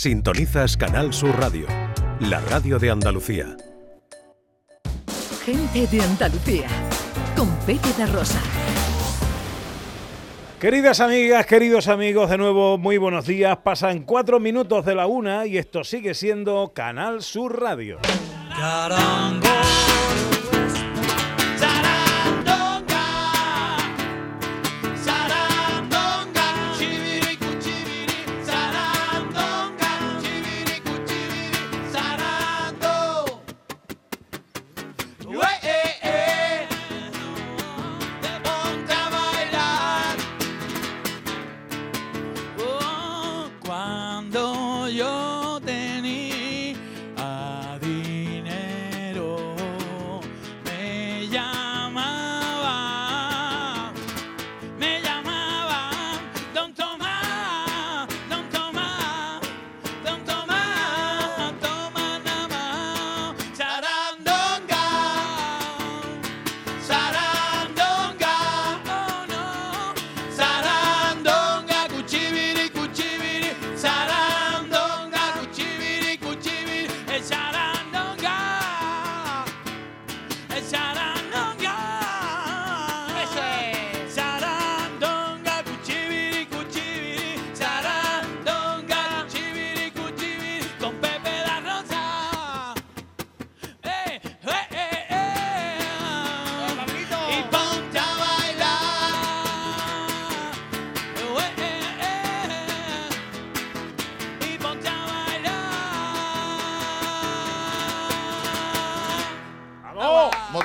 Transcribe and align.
Sintonizas 0.00 0.78
Canal 0.78 1.12
Sur 1.12 1.38
Radio, 1.38 1.66
la 2.20 2.40
radio 2.40 2.78
de 2.78 2.90
Andalucía. 2.90 3.54
Gente 5.44 5.86
de 5.88 6.00
Andalucía, 6.00 6.68
con 7.36 7.50
Pepe 7.66 7.92
de 7.98 8.06
Rosa. 8.06 8.40
Queridas 10.58 11.00
amigas, 11.00 11.44
queridos 11.44 11.86
amigos, 11.88 12.30
de 12.30 12.38
nuevo 12.38 12.78
muy 12.78 12.96
buenos 12.96 13.26
días. 13.26 13.58
Pasan 13.58 14.04
cuatro 14.04 14.40
minutos 14.40 14.86
de 14.86 14.94
la 14.94 15.06
una 15.06 15.44
y 15.44 15.58
esto 15.58 15.84
sigue 15.84 16.14
siendo 16.14 16.72
Canal 16.72 17.20
Sur 17.20 17.60
Radio. 17.60 17.98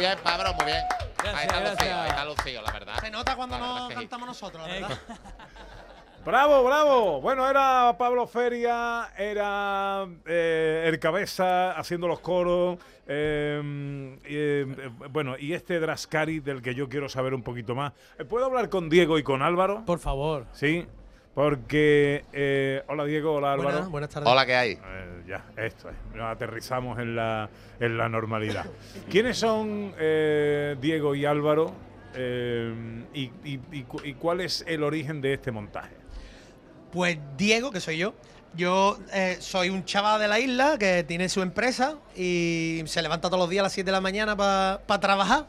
Bien, 0.06 0.18
Pablo, 0.24 0.54
muy 0.54 0.66
bien. 0.66 0.84
Gracias, 1.18 1.36
ahí 1.36 1.48
está 1.48 1.70
lucido, 1.72 2.02
ahí 2.02 2.10
está 2.10 2.26
lucido, 2.26 2.62
la 2.62 2.72
verdad. 2.72 2.94
Se 3.02 3.12
nota 3.12 3.36
cuando 3.36 3.58
La 3.58 3.66
no 3.66 3.90
cantamos 3.90 4.28
nosotros, 4.28 4.68
la 4.68 4.78
Eh, 4.78 4.82
verdad. 4.82 4.98
¡Bravo, 6.26 6.64
bravo! 6.64 7.22
Bueno, 7.22 7.48
era 7.48 7.96
Pablo 8.00 8.26
Feria, 8.26 9.10
era 9.16 10.08
eh, 10.26 10.86
el 10.88 11.00
cabeza 11.00 11.72
haciendo 11.74 12.08
los 12.08 12.20
coros. 12.20 12.80
eh, 13.08 14.18
eh, 14.26 14.90
bueno, 15.12 15.36
y 15.38 15.54
este 15.54 15.80
Drascari 15.80 16.40
del 16.40 16.64
que 16.64 16.74
yo 16.74 16.90
quiero 16.90 17.10
saber 17.10 17.36
un 17.36 17.44
poquito 17.44 17.76
más. 17.76 17.94
¿Puedo 18.28 18.46
hablar 18.48 18.70
con 18.70 18.90
Diego 18.90 19.20
y 19.20 19.24
con 19.24 19.44
Álvaro? 19.44 19.86
Por 19.86 20.00
favor. 20.00 20.48
Sí, 20.52 20.88
porque. 21.36 22.24
eh, 22.34 22.82
hola 22.88 23.06
Diego, 23.06 23.34
hola 23.36 23.54
Álvaro. 23.54 23.70
Buenas, 23.72 23.90
buenas 23.92 24.10
tardes. 24.10 24.28
Hola, 24.32 24.46
¿qué 24.48 24.56
hay? 24.56 24.72
Eh, 24.72 25.24
ya, 25.28 25.46
esto 25.58 25.90
es. 25.90 25.96
Nos 26.16 26.26
aterrizamos 26.32 26.98
en 26.98 27.16
la, 27.16 27.50
en 27.80 27.98
la 27.98 28.10
normalidad. 28.10 28.66
¿Quiénes 29.12 29.38
son 29.38 29.94
eh, 30.00 30.76
Diego 30.82 31.14
y 31.14 31.26
Álvaro? 31.26 31.72
Eh, 32.16 32.74
y, 33.14 33.24
y- 33.44 33.60
y 33.72 33.84
cu- 33.84 34.02
y 34.04 34.14
cuál 34.14 34.40
es 34.42 34.64
el 34.68 34.82
origen 34.84 35.22
de 35.22 35.34
este 35.34 35.52
montaje? 35.52 35.94
Pues 36.92 37.18
Diego, 37.38 37.70
que 37.72 37.82
soy 37.82 37.98
yo. 37.98 38.14
Yo 38.56 38.98
eh, 39.14 39.36
soy 39.42 39.70
un 39.70 39.84
chaval 39.84 40.22
de 40.22 40.30
la 40.30 40.40
isla 40.40 40.78
que 40.80 41.04
tiene 41.04 41.28
su 41.28 41.42
empresa 41.42 41.96
y 42.16 42.82
se 42.86 43.02
levanta 43.02 43.28
todos 43.28 43.38
los 43.42 43.50
días 43.50 43.60
a 43.60 43.64
las 43.64 43.74
7 43.74 43.86
de 43.86 43.92
la 43.92 44.00
mañana 44.00 44.38
para 44.38 44.80
trabajar. 45.02 45.48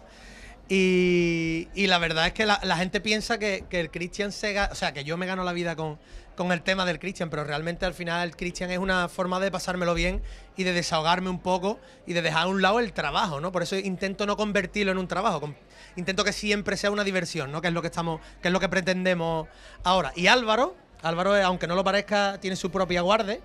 Y, 0.69 1.69
la 1.87 1.99
verdad 1.99 2.27
es 2.27 2.33
que 2.33 2.45
la, 2.45 2.77
gente 2.77 3.01
piensa 3.01 3.39
que, 3.39 3.65
el 3.71 3.91
Christian 3.91 4.33
se 4.33 4.55
ga- 4.55 4.71
o 4.73 4.75
sea, 4.75 4.93
que 4.93 5.05
yo 5.05 5.17
me 5.17 5.27
gano 5.27 5.45
la 5.45 5.53
vida 5.53 5.77
con, 5.77 5.99
con 6.35 6.51
el 6.51 6.63
tema 6.63 6.85
del 6.85 6.99
Christian, 6.99 7.31
pero 7.31 7.45
realmente 7.45 7.87
al 7.87 7.95
final 7.95 8.29
el 8.29 8.37
Christian 8.37 8.71
es 8.71 8.79
una 8.79 9.09
forma 9.09 9.39
de 9.39 9.51
pasármelo 9.51 9.95
bien 9.95 10.23
y 10.57 10.65
de 10.65 10.73
desahogarme 10.73 11.31
un 11.31 11.41
poco 11.41 11.79
y 12.07 12.15
de 12.15 12.23
dejar 12.23 12.45
a 12.45 12.47
un 12.49 12.63
lado 12.63 12.81
el 12.81 12.93
trabajo, 12.93 13.41
¿no? 13.41 13.53
Por 13.53 13.63
eso 13.63 13.77
intento 13.77 14.27
no 14.27 14.37
convertirlo 14.37 14.91
en 14.91 14.99
un 14.99 15.07
trabajo, 15.07 15.55
intento 15.95 16.25
que 16.25 16.33
siempre 16.33 16.77
sea 16.77 16.91
una 16.91 17.05
diversión, 17.05 17.53
¿no? 17.53 17.61
Que 17.63 17.69
es 17.69 17.75
lo 17.75 17.81
que 17.81 17.89
estamos, 17.89 18.21
que 18.43 18.49
es 18.49 18.53
lo 18.53 18.59
que 18.59 18.69
pretendemos 18.69 19.49
ahora. 19.85 20.13
Y 20.17 20.27
Álvaro, 20.27 20.75
Álvaro, 21.03 21.37
eh, 21.37 21.43
aunque 21.43 21.69
no 21.69 21.77
lo 21.77 21.85
parezca, 21.85 22.39
tiene 22.41 22.57
su 22.57 22.71
propia 22.73 23.03
guarde, 23.03 23.41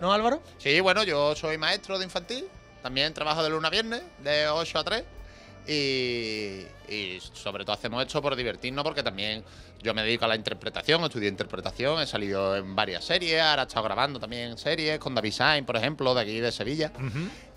¿no, 0.00 0.12
Álvaro? 0.12 0.42
Sí, 0.58 0.78
bueno, 0.80 1.04
yo 1.04 1.34
soy 1.34 1.56
maestro 1.56 1.98
de 1.98 2.04
infantil. 2.04 2.46
También 2.82 3.14
trabajo 3.14 3.42
de 3.42 3.50
lunes 3.50 3.66
a 3.66 3.70
viernes, 3.70 4.02
de 4.22 4.46
8 4.46 4.78
a 4.78 4.84
3. 4.84 5.04
Y, 5.68 6.64
y 6.88 7.18
sobre 7.32 7.64
todo 7.64 7.74
hacemos 7.74 8.04
esto 8.04 8.22
por 8.22 8.36
divertirnos, 8.36 8.84
porque 8.84 9.02
también 9.02 9.42
yo 9.82 9.94
me 9.94 10.02
dedico 10.02 10.24
a 10.24 10.28
la 10.28 10.36
interpretación, 10.36 11.02
estudié 11.04 11.28
interpretación, 11.28 12.00
he 12.00 12.06
salido 12.06 12.56
en 12.56 12.74
varias 12.74 13.04
series, 13.04 13.40
ahora 13.40 13.62
he 13.62 13.66
estado 13.66 13.84
grabando 13.84 14.20
también 14.20 14.56
series 14.58 14.98
con 14.98 15.14
David 15.14 15.32
Sainz, 15.32 15.66
por 15.66 15.76
ejemplo, 15.76 16.14
de 16.14 16.20
aquí 16.20 16.40
de 16.40 16.52
Sevilla. 16.52 16.92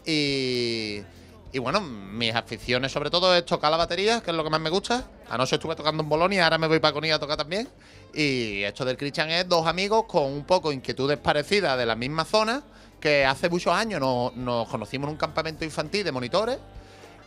Y, 0.05 1.01
y 1.51 1.59
bueno, 1.59 1.81
mis 1.81 2.33
aficiones 2.33 2.91
sobre 2.91 3.09
todo 3.09 3.35
es 3.35 3.45
tocar 3.45 3.71
la 3.71 3.77
batería, 3.77 4.21
que 4.21 4.31
es 4.31 4.37
lo 4.37 4.43
que 4.43 4.49
más 4.49 4.61
me 4.61 4.69
gusta. 4.69 5.07
Anoche 5.29 5.55
estuve 5.55 5.75
tocando 5.75 6.03
en 6.03 6.09
Bolonia, 6.09 6.43
ahora 6.43 6.57
me 6.57 6.67
voy 6.67 6.79
para 6.79 6.93
Conilla 6.93 7.15
a 7.15 7.19
tocar 7.19 7.37
también. 7.37 7.69
Y 8.13 8.63
esto 8.63 8.85
del 8.85 8.97
Christian 8.97 9.29
es 9.29 9.47
dos 9.47 9.67
amigos 9.67 10.05
con 10.07 10.23
un 10.23 10.45
poco 10.45 10.71
inquietudes 10.71 11.17
parecidas 11.19 11.77
de 11.77 11.85
la 11.85 11.95
misma 11.95 12.25
zona, 12.25 12.63
que 12.99 13.25
hace 13.25 13.49
muchos 13.49 13.73
años 13.73 13.99
nos, 13.99 14.35
nos 14.35 14.67
conocimos 14.67 15.07
en 15.07 15.11
un 15.11 15.17
campamento 15.17 15.63
infantil 15.63 16.03
de 16.03 16.11
monitores. 16.11 16.57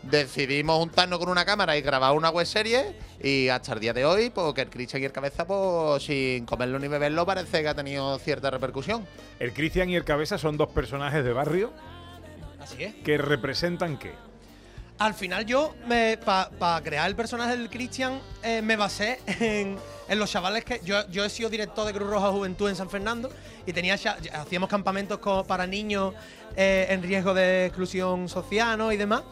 Decidimos 0.03 0.79
juntarnos 0.79 1.19
con 1.21 1.29
una 1.29 1.45
cámara 1.45 1.77
y 1.77 1.81
grabar 1.81 2.13
una 2.15 2.31
web 2.31 2.45
serie 2.45 2.97
y 3.23 3.49
hasta 3.49 3.73
el 3.75 3.81
día 3.81 3.93
de 3.93 4.05
hoy, 4.05 4.31
pues 4.31 4.53
que 4.53 4.63
el 4.63 4.71
Christian 4.71 5.01
y 5.03 5.05
el 5.07 5.13
Cabeza, 5.13 5.47
pues 5.47 6.03
sin 6.03 6.45
comerlo 6.45 6.79
ni 6.81 6.89
beberlo, 6.89 7.25
parece 7.25 7.63
que 7.63 7.69
ha 7.69 7.75
tenido 7.75 8.19
cierta 8.19 8.51
repercusión. 8.51 9.07
El 9.39 9.53
Cristian 9.53 9.89
y 9.91 9.97
el 9.97 10.05
Cabeza 10.05 10.39
son 10.39 10.57
dos 10.57 10.71
personajes 10.71 11.25
de 11.25 11.33
barrio 11.33 11.73
Así 12.61 12.83
es. 12.83 12.95
que 12.97 13.17
representan 13.17 13.97
qué. 13.97 14.13
Al 14.99 15.15
final 15.15 15.47
yo, 15.47 15.75
para 16.59 16.81
crear 16.83 17.09
el 17.09 17.15
personaje 17.17 17.57
del 17.57 17.71
Christian, 17.71 18.21
eh, 18.43 18.61
me 18.63 18.77
basé 18.77 19.21
en, 19.41 19.77
en 20.09 20.19
los 20.19 20.31
chavales 20.31 20.65
que... 20.65 20.81
Yo, 20.85 21.09
yo 21.11 21.25
he 21.25 21.31
sido 21.31 21.49
director 21.49 21.87
de 21.87 21.93
Cruz 21.93 22.09
Roja 22.09 22.29
Juventud 22.31 22.69
en 22.69 22.77
San 22.77 22.91
Fernando 22.91 23.31
y 23.67 23.73
tenía 23.73 23.95
hacíamos 24.35 24.69
campamentos 24.69 25.19
co- 25.19 25.45
para 25.45 25.67
niños 25.67 26.15
eh, 26.57 26.87
en 26.91 27.03
riesgo 27.03 27.35
de 27.35 27.67
exclusión 27.67 28.29
social 28.29 28.77
¿no? 28.79 28.93
y 28.93 28.97
demás. 28.97 29.23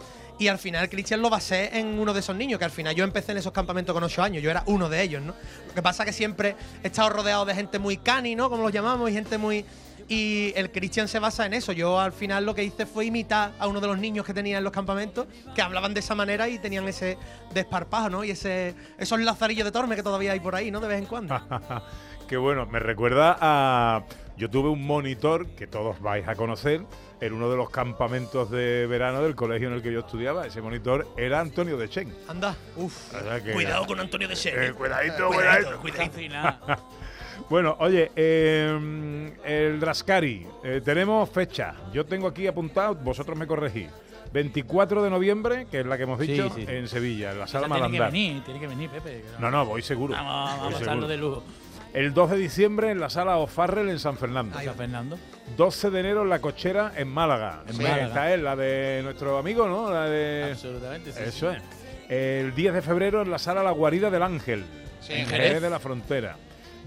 Y 0.40 0.48
al 0.48 0.58
final 0.58 0.88
Christian 0.88 1.20
lo 1.20 1.28
basé 1.28 1.78
en 1.78 1.98
uno 1.98 2.14
de 2.14 2.20
esos 2.20 2.34
niños, 2.34 2.58
que 2.58 2.64
al 2.64 2.70
final 2.70 2.94
yo 2.94 3.04
empecé 3.04 3.32
en 3.32 3.38
esos 3.38 3.52
campamentos 3.52 3.92
con 3.92 4.02
8 4.02 4.22
años, 4.22 4.42
yo 4.42 4.50
era 4.50 4.62
uno 4.64 4.88
de 4.88 5.02
ellos, 5.02 5.20
¿no? 5.20 5.34
Lo 5.68 5.74
que 5.74 5.82
pasa 5.82 6.02
es 6.02 6.06
que 6.06 6.12
siempre 6.14 6.56
he 6.82 6.86
estado 6.86 7.10
rodeado 7.10 7.44
de 7.44 7.54
gente 7.54 7.78
muy 7.78 7.98
cani, 7.98 8.34
¿no? 8.34 8.48
Como 8.48 8.62
los 8.62 8.72
llamamos, 8.72 9.10
y 9.10 9.12
gente 9.12 9.36
muy... 9.36 9.66
Y 10.08 10.54
el 10.56 10.72
Christian 10.72 11.08
se 11.08 11.18
basa 11.18 11.44
en 11.44 11.52
eso. 11.52 11.72
Yo 11.72 12.00
al 12.00 12.12
final 12.12 12.46
lo 12.46 12.54
que 12.54 12.64
hice 12.64 12.86
fue 12.86 13.04
imitar 13.04 13.52
a 13.58 13.68
uno 13.68 13.82
de 13.82 13.86
los 13.86 13.98
niños 13.98 14.24
que 14.24 14.32
tenía 14.32 14.56
en 14.56 14.64
los 14.64 14.72
campamentos, 14.72 15.26
que 15.54 15.60
hablaban 15.60 15.92
de 15.92 16.00
esa 16.00 16.14
manera 16.14 16.48
y 16.48 16.58
tenían 16.58 16.88
ese 16.88 17.18
desparpajo, 17.52 18.08
¿no? 18.08 18.24
Y 18.24 18.30
ese, 18.30 18.74
esos 18.96 19.20
lazarillos 19.20 19.66
de 19.66 19.72
torme 19.72 19.94
que 19.94 20.02
todavía 20.02 20.32
hay 20.32 20.40
por 20.40 20.54
ahí, 20.54 20.70
¿no? 20.70 20.80
De 20.80 20.88
vez 20.88 21.00
en 21.00 21.06
cuando. 21.06 21.38
Qué 22.28 22.38
bueno, 22.38 22.64
me 22.64 22.78
recuerda 22.78 23.36
a... 23.38 24.04
Yo 24.40 24.48
tuve 24.48 24.70
un 24.70 24.86
monitor 24.86 25.48
que 25.48 25.66
todos 25.66 26.00
vais 26.00 26.26
a 26.26 26.34
conocer 26.34 26.80
en 27.20 27.32
uno 27.34 27.50
de 27.50 27.58
los 27.58 27.68
campamentos 27.68 28.50
de 28.50 28.86
verano 28.86 29.20
del 29.20 29.34
colegio 29.34 29.68
en 29.68 29.74
el 29.74 29.82
que 29.82 29.92
yo 29.92 30.00
estudiaba. 30.00 30.46
Ese 30.46 30.62
monitor 30.62 31.06
era 31.18 31.40
Antonio 31.40 31.76
de 31.76 31.90
Chen. 31.90 32.10
Anda, 32.26 32.56
uff. 32.76 33.14
O 33.14 33.20
sea 33.20 33.52
Cuidado 33.52 33.86
con 33.86 34.00
Antonio 34.00 34.26
de 34.26 34.34
Ser. 34.34 34.58
Eh, 34.58 34.72
cuidadito, 34.72 35.28
Cuidadito, 35.28 35.78
cuidadito. 35.78 36.10
cuidadito. 36.10 36.82
Bueno, 37.48 37.76
oye, 37.80 38.12
eh, 38.16 39.32
el 39.44 39.80
Rascari, 39.80 40.46
eh, 40.62 40.80
tenemos 40.84 41.28
fecha. 41.28 41.74
Yo 41.92 42.04
tengo 42.06 42.28
aquí 42.28 42.46
apuntado, 42.46 42.94
vosotros 42.94 43.36
me 43.36 43.46
corregís. 43.46 43.88
24 44.32 45.02
de 45.02 45.10
noviembre, 45.10 45.66
que 45.70 45.80
es 45.80 45.86
la 45.86 45.96
que 45.96 46.04
hemos 46.04 46.18
dicho, 46.18 46.50
sí. 46.54 46.64
en 46.68 46.86
Sevilla, 46.86 47.32
en 47.32 47.40
la 47.40 47.46
sala 47.46 47.66
tiene 47.66 47.90
que 47.90 48.00
venir, 48.04 48.44
tiene 48.44 48.60
que 48.60 48.66
venir, 48.66 48.90
Pepe. 48.90 49.22
que 49.22 49.40
No, 49.40 49.50
no, 49.50 49.66
voy 49.66 49.82
seguro. 49.82 50.14
Vamos, 50.14 50.32
vamos 50.32 50.58
voy 50.58 50.68
a 50.68 50.78
pasarlo 50.78 50.92
seguro. 50.92 51.08
de 51.08 51.16
lujo. 51.16 51.44
El 51.92 52.14
2 52.14 52.30
de 52.30 52.36
diciembre 52.36 52.90
en 52.90 53.00
la 53.00 53.10
sala 53.10 53.38
O'Farrell 53.38 53.88
en 53.88 53.98
San 53.98 54.16
Fernando. 54.16 54.58
San 54.60 54.74
Fernando. 54.76 55.18
12 55.56 55.90
de 55.90 56.00
enero 56.00 56.22
en 56.22 56.28
la 56.28 56.38
cochera 56.38 56.92
en 56.96 57.08
Málaga. 57.08 57.64
En 57.66 57.74
Sí, 57.74 57.82
Málaga. 57.82 58.06
Esta 58.06 58.34
es 58.34 58.40
la 58.40 58.56
de 58.56 59.00
nuestro 59.02 59.38
amigo, 59.38 59.66
¿no? 59.66 59.90
La 59.90 60.04
de. 60.06 60.50
Absolutamente, 60.52 61.12
sí. 61.12 61.18
Eso 61.24 61.50
es. 61.50 61.60
El 62.08 62.54
10 62.54 62.74
de 62.74 62.82
febrero 62.82 63.22
en 63.22 63.30
la 63.30 63.38
sala 63.38 63.62
La 63.62 63.72
Guarida 63.72 64.10
del 64.10 64.22
Ángel. 64.22 64.64
Sí, 65.00 65.14
en 65.14 65.20
en 65.20 65.26
Jerez 65.26 65.46
Jerez. 65.48 65.62
de 65.62 65.70
la 65.70 65.78
Frontera. 65.80 66.36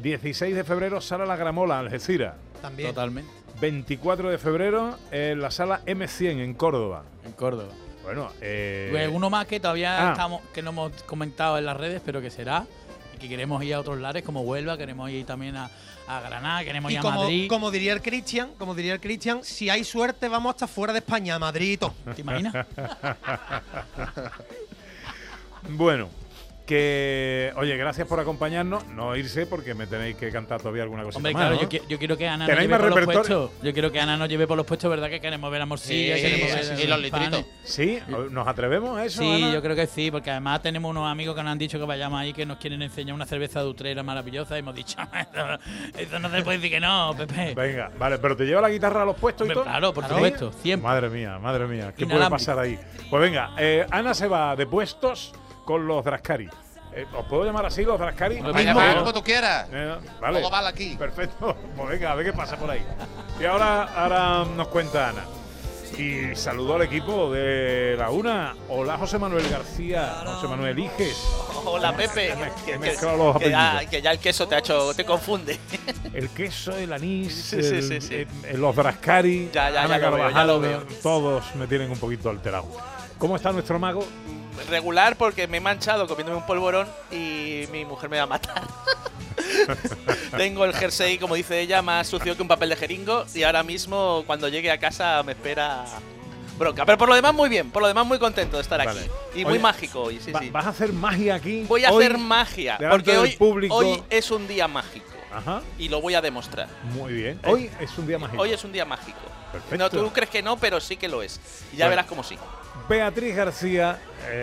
16 0.01 0.55
de 0.55 0.63
febrero, 0.63 1.01
sala 1.01 1.25
La 1.25 1.35
Gramola, 1.35 1.79
Algeciras. 1.79 2.35
También. 2.61 2.89
Totalmente. 2.89 3.29
24 3.59 4.29
de 4.29 4.37
febrero 4.37 4.97
en 5.11 5.41
la 5.41 5.51
sala 5.51 5.81
M100 5.85 6.39
en 6.39 6.53
Córdoba. 6.53 7.03
En 7.25 7.33
Córdoba. 7.33 7.71
Bueno, 8.03 8.29
eh, 8.41 8.89
Pues 8.91 9.09
uno 9.13 9.29
más 9.29 9.45
que 9.47 9.59
todavía 9.59 10.09
ah. 10.09 10.11
estamos, 10.11 10.41
que 10.53 10.61
no 10.61 10.71
hemos 10.71 11.03
comentado 11.03 11.57
en 11.57 11.65
las 11.65 11.77
redes, 11.77 12.01
pero 12.05 12.21
que 12.21 12.29
será. 12.29 12.65
Y 13.23 13.29
que 13.29 13.29
queremos 13.29 13.63
ir 13.63 13.73
a 13.73 13.79
otros 13.79 13.99
lares 14.01 14.21
como 14.21 14.41
Huelva, 14.41 14.77
queremos 14.77 15.09
ir 15.09 15.25
también 15.25 15.55
a, 15.55 15.69
a 16.07 16.19
Granada, 16.19 16.65
queremos 16.65 16.91
Y 16.91 16.95
ir 16.95 16.99
a 16.99 17.03
Madrid. 17.03 17.47
como 17.47 17.71
diría 17.71 17.93
el 17.93 18.01
Cristian, 18.01 18.49
como 18.57 18.75
diría 18.75 18.93
el 18.95 18.99
Cristian, 18.99 19.45
si 19.45 19.69
hay 19.69 19.85
suerte 19.85 20.27
vamos 20.27 20.49
hasta 20.51 20.67
fuera 20.67 20.91
de 20.91 20.99
España, 20.99 21.35
a 21.35 21.39
Madrid. 21.39 21.79
¿Te 22.13 22.19
imaginas? 22.21 22.53
bueno, 25.69 26.09
que 26.73 27.53
oye, 27.57 27.77
gracias 27.77 28.07
por 28.07 28.19
acompañarnos. 28.19 28.85
No 28.87 29.15
irse 29.15 29.45
porque 29.45 29.73
me 29.75 29.85
tenéis 29.87 30.15
que 30.17 30.31
cantar 30.31 30.59
todavía 30.59 30.83
alguna 30.83 31.03
cosa 31.03 31.17
Hombre, 31.17 31.33
más. 31.33 31.41
claro, 31.43 31.55
¿no? 31.55 31.61
yo, 31.61 31.69
qui- 31.69 31.87
yo 31.87 31.99
quiero 31.99 32.17
que 32.17 32.27
Ana 32.27 32.37
nos 32.39 32.47
¿Tenéis 32.47 32.61
lleve 32.67 32.71
más 32.71 32.81
por 32.91 32.97
los 33.05 33.05
puestos. 33.15 33.51
Yo 33.61 33.73
quiero 33.73 33.91
que 33.91 33.99
Ana 33.99 34.17
nos 34.17 34.27
lleve 34.29 34.47
por 34.47 34.57
los 34.57 34.65
puestos, 34.65 34.89
¿verdad? 34.89 35.09
Que 35.09 35.19
queremos 35.21 35.51
ver 35.51 35.61
a 35.61 35.65
Morcilla, 35.65 36.15
Sí, 36.15 36.21
queremos 36.21 36.49
sí, 36.49 36.55
ver 36.55 36.63
sí, 36.65 36.71
a 36.73 36.83
y 36.83 36.87
los 36.87 36.99
litritos. 36.99 37.45
Sí, 37.63 37.99
¿nos 38.31 38.47
atrevemos 38.47 38.97
a 38.97 39.05
eso? 39.05 39.21
Sí, 39.21 39.43
Ana? 39.43 39.53
yo 39.53 39.61
creo 39.61 39.75
que 39.75 39.87
sí, 39.87 40.09
porque 40.11 40.31
además 40.31 40.61
tenemos 40.61 40.89
unos 40.89 41.09
amigos 41.11 41.35
que 41.35 41.43
nos 41.43 41.51
han 41.51 41.57
dicho 41.59 41.77
que 41.79 41.85
vayamos 41.85 42.19
ahí, 42.19 42.33
que 42.33 42.45
nos 42.45 42.57
quieren 42.57 42.81
enseñar 42.81 43.13
una 43.13 43.25
cerveza 43.25 43.61
de 43.61 43.67
Utrera 43.69 44.01
maravillosa 44.03 44.55
y 44.55 44.59
hemos 44.59 44.75
dicho, 44.75 44.97
eso, 45.13 45.99
eso 45.99 46.19
no 46.19 46.29
se 46.29 46.41
puede 46.41 46.57
decir 46.57 46.71
que 46.71 46.79
no, 46.79 47.13
Pepe. 47.17 47.53
Venga, 47.55 47.91
vale, 47.97 48.17
pero 48.17 48.35
te 48.35 48.45
lleva 48.45 48.61
la 48.61 48.69
guitarra 48.69 49.03
a 49.03 49.05
los 49.05 49.15
puestos 49.15 49.45
y 49.47 49.51
Hombre, 49.51 49.55
todo. 49.55 49.63
claro, 49.65 49.93
por 49.93 50.03
¿Sí? 50.05 50.09
supuesto, 50.13 50.51
siempre. 50.61 50.87
Madre 50.87 51.09
mía, 51.09 51.37
madre 51.39 51.67
mía, 51.67 51.93
¿qué 51.95 52.05
puede 52.07 52.29
pasar 52.29 52.57
ahí? 52.59 52.79
Pues 53.09 53.21
venga, 53.21 53.51
eh, 53.59 53.85
Ana 53.91 54.13
se 54.13 54.27
va 54.27 54.55
de 54.55 54.65
puestos 54.65 55.33
con 55.65 55.87
los 55.87 56.03
Drascari. 56.03 56.49
Eh, 56.95 57.05
¿Os 57.17 57.25
puedo 57.25 57.43
llamar 57.45 57.65
así, 57.65 57.83
los 57.83 57.99
Drascari? 57.99 58.39
Lo 58.39 58.53
Vaya, 58.53 58.73
mismo. 58.73 58.79
vaya, 58.79 58.99
como 58.99 59.13
tú 59.13 59.23
quieras. 59.23 59.67
Eh, 59.71 59.95
vale. 60.21 60.39
Todo 60.41 60.49
vale 60.51 60.67
aquí. 60.69 60.95
Perfecto. 60.97 61.55
Pues 61.75 61.89
venga, 61.89 62.11
a 62.11 62.15
ver 62.15 62.25
qué 62.27 62.33
pasa 62.33 62.55
por 62.57 62.69
ahí. 62.69 62.85
Y 63.39 63.45
ahora, 63.45 63.83
ahora 63.83 64.45
nos 64.55 64.67
cuenta 64.67 65.09
Ana. 65.09 65.23
Y 65.97 66.35
saludo 66.35 66.75
al 66.75 66.81
equipo 66.83 67.31
de 67.31 67.95
la 67.97 68.09
UNA. 68.09 68.55
Hola, 68.69 68.97
José 68.97 69.19
Manuel 69.19 69.47
García. 69.49 70.23
José 70.25 70.47
Manuel 70.47 70.77
Iges. 70.79 71.17
Hola 71.65 71.95
Pepe, 71.95 72.31
He 72.31 72.35
que, 72.35 72.71
que- 72.73 72.79
mezclado 72.79 73.17
los 73.33 73.37
que 73.37 73.49
ya, 73.51 73.71
apellidos. 73.73 73.91
que 73.91 74.01
ya 74.01 74.11
el 74.11 74.17
queso 74.19 74.47
te 74.47 74.55
ha 74.55 74.57
hecho, 74.59 74.93
te 74.95 75.05
confunde. 75.05 75.59
El 76.13 76.29
queso, 76.29 76.75
el 76.77 76.93
anís, 76.93 77.33
Sí, 77.33 77.61
sí, 77.63 77.75
el- 77.75 77.83
sí, 77.83 78.01
sí. 78.01 78.27
el- 78.47 78.59
los 78.61 78.75
Drascari. 78.75 79.49
Ya, 79.53 79.69
ya, 79.71 79.83
Ana 79.83 79.97
ya 79.99 80.09
lo 80.09 80.15
veo, 80.15 80.17
ya 80.17 80.23
Carvajal, 80.33 80.47
lo 80.47 80.59
veo. 80.59 80.83
Todos 81.01 81.55
me 81.55 81.65
tienen 81.67 81.89
un 81.91 81.97
poquito 81.97 82.29
alterado. 82.29 82.67
¿Cómo 83.17 83.35
está 83.35 83.51
nuestro 83.51 83.77
mago? 83.79 84.05
Regular 84.69 85.15
porque 85.17 85.47
me 85.47 85.57
he 85.57 85.61
manchado 85.61 86.07
comiéndome 86.07 86.37
un 86.37 86.45
polvorón 86.45 86.87
y 87.11 87.65
mi 87.71 87.85
mujer 87.85 88.09
me 88.09 88.17
va 88.17 88.23
a 88.23 88.27
matar. 88.27 88.63
Tengo 90.37 90.65
el 90.65 90.73
jersey, 90.73 91.17
como 91.17 91.35
dice 91.35 91.59
ella, 91.59 91.81
más 91.81 92.07
sucio 92.07 92.35
que 92.35 92.41
un 92.41 92.47
papel 92.47 92.69
de 92.69 92.75
jeringo 92.75 93.25
y 93.33 93.43
ahora 93.43 93.63
mismo 93.63 94.23
cuando 94.25 94.47
llegue 94.47 94.71
a 94.71 94.79
casa 94.79 95.21
me 95.23 95.33
espera 95.33 95.85
bronca. 96.57 96.85
Pero 96.85 96.97
por 96.97 97.09
lo 97.09 97.15
demás 97.15 97.33
muy 97.33 97.49
bien, 97.49 97.71
por 97.71 97.81
lo 97.81 97.87
demás 97.87 98.05
muy 98.05 98.19
contento 98.19 98.57
de 98.57 98.63
estar 98.63 98.83
Vale. 98.83 98.99
aquí. 99.01 99.09
Y 99.35 99.37
Oye, 99.43 99.45
muy 99.45 99.59
mágico 99.59 100.01
hoy, 100.03 100.19
sí, 100.23 100.31
Va- 100.31 100.39
sí. 100.39 100.49
¿Vas 100.49 100.65
a 100.65 100.69
hacer 100.69 100.93
magia 100.93 101.35
aquí? 101.35 101.63
Voy 101.67 101.83
a 101.85 101.91
hoy? 101.91 102.03
hacer 102.05 102.17
magia 102.17 102.77
porque 102.89 103.17
hoy, 103.17 103.31
público. 103.35 103.75
hoy 103.75 104.03
es 104.09 104.29
un 104.31 104.47
día 104.47 104.67
mágico 104.67 105.05
Ajá, 105.33 105.61
y 105.79 105.89
lo 105.89 105.99
voy 106.01 106.13
a 106.15 106.21
demostrar. 106.21 106.67
muy 106.93 107.13
bien. 107.13 107.39
Hoy 107.45 107.69
es 107.79 107.97
un 107.97 108.07
día 108.07 108.19
mágico. 108.19 108.41
Hoy 108.41 108.51
es 108.53 108.63
un 108.63 108.71
día 108.71 108.85
mágico. 108.85 109.19
Perfecto. 109.51 109.77
No, 109.77 109.89
tú 109.89 110.11
crees 110.13 110.29
que 110.29 110.41
no, 110.41 110.57
pero 110.57 110.79
sí 110.79 110.95
que 110.97 111.07
lo 111.07 111.21
es. 111.21 111.39
Y 111.71 111.77
ya 111.77 111.85
Bueno. 111.85 111.89
verás 111.91 112.05
cómo 112.07 112.23
sí. 112.23 112.37
Beatriz 112.89 113.35
García, 113.35 113.99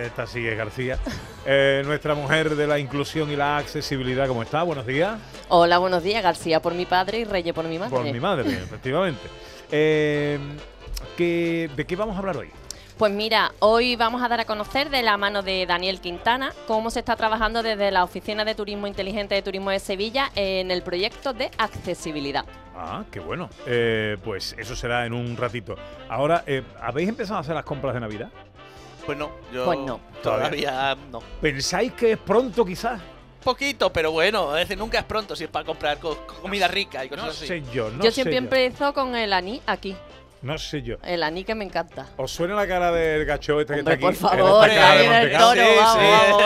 esta 0.07 0.25
es 0.25 0.57
García, 0.57 0.99
eh, 1.45 1.83
nuestra 1.85 2.15
mujer 2.15 2.55
de 2.57 2.67
la 2.67 2.79
inclusión 2.79 3.31
y 3.31 3.37
la 3.37 3.59
accesibilidad. 3.59 4.27
¿Cómo 4.29 4.43
está? 4.43 4.63
Buenos 4.63 4.87
días. 4.87 5.19
Hola, 5.49 5.79
buenos 5.79 6.03
días. 6.03 6.23
García 6.23 6.61
por 6.63 6.75
mi 6.75 6.87
padre 6.87 7.19
y 7.19 7.25
Reyes 7.25 7.53
por 7.55 7.65
mi 7.67 7.79
madre. 7.79 7.91
Por 7.91 8.05
mi 8.05 8.21
madre, 8.21 8.51
efectivamente. 8.53 9.21
Eh, 9.71 10.39
¿qué- 11.17 11.69
¿De 11.77 11.85
qué 11.87 11.97
vamos 11.97 12.17
a 12.17 12.19
hablar 12.21 12.37
hoy? 12.39 12.51
Pues 12.97 13.13
mira, 13.13 13.53
hoy 13.61 13.97
vamos 13.97 14.23
a 14.23 14.29
dar 14.29 14.41
a 14.41 14.45
conocer 14.45 14.91
de 14.91 15.03
la 15.03 15.17
mano 15.17 15.43
de 15.43 15.65
Daniel 15.67 16.01
Quintana 16.01 16.53
cómo 16.67 16.91
se 16.91 16.99
está 16.99 17.17
trabajando 17.17 17.63
desde 17.63 17.91
la 17.91 18.05
Oficina 18.05 18.45
de 18.45 18.55
Turismo 18.55 18.87
Inteligente 18.87 19.35
de 19.35 19.41
Turismo 19.43 19.71
de 19.71 19.79
Sevilla 19.81 20.31
en 20.35 20.71
el 20.71 20.83
proyecto 20.83 21.33
de 21.33 21.51
accesibilidad. 21.57 22.45
Ah, 22.83 23.05
qué 23.11 23.21
bueno. 23.21 23.51
Eh, 23.67 24.17
pues 24.25 24.55
eso 24.59 24.75
será 24.75 25.05
en 25.05 25.13
un 25.13 25.37
ratito. 25.37 25.77
Ahora, 26.09 26.45
eh, 26.47 26.63
¿habéis 26.81 27.11
empezado 27.11 27.37
a 27.37 27.41
hacer 27.41 27.55
las 27.55 27.65
compras 27.65 27.93
de 27.93 28.01
Navidad? 28.01 28.31
Pues 29.05 29.19
no, 29.19 29.31
yo 29.53 29.67
Pues 29.67 29.79
no. 29.81 30.01
todavía 30.23 30.97
no. 31.11 31.21
¿Pensáis 31.43 31.93
que 31.93 32.13
es 32.13 32.19
pronto 32.19 32.65
quizás? 32.65 32.99
Poquito, 33.45 33.93
pero 33.93 34.13
bueno, 34.13 34.57
es 34.57 34.65
decir, 34.69 34.79
nunca 34.79 34.99
es 34.99 35.05
pronto 35.05 35.37
si 35.37 35.45
es 35.45 35.51
para 35.51 35.65
comprar 35.67 35.99
co- 35.99 36.27
comida 36.43 36.69
rica 36.69 37.05
y 37.05 37.09
cosas 37.11 37.25
No 37.27 37.31
así. 37.31 37.47
sé 37.47 37.63
yo, 37.73 37.91
no 37.91 37.99
yo 38.03 38.11
sé 38.11 38.13
siempre 38.13 38.35
yo. 38.35 38.39
empiezo 38.39 38.93
con 38.95 39.15
el 39.15 39.33
aní 39.33 39.61
aquí. 39.67 39.95
No 40.43 40.57
sé 40.57 40.81
yo. 40.81 40.97
El 41.03 41.23
aní 41.23 41.45
que 41.45 41.55
me 41.55 41.65
encanta. 41.67 42.07
¿Os 42.17 42.33
suena 42.33 42.55
la 42.55 42.67
cara 42.67 42.91
del 42.91 43.27
gacho 43.27 43.61
este 43.61 43.75
Hombre, 43.81 43.97
que 43.99 44.01
por 44.01 44.15
está 44.15 44.29
aquí? 44.29 44.39
favor, 44.39 44.65
En 44.65 44.71
esta 44.71 44.81
caja 44.83 44.95
de 44.95 45.01
ahí 45.01 45.07
en 45.07 45.13
el 45.13 45.31
Sí, 45.31 45.37
vamos, 45.37 45.93
sí. 45.95 46.07
vamos, 46.11 46.43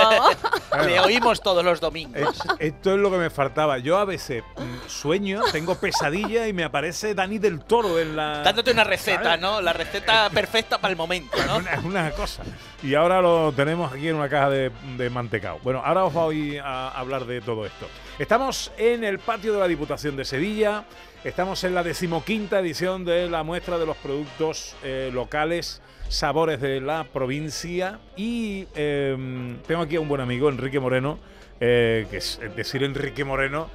vamos. 0.70 0.87
Le 0.87 1.00
oímos 1.00 1.41
todos 1.41 1.64
los 1.64 1.81
domingos. 1.81 2.20
Es- 2.20 2.43
esto 2.58 2.94
es 2.94 2.99
lo 2.99 3.08
que 3.12 3.19
me 3.19 3.31
faltaba. 3.31 3.79
Yo 3.79 3.96
a 3.99 4.05
veces 4.05 4.43
mm, 4.56 4.88
sueño, 4.88 5.43
tengo 5.52 5.76
pesadilla 5.76 6.49
y 6.49 6.52
me 6.52 6.64
aparece 6.64 7.14
Dani 7.14 7.38
del 7.38 7.61
Toro 7.61 8.00
en 8.00 8.17
la. 8.17 8.43
Dándote 8.43 8.73
una 8.73 8.82
receta, 8.82 9.23
¿sabes? 9.23 9.41
¿no? 9.41 9.61
La 9.61 9.73
receta 9.73 10.29
perfecta 10.31 10.79
para 10.79 10.90
el 10.90 10.97
momento, 10.97 11.37
Es 11.37 11.47
¿no? 11.47 11.58
una, 11.58 11.75
es 11.75 11.85
una 11.85 12.11
cosa. 12.11 12.43
Y 12.82 12.97
ahora 12.97 13.23
lo 13.23 13.52
tenemos 13.52 13.93
aquí 13.93 14.08
en 14.08 14.17
una 14.17 14.29
caja 14.29 14.50
de, 14.50 14.73
de 14.97 15.08
mantecao. 15.11 15.61
Bueno, 15.62 15.81
ahora 15.85 16.05
os 16.05 16.12
voy 16.12 16.58
a 16.58 16.88
hablar 16.88 17.26
de 17.26 17.40
todo 17.40 17.64
esto. 17.64 17.87
Estamos 18.19 18.73
en 18.76 19.05
el 19.05 19.20
patio 19.20 19.52
de 19.52 19.61
la 19.61 19.69
Diputación 19.69 20.17
de 20.17 20.25
Sevilla. 20.25 20.82
Estamos 21.25 21.65
en 21.65 21.75
la 21.75 21.82
decimoquinta 21.82 22.59
edición 22.61 23.05
de 23.06 23.31
la 23.31 23.43
muestra 23.43 23.79
de 23.79 23.87
los 23.87 23.97
productos 23.97 24.76
eh, 24.85 25.11
locales, 25.12 25.81
sabores 26.09 26.61
de 26.61 26.82
la 26.82 27.05
provincia. 27.05 27.99
Y 28.15 28.67
eh, 28.75 29.56
tengo 29.67 29.81
aquí 29.82 29.97
a 29.97 30.00
un 30.00 30.09
buen 30.09 30.21
amigo, 30.21 30.50
Enrique 30.50 30.79
Moreno, 30.81 31.19
eh, 31.61 32.06
que 32.11 32.21
decir 32.55 32.82
Enrique 32.82 33.25
Moreno 33.25 33.69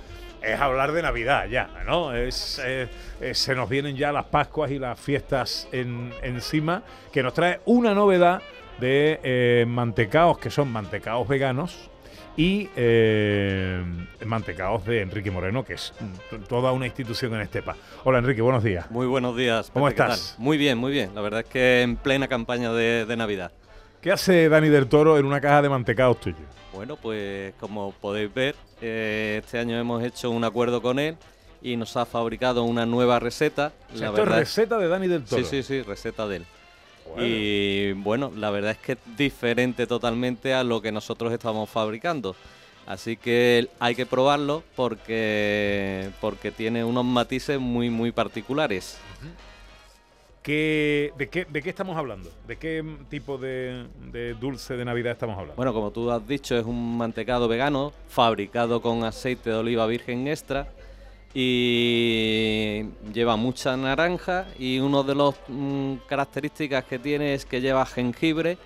es 0.43 0.59
hablar 0.59 0.91
de 0.91 1.01
Navidad 1.01 1.47
ya, 1.49 1.69
¿no? 1.85 2.13
Es, 2.15 2.61
eh, 2.63 2.87
se 3.33 3.55
nos 3.55 3.67
vienen 3.67 3.97
ya 3.97 4.11
las 4.11 4.25
Pascuas 4.25 4.69
y 4.71 4.77
las 4.79 4.97
fiestas 4.99 5.67
en- 5.71 6.13
encima, 6.21 6.83
que 7.11 7.23
nos 7.23 7.33
trae 7.33 7.59
una 7.65 7.93
novedad 7.95 8.41
de 8.79 9.19
eh, 9.23 9.65
mantecaos, 9.67 10.37
que 10.37 10.49
son 10.49 10.71
mantecaos 10.71 11.27
veganos, 11.27 11.89
y 12.39 12.69
eh, 12.77 13.83
mantecaos 14.25 14.85
de 14.85 15.01
Enrique 15.01 15.29
Moreno, 15.29 15.65
que 15.65 15.73
es 15.73 15.93
toda 16.47 16.71
una 16.71 16.85
institución 16.85 17.33
en 17.33 17.41
Estepa. 17.41 17.75
Hola 18.05 18.19
Enrique, 18.19 18.41
buenos 18.41 18.63
días. 18.63 18.89
Muy 18.89 19.07
buenos 19.07 19.35
días. 19.35 19.69
¿Cómo 19.73 19.87
Pepe, 19.87 19.97
¿qué 19.97 20.03
estás? 20.03 20.35
Muy 20.37 20.57
bien, 20.57 20.77
muy 20.77 20.93
bien. 20.93 21.13
La 21.13 21.19
verdad 21.19 21.41
es 21.41 21.47
que 21.47 21.81
en 21.81 21.97
plena 21.97 22.29
campaña 22.29 22.71
de, 22.71 23.05
de 23.05 23.17
Navidad. 23.17 23.51
¿Qué 23.99 24.13
hace 24.13 24.47
Dani 24.47 24.69
del 24.69 24.87
Toro 24.87 25.17
en 25.17 25.25
una 25.25 25.41
caja 25.41 25.61
de 25.61 25.67
mantecaos 25.67 26.21
tuyo? 26.21 26.37
Bueno, 26.73 26.95
pues 26.95 27.55
como 27.59 27.91
podéis 27.91 28.33
ver, 28.33 28.55
eh, 28.81 29.41
este 29.43 29.59
año 29.59 29.77
hemos 29.77 30.01
hecho 30.01 30.31
un 30.31 30.45
acuerdo 30.45 30.81
con 30.81 30.97
él 30.97 31.17
y 31.61 31.75
nos 31.75 31.97
ha 31.97 32.05
fabricado 32.05 32.63
una 32.63 32.85
nueva 32.85 33.19
receta. 33.19 33.73
O 33.93 33.97
sea, 33.97 34.11
La 34.11 34.17
esto 34.17 34.23
es 34.23 34.29
receta 34.29 34.77
de 34.77 34.87
Dani 34.87 35.09
del 35.09 35.25
Toro. 35.25 35.43
Sí, 35.43 35.61
sí, 35.61 35.61
sí, 35.61 35.81
receta 35.81 36.25
de 36.25 36.37
él. 36.37 36.45
Bueno. 37.09 37.23
Y 37.27 37.93
bueno, 37.93 38.31
la 38.35 38.49
verdad 38.49 38.71
es 38.71 38.77
que 38.77 38.91
es 38.93 38.97
diferente 39.17 39.85
totalmente 39.87 40.53
a 40.53 40.63
lo 40.63 40.81
que 40.81 40.91
nosotros 40.91 41.33
estamos 41.33 41.69
fabricando. 41.69 42.35
Así 42.85 43.17
que 43.17 43.67
hay 43.79 43.93
que 43.93 44.05
probarlo 44.05 44.63
porque, 44.75 46.09
porque 46.21 46.51
tiene 46.51 46.83
unos 46.83 47.05
matices 47.05 47.59
muy, 47.59 47.89
muy 47.89 48.11
particulares. 48.11 48.97
¿Qué- 50.41 51.11
de, 51.17 51.29
qué, 51.29 51.45
¿De 51.45 51.61
qué 51.61 51.69
estamos 51.69 51.97
hablando? 51.97 52.31
¿De 52.47 52.55
qué 52.57 52.83
tipo 53.09 53.37
de, 53.37 53.87
de 54.11 54.33
dulce 54.35 54.75
de 54.77 54.85
Navidad 54.85 55.11
estamos 55.11 55.35
hablando? 55.35 55.55
Bueno, 55.55 55.73
como 55.73 55.91
tú 55.91 56.09
has 56.09 56.25
dicho, 56.27 56.57
es 56.57 56.65
un 56.65 56.97
mantecado 56.97 57.47
vegano 57.47 57.91
fabricado 58.07 58.81
con 58.81 59.03
aceite 59.03 59.49
de 59.49 59.57
oliva 59.57 59.85
virgen 59.85 60.27
extra 60.27 60.67
y 61.33 62.85
lleva 63.13 63.35
mucha 63.35 63.75
naranja 63.77 64.47
y 64.57 64.79
una 64.79 65.03
de 65.03 65.15
las 65.15 65.35
características 66.07 66.83
que 66.85 66.99
tiene 66.99 67.33
es 67.33 67.45
que 67.45 67.61
lleva 67.61 67.85
jengibre, 67.85 68.57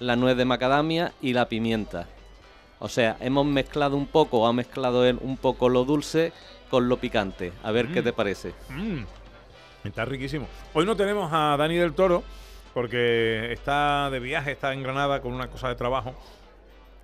la 0.00 0.16
nuez 0.16 0.36
de 0.36 0.44
macadamia 0.44 1.12
y 1.20 1.32
la 1.32 1.48
pimienta. 1.48 2.06
O 2.78 2.88
sea, 2.88 3.16
hemos 3.20 3.46
mezclado 3.46 3.96
un 3.96 4.06
poco, 4.06 4.46
ha 4.46 4.52
mezclado 4.52 5.04
él 5.04 5.18
un 5.20 5.36
poco 5.36 5.68
lo 5.68 5.84
dulce 5.84 6.32
con 6.70 6.88
lo 6.88 6.96
picante. 6.96 7.52
A 7.62 7.70
ver 7.70 7.88
qué 7.88 8.00
Mm. 8.00 8.04
te 8.04 8.12
parece. 8.12 8.52
Mm, 8.70 9.04
está 9.84 10.04
riquísimo. 10.04 10.48
Hoy 10.74 10.84
no 10.86 10.96
tenemos 10.96 11.30
a 11.32 11.56
Dani 11.56 11.76
del 11.76 11.92
Toro 11.92 12.22
porque 12.74 13.52
está 13.52 14.10
de 14.10 14.18
viaje, 14.18 14.52
está 14.52 14.72
en 14.72 14.82
Granada 14.82 15.20
con 15.20 15.32
una 15.32 15.48
cosa 15.48 15.68
de 15.68 15.74
trabajo. 15.76 16.14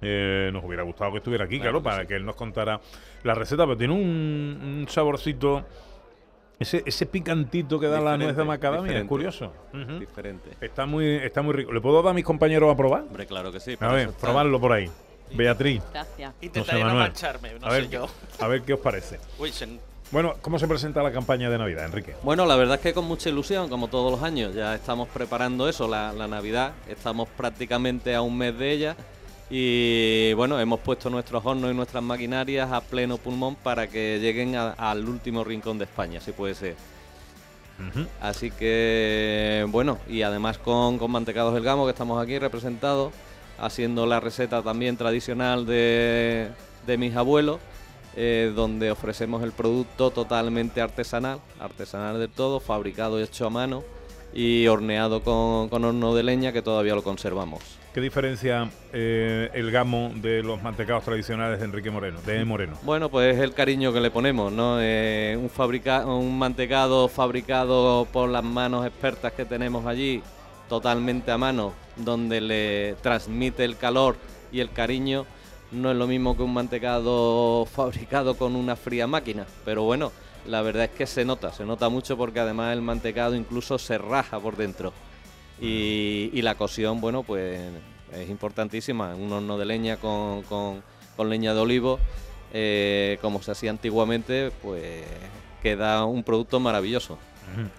Eh, 0.01 0.51
nos 0.53 0.65
hubiera 0.65 0.83
gustado 0.85 1.11
que 1.13 1.19
estuviera 1.19 1.45
aquí, 1.45 1.59
claro, 1.61 1.83
para 1.83 2.03
sí. 2.03 2.07
que 2.09 2.15
él 2.17 2.25
nos 2.25 2.37
contara 2.37 2.81
la 3.25 3.35
receta, 3.35 3.65
pero 3.65 3.77
tiene 3.77 3.95
un, 3.95 4.01
un 4.83 4.87
saborcito, 4.89 5.65
ese, 6.59 6.83
ese 6.87 7.07
picantito 7.07 7.81
que 7.81 7.87
da 7.89 8.01
la 8.01 8.17
nuez 8.17 8.37
de 8.37 8.45
macadamia, 8.45 8.99
es 8.99 9.05
curioso. 9.05 9.53
Diferente. 9.99 10.51
Está 10.61 10.87
muy, 10.87 11.17
está 11.17 11.43
muy 11.43 11.53
rico. 11.55 11.73
¿Le 11.73 11.81
puedo 11.81 12.01
dar 12.03 12.13
a 12.13 12.15
mis 12.15 12.25
compañeros 12.25 12.73
a 12.73 12.77
probar? 12.77 13.03
Hombre, 13.03 13.27
claro 13.27 13.51
que 13.51 13.61
sí. 13.61 13.77
A 13.81 13.93
ver, 13.93 14.11
probarlo 14.13 14.61
por 14.61 14.73
ahí. 14.73 14.89
Beatriz, 15.35 15.83
Gracias. 15.93 16.33
Intentaré 16.41 16.79
no 16.81 16.87
Manuel. 16.87 17.05
mancharme, 17.09 17.53
no 17.61 17.67
a, 17.67 17.71
sé 17.71 17.81
ver, 17.83 17.91
yo. 17.91 18.07
a 18.41 18.49
ver 18.49 18.63
qué 18.63 18.73
os 18.75 18.81
parece. 18.81 19.19
Bueno, 20.11 20.37
¿cómo 20.41 20.59
se 20.59 20.67
presenta 20.67 21.03
la 21.03 21.13
campaña 21.13 21.51
de 21.51 21.59
Navidad, 21.59 21.85
Enrique? 21.85 22.15
Bueno, 22.23 22.47
la 22.47 22.57
verdad 22.57 22.77
es 22.77 22.81
que 22.81 22.95
con 22.95 23.05
mucha 23.05 23.29
ilusión, 23.29 23.69
como 23.69 23.89
todos 23.89 24.11
los 24.11 24.23
años, 24.23 24.55
ya 24.55 24.75
estamos 24.75 25.07
preparando 25.09 25.69
eso, 25.69 25.87
la, 25.87 26.15
la 26.15 26.27
Navidad, 26.29 26.73
estamos 26.89 27.29
prácticamente 27.29 28.15
a 28.15 28.23
un 28.23 28.39
mes 28.39 28.59
de 28.59 28.71
ella 28.73 28.97
y 29.51 30.33
bueno, 30.35 30.61
hemos 30.61 30.81
puesto 30.81 31.09
nuestros 31.11 31.45
hornos 31.45 31.71
y 31.71 31.75
nuestras 31.75 32.03
maquinarias 32.03 32.71
a 32.71 32.81
pleno 32.81 33.17
pulmón 33.17 33.55
para 33.57 33.87
que 33.89 34.19
lleguen 34.21 34.57
a- 34.57 34.73
al 34.73 35.09
último 35.09 35.43
rincón 35.45 35.79
de 35.79 35.85
España, 35.85 36.21
si 36.21 36.33
puede 36.33 36.55
ser. 36.55 36.77
Así 38.21 38.51
que 38.51 39.65
bueno, 39.69 39.99
y 40.09 40.23
además 40.23 40.59
con, 40.59 40.99
con 40.99 41.11
Mantecados 41.13 41.55
del 41.55 41.63
Gamo, 41.63 41.85
que 41.85 41.93
estamos 41.93 42.21
aquí 42.23 42.39
representados, 42.39 43.13
haciendo 43.59 44.05
la 44.07 44.21
receta 44.21 44.63
también 44.63 44.97
tradicional 44.97 45.65
de, 45.65 46.49
de 46.87 46.99
mis 46.99 47.15
abuelos, 47.15 47.59
eh, 48.17 48.53
donde 48.55 48.91
ofrecemos 48.91 49.45
el 49.45 49.53
producto 49.53 50.11
totalmente 50.11 50.81
artesanal, 50.81 51.39
artesanal 51.61 52.19
del 52.19 52.29
todo, 52.31 52.59
fabricado 52.59 53.21
y 53.21 53.23
hecho 53.23 53.47
a 53.47 53.51
mano 53.51 53.85
y 54.35 54.67
horneado 54.67 55.23
con, 55.23 55.69
con 55.69 55.85
horno 55.85 56.15
de 56.17 56.23
leña 56.25 56.53
que 56.53 56.63
todavía 56.63 56.95
lo 56.97 57.03
conservamos. 57.05 57.61
¿Qué 57.93 58.03
diferencia 58.03 58.71
eh, 58.93 59.51
el 59.55 59.71
gamo 59.71 60.13
de 60.17 60.43
los 60.43 60.63
mantecados 60.63 61.05
tradicionales 61.05 61.59
de 61.59 61.65
Enrique 61.65 61.91
Moreno, 61.91 62.21
de 62.21 62.45
Moreno? 62.45 62.77
Bueno, 62.83 63.09
pues 63.09 63.35
es 63.35 63.43
el 63.43 63.55
cariño 63.55 63.95
que 63.95 64.01
le 64.01 64.11
ponemos, 64.11 64.53
¿no? 64.53 64.77
Eh, 64.79 65.39
un, 65.41 65.49
fabrica 65.49 66.05
un 66.05 66.39
mantecado 66.39 67.09
fabricado 67.09 68.07
por 68.13 68.29
las 68.29 68.45
manos 68.45 68.87
expertas 68.87 69.33
que 69.33 69.47
tenemos 69.47 69.87
allí, 69.87 70.23
totalmente 70.69 71.31
a 71.31 71.39
mano, 71.39 71.73
donde 71.97 72.43
le 72.43 72.95
transmite 73.01 73.65
el 73.65 73.79
calor 73.79 74.17
y 74.53 74.61
el 74.61 74.71
cariño, 74.71 75.25
no 75.73 75.91
es 75.91 75.97
lo 75.97 76.07
mismo 76.07 76.37
que 76.37 76.43
un 76.43 76.53
mantecado 76.53 77.65
fabricado 77.73 78.37
con 78.37 78.55
una 78.55 78.77
fría 78.77 79.07
máquina. 79.07 79.47
Pero 79.65 79.85
bueno, 79.85 80.13
la 80.47 80.61
verdad 80.61 80.85
es 80.85 80.91
que 80.91 81.07
se 81.07 81.25
nota, 81.25 81.55
se 81.55 81.65
nota 81.65 81.89
mucho 81.89 82.19
porque 82.19 82.41
además 82.41 82.75
el 82.75 82.83
mantecado 82.83 83.35
incluso 83.35 83.79
se 83.79 83.97
raja 83.97 84.39
por 84.39 84.57
dentro. 84.57 84.93
Y, 85.61 86.41
la 86.43 86.55
cocción, 86.55 87.01
bueno, 87.01 87.23
pues 87.23 87.61
es 88.13 88.29
importantísima. 88.31 89.15
Un 89.15 89.33
horno 89.33 89.59
de 89.59 89.67
leña 89.67 89.97
con, 89.97 90.43
con- 90.43 90.83
con 91.17 91.29
leña 91.29 91.53
de 91.53 91.61
olivo, 91.61 91.99
eh, 92.53 93.19
como 93.21 93.43
se 93.43 93.51
hacía 93.51 93.71
antiguamente, 93.71 94.53
pues 94.63 95.03
queda 95.63 96.05
un 96.05 96.23
producto 96.23 96.61
maravilloso. 96.61 97.19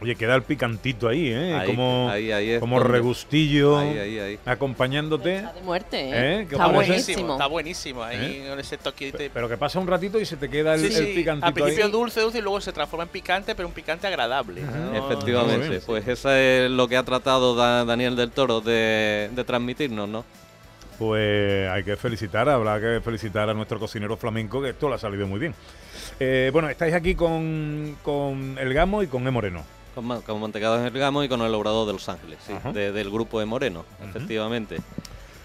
Oye, 0.01 0.15
queda 0.15 0.35
el 0.35 0.43
picantito 0.43 1.07
ahí, 1.07 1.29
¿eh? 1.29 1.53
Ahí, 1.55 1.67
como 1.67 2.09
ahí, 2.09 2.31
ahí 2.31 2.49
es 2.51 2.59
como 2.59 2.77
donde- 2.79 2.91
regustillo 2.93 3.77
Ahí, 3.77 3.97
ahí, 3.97 4.19
ahí. 4.19 4.39
acompañándote. 4.45 5.37
Está 5.37 5.53
de 5.53 5.61
muerte, 5.61 5.97
¿Eh? 5.99 6.11
¿eh? 6.41 6.45
¿Qué 6.47 6.55
Está 6.55 6.67
buenísimo. 6.67 7.33
Está 7.33 7.47
buenísimo 7.47 8.03
ahí 8.03 8.45
con 8.49 8.59
ese 8.59 8.77
toquito. 8.77 9.17
Pero 9.33 9.47
que 9.49 9.57
pasa 9.57 9.79
un 9.79 9.87
ratito 9.87 10.19
y 10.19 10.25
se 10.25 10.37
te 10.37 10.49
queda 10.49 10.75
el, 10.75 10.91
Sí, 10.91 10.97
el 10.97 11.13
picantito 11.15 11.45
Al 11.47 11.53
principio 11.53 11.85
ahí. 11.85 11.91
dulce, 11.91 12.21
dulce 12.21 12.37
y 12.39 12.41
luego 12.41 12.61
se 12.61 12.71
transforma 12.73 13.03
en 13.03 13.09
picante, 13.09 13.55
pero 13.55 13.67
un 13.67 13.73
picante 13.73 14.07
agradable. 14.07 14.61
¿no? 14.61 14.71
Muy 14.91 14.97
Efectivamente, 14.97 15.69
bien. 15.69 15.81
pues 15.85 16.07
eso 16.07 16.31
es 16.31 16.69
lo 16.71 16.87
que 16.87 16.97
ha 16.97 17.03
tratado 17.03 17.55
Da- 17.55 17.85
Daniel 17.85 18.15
del 18.15 18.31
Toro 18.31 18.61
de, 18.61 19.29
de 19.33 19.43
transmitirnos, 19.43 20.07
¿no? 20.09 20.25
Pues 20.99 21.69
hay 21.69 21.83
que 21.83 21.95
felicitar, 21.95 22.49
habrá 22.49 22.79
que 22.79 22.99
felicitar 23.01 23.49
a 23.49 23.53
nuestro 23.53 23.79
cocinero 23.79 24.17
flamenco, 24.17 24.61
que 24.61 24.69
esto 24.71 24.89
le 24.89 24.95
ha 24.95 24.97
salido 24.97 25.25
muy 25.27 25.39
bien. 25.39 25.55
Eh, 26.19 26.49
bueno, 26.51 26.69
estáis 26.69 26.93
aquí 26.93 27.15
con, 27.15 27.95
con 28.03 28.57
el 28.59 28.73
Gamo 28.73 29.01
y 29.01 29.07
con 29.07 29.25
E 29.25 29.31
Moreno. 29.31 29.63
Con, 29.95 30.21
con 30.21 30.41
mantecados 30.41 30.79
en 30.81 30.85
el 30.85 30.93
gamo 30.93 31.23
y 31.23 31.27
con 31.29 31.41
el 31.41 31.53
obrador 31.53 31.87
de 31.87 31.93
Los 31.93 32.07
Ángeles, 32.09 32.37
sí, 32.45 32.53
de- 32.73 32.91
del 32.91 33.09
grupo 33.09 33.39
de 33.39 33.45
Moreno, 33.45 33.85
efectivamente. 34.07 34.77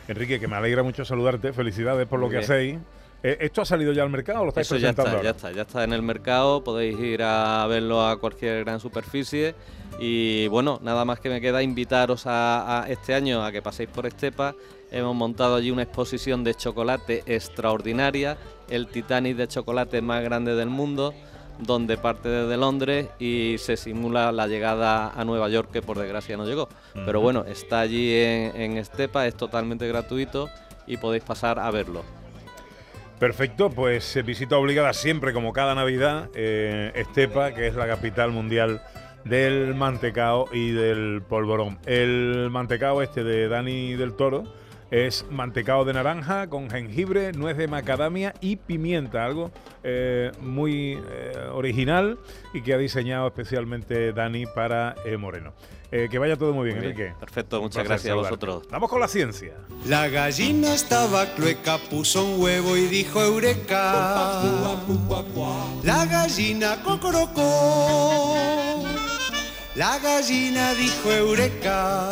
Enrique, 0.07 0.39
que 0.39 0.47
me 0.47 0.57
alegra 0.57 0.83
mucho 0.83 1.05
saludarte, 1.05 1.53
felicidades 1.53 2.07
por 2.07 2.21
lo 2.21 2.27
Muy 2.27 2.35
que 2.35 2.39
bien. 2.41 2.51
hacéis. 2.51 2.79
Eh, 3.23 3.39
¿Esto 3.41 3.63
ha 3.63 3.65
salido 3.65 3.93
ya 3.93 4.03
al 4.03 4.11
mercado 4.11 4.41
o 4.41 4.45
lo 4.45 4.49
estáis 4.51 4.67
Eso 4.67 4.77
ya 4.77 4.93
presentando 4.93 5.17
está, 5.17 5.23
ya 5.25 5.31
está, 5.31 5.53
ya 5.53 5.63
está 5.63 5.85
en 5.85 5.95
el 5.95 6.03
mercado, 6.03 6.63
podéis 6.63 6.99
ir 7.01 7.23
a 7.23 7.67
verlo 7.69 8.07
a 8.07 8.21
cualquier 8.21 8.65
gran 8.65 8.81
superficie 8.81 9.55
y 9.99 10.47
bueno, 10.49 10.79
nada 10.83 11.07
más 11.07 11.21
que 11.21 11.31
me 11.31 11.41
queda 11.41 11.63
invitaros 11.63 12.27
a, 12.27 12.83
a 12.83 12.91
este 12.91 13.15
año 13.15 13.43
a 13.43 13.51
que 13.51 13.63
paséis 13.63 13.89
por 13.89 14.05
Estepa. 14.07 14.55
Hemos 14.95 15.17
montado 15.17 15.57
allí 15.57 15.73
una 15.73 15.83
exposición 15.83 16.45
de 16.45 16.55
chocolate 16.55 17.25
extraordinaria, 17.27 18.39
el 18.71 18.87
Titanic 18.87 19.37
de 19.37 19.49
chocolate 19.49 20.01
más 20.01 20.23
grande 20.23 20.55
del 20.55 20.69
mundo, 20.69 21.13
donde 21.59 21.97
parte 21.97 22.29
desde 22.29 22.57
Londres 22.57 23.09
y 23.19 23.57
se 23.59 23.77
simula 23.77 24.31
la 24.31 24.47
llegada 24.47 25.11
a 25.11 25.25
Nueva 25.25 25.49
York, 25.49 25.69
que 25.73 25.83
por 25.83 25.99
desgracia 25.99 26.37
no 26.37 26.47
llegó. 26.47 26.69
Pero 27.05 27.21
bueno, 27.21 27.45
está 27.45 27.81
allí 27.81 28.15
en, 28.15 28.55
en 28.55 28.79
Estepa, 28.79 29.27
es 29.27 29.35
totalmente 29.35 29.89
gratuito 29.89 30.49
y 30.87 30.97
podéis 30.97 31.25
pasar 31.25 31.59
a 31.59 31.73
verlo. 31.73 32.05
Perfecto, 33.19 33.71
pues 33.71 34.15
eh, 34.15 34.23
visita 34.23 34.57
obligada 34.59 34.93
siempre, 34.93 35.33
como 35.33 35.53
cada 35.53 35.75
Navidad, 35.75 36.31
eh, 36.37 36.93
Estepa, 36.95 37.53
que 37.53 37.67
es 37.67 37.75
la 37.75 37.89
capital 37.89 38.31
mundial 38.31 38.81
del 39.25 39.75
mantecao 39.75 40.47
y 40.53 40.71
del 40.71 41.21
polvorón. 41.29 41.81
El 41.85 42.49
mantecao 42.53 43.03
este 43.03 43.25
de 43.25 43.49
Dani 43.49 43.95
del 43.95 44.15
Toro 44.15 44.45
es 44.91 45.27
mantecao 45.31 45.85
de 45.85 45.93
naranja 45.93 46.49
con 46.49 46.71
jengibre, 46.71 47.33
nuez 47.33 47.57
de 47.57 47.69
macadamia 47.69 48.35
y 48.41 48.57
pimienta, 48.57 49.25
algo 49.25 49.51
eh, 49.83 50.31
muy 50.41 50.99
eh, 51.11 51.49
original 51.53 52.19
y 52.53 52.63
que 52.63 52.75
ha 52.75 52.79
diseñado 52.79 53.27
especialmente 53.27 54.13
Dani 54.13 54.47
para 54.47 54.95
eh, 55.05 55.17
Moreno. 55.17 55.53
Eh, 55.97 56.09
que 56.11 56.19
vaya 56.19 56.37
todo 56.37 56.53
muy 56.53 56.65
bien, 56.67 56.79
Muy 56.79 56.87
bien, 56.89 56.97
Enrique. 56.97 57.21
perfecto, 57.21 57.61
muchas 57.61 57.85
placer 57.85 58.11
gracias 58.11 58.13
a 58.13 58.17
vosotros. 58.17 58.69
Vamos 58.69 58.91
con 58.91 58.99
la 59.01 59.07
ciencia. 59.07 59.53
La 59.87 60.09
gallina 60.09 60.75
estaba 60.75 61.25
clueca, 61.35 61.79
puso 61.89 62.25
un 62.25 62.43
huevo 62.43 62.77
y 62.77 62.87
dijo 62.89 63.23
eureka. 63.23 64.77
La 65.85 66.05
gallina 66.07 66.83
cocorocó. 66.83 68.35
La 69.77 69.99
gallina 70.01 70.75
dijo 70.75 71.13
eureka. 71.13 72.11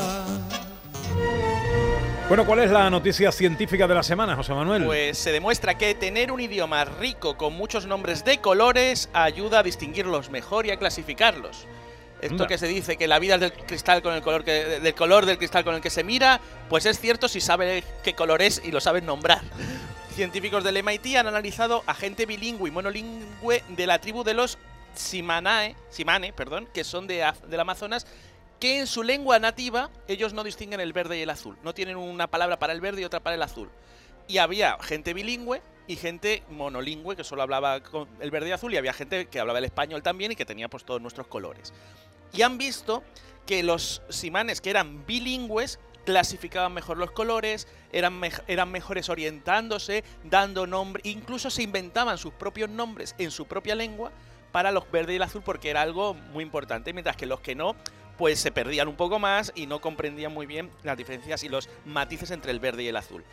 Bueno, 2.28 2.46
¿cuál 2.46 2.60
es 2.60 2.70
la 2.70 2.88
noticia 2.88 3.30
científica 3.30 3.86
de 3.86 3.94
la 3.94 4.02
semana, 4.02 4.36
José 4.36 4.54
Manuel? 4.54 4.84
Pues 4.84 5.18
se 5.18 5.32
demuestra 5.32 5.76
que 5.76 5.94
tener 5.94 6.32
un 6.32 6.40
idioma 6.40 6.84
rico 6.84 7.36
con 7.36 7.52
muchos 7.52 7.84
nombres 7.86 8.24
de 8.24 8.38
colores 8.38 9.10
ayuda 9.12 9.58
a 9.58 9.62
distinguirlos 9.62 10.30
mejor 10.30 10.64
y 10.64 10.70
a 10.70 10.78
clasificarlos. 10.78 11.66
Esto 12.22 12.34
Anda. 12.34 12.46
que 12.46 12.56
se 12.56 12.68
dice 12.68 12.96
que 12.96 13.08
la 13.08 13.18
vida 13.18 13.34
es 13.34 13.40
del 13.40 13.52
cristal 13.52 14.00
con 14.00 14.14
el 14.14 14.22
color 14.22 14.44
que, 14.44 14.80
del 14.80 14.94
color 14.94 15.26
del 15.26 15.36
cristal 15.36 15.64
con 15.64 15.74
el 15.74 15.80
que 15.80 15.90
se 15.90 16.04
mira, 16.04 16.40
pues 16.68 16.86
es 16.86 17.00
cierto 17.00 17.26
si 17.28 17.40
sabe 17.40 17.82
qué 18.04 18.14
color 18.14 18.40
es 18.40 18.62
y 18.64 18.70
lo 18.70 18.80
saben 18.80 19.04
nombrar. 19.04 19.42
Científicos 20.14 20.62
del 20.62 20.82
MIT 20.82 21.16
han 21.16 21.26
analizado 21.26 21.82
a 21.86 21.94
gente 21.94 22.24
bilingüe 22.24 22.68
y 22.68 22.70
monolingüe 22.70 23.64
de 23.68 23.86
la 23.86 23.98
tribu 23.98 24.22
de 24.22 24.34
los 24.34 24.56
Simanae, 24.94 25.74
Simane, 25.90 26.32
perdón, 26.32 26.68
que 26.72 26.84
son 26.84 27.06
de, 27.06 27.30
del 27.48 27.60
Amazonas, 27.60 28.06
que 28.62 28.78
en 28.78 28.86
su 28.86 29.02
lengua 29.02 29.40
nativa 29.40 29.90
ellos 30.06 30.34
no 30.34 30.44
distinguen 30.44 30.78
el 30.78 30.92
verde 30.92 31.18
y 31.18 31.22
el 31.22 31.30
azul. 31.30 31.58
No 31.64 31.74
tienen 31.74 31.96
una 31.96 32.28
palabra 32.28 32.60
para 32.60 32.72
el 32.72 32.80
verde 32.80 33.00
y 33.00 33.04
otra 33.04 33.18
para 33.18 33.34
el 33.34 33.42
azul. 33.42 33.68
Y 34.28 34.38
había 34.38 34.78
gente 34.80 35.14
bilingüe 35.14 35.60
y 35.88 35.96
gente 35.96 36.44
monolingüe 36.48 37.16
que 37.16 37.24
solo 37.24 37.42
hablaba 37.42 37.82
el 38.20 38.30
verde 38.30 38.50
y 38.50 38.52
azul 38.52 38.72
y 38.72 38.76
había 38.76 38.92
gente 38.92 39.26
que 39.26 39.40
hablaba 39.40 39.58
el 39.58 39.64
español 39.64 40.04
también 40.04 40.30
y 40.30 40.36
que 40.36 40.44
tenía 40.44 40.68
pues 40.68 40.84
todos 40.84 41.02
nuestros 41.02 41.26
colores. 41.26 41.72
Y 42.32 42.42
han 42.42 42.56
visto 42.56 43.02
que 43.46 43.64
los 43.64 44.00
simanes 44.10 44.60
que 44.60 44.70
eran 44.70 45.04
bilingües 45.06 45.80
clasificaban 46.04 46.72
mejor 46.72 46.98
los 46.98 47.10
colores, 47.10 47.66
eran, 47.90 48.20
eran 48.46 48.70
mejores 48.70 49.08
orientándose, 49.08 50.04
dando 50.22 50.68
nombre, 50.68 51.02
incluso 51.04 51.50
se 51.50 51.64
inventaban 51.64 52.16
sus 52.16 52.32
propios 52.32 52.70
nombres 52.70 53.16
en 53.18 53.32
su 53.32 53.46
propia 53.46 53.74
lengua 53.74 54.12
para 54.52 54.70
los 54.70 54.88
verde 54.92 55.14
y 55.14 55.16
el 55.16 55.22
azul 55.22 55.42
porque 55.42 55.70
era 55.70 55.82
algo 55.82 56.14
muy 56.14 56.44
importante, 56.44 56.92
mientras 56.92 57.16
que 57.16 57.26
los 57.26 57.40
que 57.40 57.56
no, 57.56 57.74
pues 58.18 58.38
se 58.38 58.52
perdían 58.52 58.88
un 58.88 58.96
poco 58.96 59.18
más 59.18 59.52
y 59.54 59.66
no 59.66 59.80
comprendían 59.80 60.32
muy 60.32 60.46
bien 60.46 60.70
las 60.82 60.96
diferencias 60.96 61.42
y 61.44 61.48
los 61.48 61.68
matices 61.84 62.30
entre 62.30 62.50
el 62.52 62.60
verde 62.60 62.82
y 62.82 62.88
el 62.88 62.96
azul. 62.96 63.24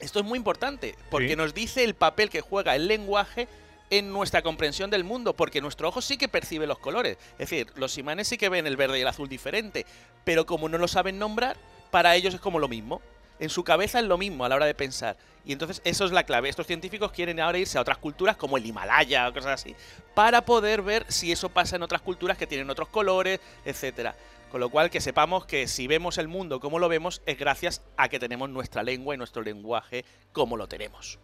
Esto 0.00 0.18
es 0.20 0.24
muy 0.24 0.38
importante 0.38 0.94
porque 1.10 1.28
Sí. 1.30 1.36
nos 1.36 1.52
dice 1.54 1.84
el 1.84 1.94
papel 1.94 2.30
que 2.30 2.40
juega 2.40 2.74
el 2.74 2.86
lenguaje 2.88 3.48
en 3.90 4.12
nuestra 4.12 4.40
comprensión 4.42 4.88
del 4.88 5.02
mundo, 5.04 5.34
porque 5.34 5.60
nuestro 5.60 5.88
ojo 5.88 6.00
sí 6.00 6.16
que 6.16 6.28
percibe 6.28 6.66
los 6.66 6.78
colores. 6.78 7.18
Es 7.32 7.50
decir, 7.50 7.66
los 7.74 7.98
imanes 7.98 8.28
sí 8.28 8.38
que 8.38 8.48
ven 8.48 8.66
el 8.66 8.76
verde 8.76 8.98
y 8.98 9.02
el 9.02 9.08
azul 9.08 9.28
diferente, 9.28 9.84
pero 10.24 10.46
como 10.46 10.68
no 10.68 10.78
lo 10.78 10.86
saben 10.88 11.18
nombrar, 11.18 11.56
para 11.90 12.14
ellos 12.14 12.32
es 12.34 12.40
como 12.40 12.60
lo 12.60 12.68
mismo. 12.68 13.02
En 13.40 13.48
su 13.48 13.64
cabeza 13.64 13.98
es 13.98 14.04
lo 14.04 14.18
mismo 14.18 14.44
a 14.44 14.48
la 14.48 14.56
hora 14.56 14.66
de 14.66 14.74
pensar. 14.74 15.16
Y 15.44 15.52
entonces 15.52 15.80
eso 15.84 16.04
es 16.04 16.12
la 16.12 16.24
clave. 16.24 16.50
Estos 16.50 16.66
científicos 16.66 17.10
quieren 17.10 17.40
ahora 17.40 17.58
irse 17.58 17.78
a 17.78 17.80
otras 17.80 17.98
culturas 17.98 18.36
como 18.36 18.58
el 18.58 18.66
Himalaya 18.66 19.28
o 19.28 19.32
cosas 19.32 19.60
así, 19.60 19.74
para 20.14 20.44
poder 20.44 20.82
ver 20.82 21.06
si 21.08 21.32
eso 21.32 21.48
pasa 21.48 21.76
en 21.76 21.82
otras 21.82 22.02
culturas 22.02 22.36
que 22.36 22.46
tienen 22.46 22.68
otros 22.68 22.88
colores, 22.88 23.40
etcétera. 23.64 24.14
Con 24.50 24.60
lo 24.60 24.68
cual 24.68 24.90
que 24.90 25.00
sepamos 25.00 25.46
que 25.46 25.68
si 25.68 25.86
vemos 25.86 26.18
el 26.18 26.28
mundo 26.28 26.60
como 26.60 26.78
lo 26.78 26.88
vemos 26.88 27.22
es 27.24 27.38
gracias 27.38 27.82
a 27.96 28.08
que 28.08 28.18
tenemos 28.18 28.50
nuestra 28.50 28.82
lengua 28.82 29.14
y 29.14 29.18
nuestro 29.18 29.42
lenguaje 29.42 30.04
como 30.32 30.56
lo 30.56 30.68
tenemos. 30.68 31.18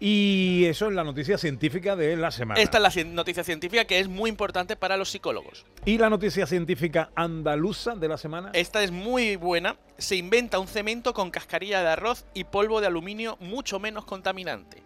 Y 0.00 0.64
eso 0.66 0.86
es 0.88 0.94
la 0.94 1.02
noticia 1.02 1.36
científica 1.38 1.96
de 1.96 2.16
la 2.16 2.30
semana. 2.30 2.60
Esta 2.60 2.78
es 2.78 2.82
la 2.82 2.90
cien- 2.90 3.12
noticia 3.14 3.42
científica 3.42 3.84
que 3.84 3.98
es 3.98 4.06
muy 4.06 4.30
importante 4.30 4.76
para 4.76 4.96
los 4.96 5.10
psicólogos. 5.10 5.66
¿Y 5.84 5.98
la 5.98 6.08
noticia 6.08 6.46
científica 6.46 7.10
andaluza 7.16 7.96
de 7.96 8.06
la 8.08 8.16
semana? 8.16 8.50
Esta 8.52 8.82
es 8.84 8.92
muy 8.92 9.34
buena. 9.34 9.76
Se 9.96 10.14
inventa 10.14 10.60
un 10.60 10.68
cemento 10.68 11.14
con 11.14 11.32
cascarilla 11.32 11.80
de 11.82 11.88
arroz 11.88 12.26
y 12.32 12.44
polvo 12.44 12.80
de 12.80 12.86
aluminio 12.86 13.36
mucho 13.40 13.80
menos 13.80 14.04
contaminante. 14.04 14.84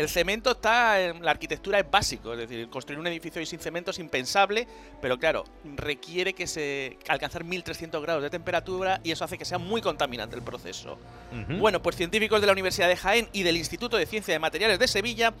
El 0.00 0.08
cemento 0.08 0.52
está 0.52 0.98
en 0.98 1.22
la 1.22 1.30
arquitectura 1.30 1.78
es 1.78 1.90
básico, 1.90 2.32
es 2.32 2.38
decir, 2.38 2.70
construir 2.70 2.98
un 2.98 3.06
edificio 3.06 3.44
sin 3.44 3.60
cemento 3.60 3.90
es 3.90 3.98
impensable, 3.98 4.66
pero 5.02 5.18
claro, 5.18 5.44
requiere 5.76 6.32
que 6.32 6.46
se 6.46 6.96
alcanzar 7.06 7.44
1300 7.44 8.00
grados 8.00 8.22
de 8.22 8.30
temperatura 8.30 9.02
y 9.04 9.10
eso 9.10 9.26
hace 9.26 9.36
que 9.36 9.44
sea 9.44 9.58
muy 9.58 9.82
contaminante 9.82 10.36
el 10.36 10.42
proceso. 10.42 10.98
Bueno, 11.58 11.82
pues 11.82 11.96
científicos 11.96 12.40
de 12.40 12.46
la 12.46 12.54
Universidad 12.54 12.88
de 12.88 12.96
Jaén 12.96 13.28
y 13.34 13.42
del 13.42 13.58
Instituto 13.58 13.98
de 13.98 14.06
Ciencia 14.06 14.32
de 14.32 14.38
Materiales 14.38 14.78
de 14.78 14.88
Sevilla 14.88 15.34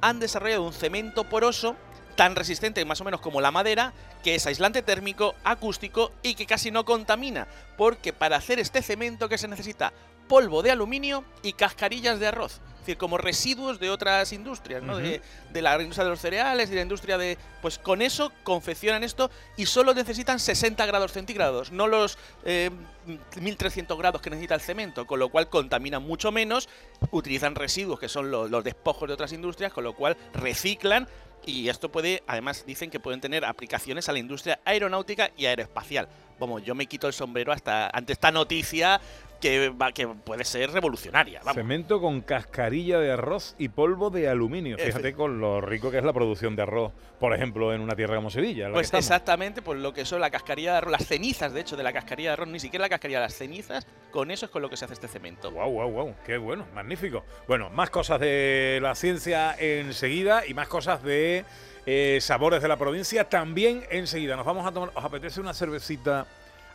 han 0.00 0.18
desarrollado 0.18 0.62
un 0.62 0.72
cemento 0.72 1.24
poroso 1.24 1.76
tan 2.14 2.36
resistente 2.36 2.82
más 2.86 3.02
o 3.02 3.04
menos 3.04 3.20
como 3.20 3.42
la 3.42 3.50
madera, 3.50 3.92
que 4.24 4.34
es 4.34 4.46
aislante 4.46 4.80
térmico, 4.80 5.34
acústico 5.44 6.10
y 6.22 6.36
que 6.36 6.46
casi 6.46 6.70
no 6.70 6.86
contamina, 6.86 7.46
porque 7.76 8.14
para 8.14 8.36
hacer 8.36 8.60
este 8.60 8.80
cemento 8.80 9.28
que 9.28 9.36
se 9.36 9.46
necesita 9.46 9.92
polvo 10.28 10.62
de 10.62 10.70
aluminio 10.70 11.24
y 11.42 11.52
cascarillas 11.52 12.18
de 12.20 12.26
arroz, 12.28 12.60
es 12.74 12.80
decir, 12.80 12.96
como 12.98 13.18
residuos 13.18 13.80
de 13.80 13.90
otras 13.90 14.32
industrias, 14.32 14.82
¿no? 14.82 14.96
de, 14.98 15.20
de 15.52 15.62
la 15.62 15.74
industria 15.80 16.04
de 16.04 16.10
los 16.10 16.20
cereales 16.20 16.70
de 16.70 16.76
la 16.76 16.82
industria 16.82 17.18
de... 17.18 17.36
Pues 17.62 17.78
con 17.78 18.00
eso 18.00 18.30
confeccionan 18.44 19.02
esto 19.02 19.30
y 19.56 19.66
solo 19.66 19.92
necesitan 19.92 20.38
60 20.38 20.86
grados 20.86 21.12
centígrados, 21.12 21.72
no 21.72 21.88
los 21.88 22.16
eh, 22.44 22.70
1300 23.40 23.98
grados 23.98 24.20
que 24.22 24.30
necesita 24.30 24.54
el 24.54 24.60
cemento, 24.60 25.06
con 25.06 25.18
lo 25.18 25.28
cual 25.30 25.48
contamina 25.48 25.98
mucho 25.98 26.30
menos, 26.32 26.68
utilizan 27.10 27.54
residuos 27.54 27.98
que 27.98 28.08
son 28.08 28.30
lo- 28.30 28.48
los 28.48 28.62
despojos 28.64 29.08
de 29.08 29.14
otras 29.14 29.32
industrias, 29.32 29.72
con 29.72 29.84
lo 29.84 29.94
cual 29.94 30.16
reciclan 30.32 31.08
y 31.44 31.68
esto 31.68 31.90
puede, 31.90 32.22
además 32.26 32.64
dicen 32.66 32.90
que 32.90 32.98
pueden 32.98 33.20
tener 33.20 33.44
aplicaciones 33.44 34.08
a 34.08 34.12
la 34.12 34.18
industria 34.18 34.58
aeronáutica 34.64 35.30
y 35.36 35.46
aeroespacial. 35.46 36.08
Vamos, 36.38 36.62
yo 36.64 36.74
me 36.74 36.86
quito 36.86 37.06
el 37.06 37.12
sombrero 37.12 37.52
hasta 37.52 37.88
ante 37.92 38.12
esta 38.12 38.30
noticia 38.30 39.00
que, 39.40 39.68
va- 39.68 39.92
que 39.92 40.06
puede 40.08 40.44
ser 40.44 40.70
revolucionaria. 40.70 41.40
Vamos. 41.40 41.54
Cemento 41.56 42.00
con 42.00 42.22
cascarilla 42.22 42.98
de 42.98 43.12
arroz 43.12 43.54
y 43.58 43.68
polvo 43.68 44.08
de 44.10 44.28
aluminio. 44.28 44.78
Fíjate 44.78 45.12
con 45.12 45.40
lo 45.40 45.60
rico 45.60 45.90
que 45.90 45.98
es 45.98 46.04
la 46.04 46.12
producción 46.14 46.56
de 46.56 46.62
arroz, 46.62 46.92
por 47.20 47.34
ejemplo, 47.34 47.72
en 47.74 47.82
una 47.82 47.94
tierra 47.94 48.16
como 48.16 48.30
Sevilla. 48.30 48.70
Pues 48.72 48.92
exactamente, 48.94 49.60
pues 49.60 49.78
lo 49.78 49.92
que 49.92 50.04
son 50.06 50.20
la 50.22 50.30
cascarilla 50.30 50.72
de 50.72 50.78
arroz, 50.78 50.92
las 50.92 51.06
cenizas, 51.06 51.52
de 51.52 51.60
hecho, 51.60 51.76
de 51.76 51.82
la 51.82 51.92
cascarilla 51.92 52.30
de 52.30 52.32
arroz, 52.34 52.48
ni 52.48 52.60
siquiera 52.60 52.84
la 52.84 52.88
cascarilla, 52.88 53.20
las 53.20 53.34
cenizas, 53.34 53.86
con 54.10 54.30
eso 54.30 54.46
es 54.46 54.50
con 54.52 54.62
lo 54.62 54.70
que 54.70 54.76
se 54.78 54.86
hace 54.86 54.94
este 54.94 55.08
cemento. 55.08 55.50
Wow, 55.50 55.70
wow, 55.70 55.90
wow, 55.90 56.14
qué 56.24 56.38
bueno, 56.38 56.66
magnífico. 56.74 57.22
Bueno, 57.46 57.68
más 57.70 57.90
cosas 57.90 58.18
de 58.20 58.78
la 58.80 58.94
ciencia 58.94 59.54
enseguida 59.58 60.46
y 60.46 60.54
más 60.54 60.68
cosas 60.68 61.02
de 61.02 61.44
eh, 61.86 62.18
sabores 62.20 62.60
de 62.60 62.68
la 62.68 62.76
provincia 62.76 63.28
también 63.28 63.84
enseguida. 63.90 64.36
Nos 64.36 64.44
vamos 64.44 64.66
a 64.66 64.72
tomar, 64.72 64.90
¿os 64.94 65.04
apetece 65.04 65.40
una 65.40 65.54
cervecita 65.54 66.26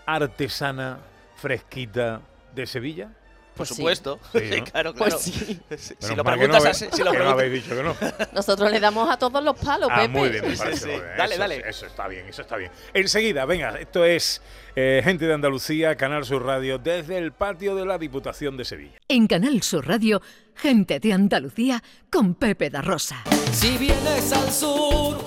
artesana, 0.06 1.00
fresquita 1.36 2.22
de 2.56 2.66
Sevilla? 2.66 3.10
Por 3.52 3.68
Pues 3.68 3.70
supuesto, 3.70 4.20
Sí, 4.32 4.40
Sí, 4.50 4.60
¿no? 4.60 4.64
claro, 4.66 4.94
Pues 4.94 5.14
claro. 5.16 5.20
sí. 5.20 5.60
Si 6.00 6.10
lo 6.16 6.16
no 6.16 6.24
preguntas 6.24 6.66
así, 6.66 6.86
si 6.92 7.00
lo 7.00 7.06
no 7.06 7.12
preguntas- 7.12 7.34
habéis 7.34 7.54
dicho 7.64 7.76
que 7.76 7.84
no. 7.84 7.96
Nosotros 8.34 8.72
le 8.72 8.80
damos 8.80 9.10
a 9.10 9.18
todos 9.18 9.44
los 9.44 9.58
palos, 9.58 9.90
Ah, 9.92 9.98
Pepe. 10.02 10.08
muy 10.08 10.30
bien, 10.30 10.48
me 10.48 10.56
parece 10.56 10.78
sí. 10.82 10.86
muy 10.88 10.96
bien. 11.02 11.12
Dale, 11.18 11.34
Eso- 11.34 11.40
dale. 11.42 11.64
Eso 11.70 11.86
está 11.86 12.08
bien, 12.08 12.28
eso 12.28 12.42
está 12.42 12.56
bien. 12.58 12.72
Enseguida, 12.94 13.46
venga, 13.46 13.78
esto 13.80 14.06
es 14.06 14.42
eh, 14.76 15.02
Gente 15.04 15.26
de 15.26 15.34
Andalucía, 15.34 15.96
Canal 15.98 16.24
Sur 16.26 16.46
Radio, 16.46 16.78
desde 16.78 17.18
el 17.18 17.34
patio 17.34 17.76
de 17.76 17.86
la 17.86 17.98
Diputación 17.98 18.56
de 18.58 18.64
Sevilla. 18.66 18.98
En 19.10 19.28
Canal 19.28 19.62
Sur 19.64 19.86
Radio, 19.88 20.22
gente 20.56 21.00
de 21.02 21.12
Andalucía 21.14 21.84
con 22.10 22.36
Pepe 22.36 22.70
da 22.70 22.82
Rosa. 22.82 23.22
Si 23.52 23.78
vienes 23.78 24.32
al 24.32 24.50
sur, 24.50 25.18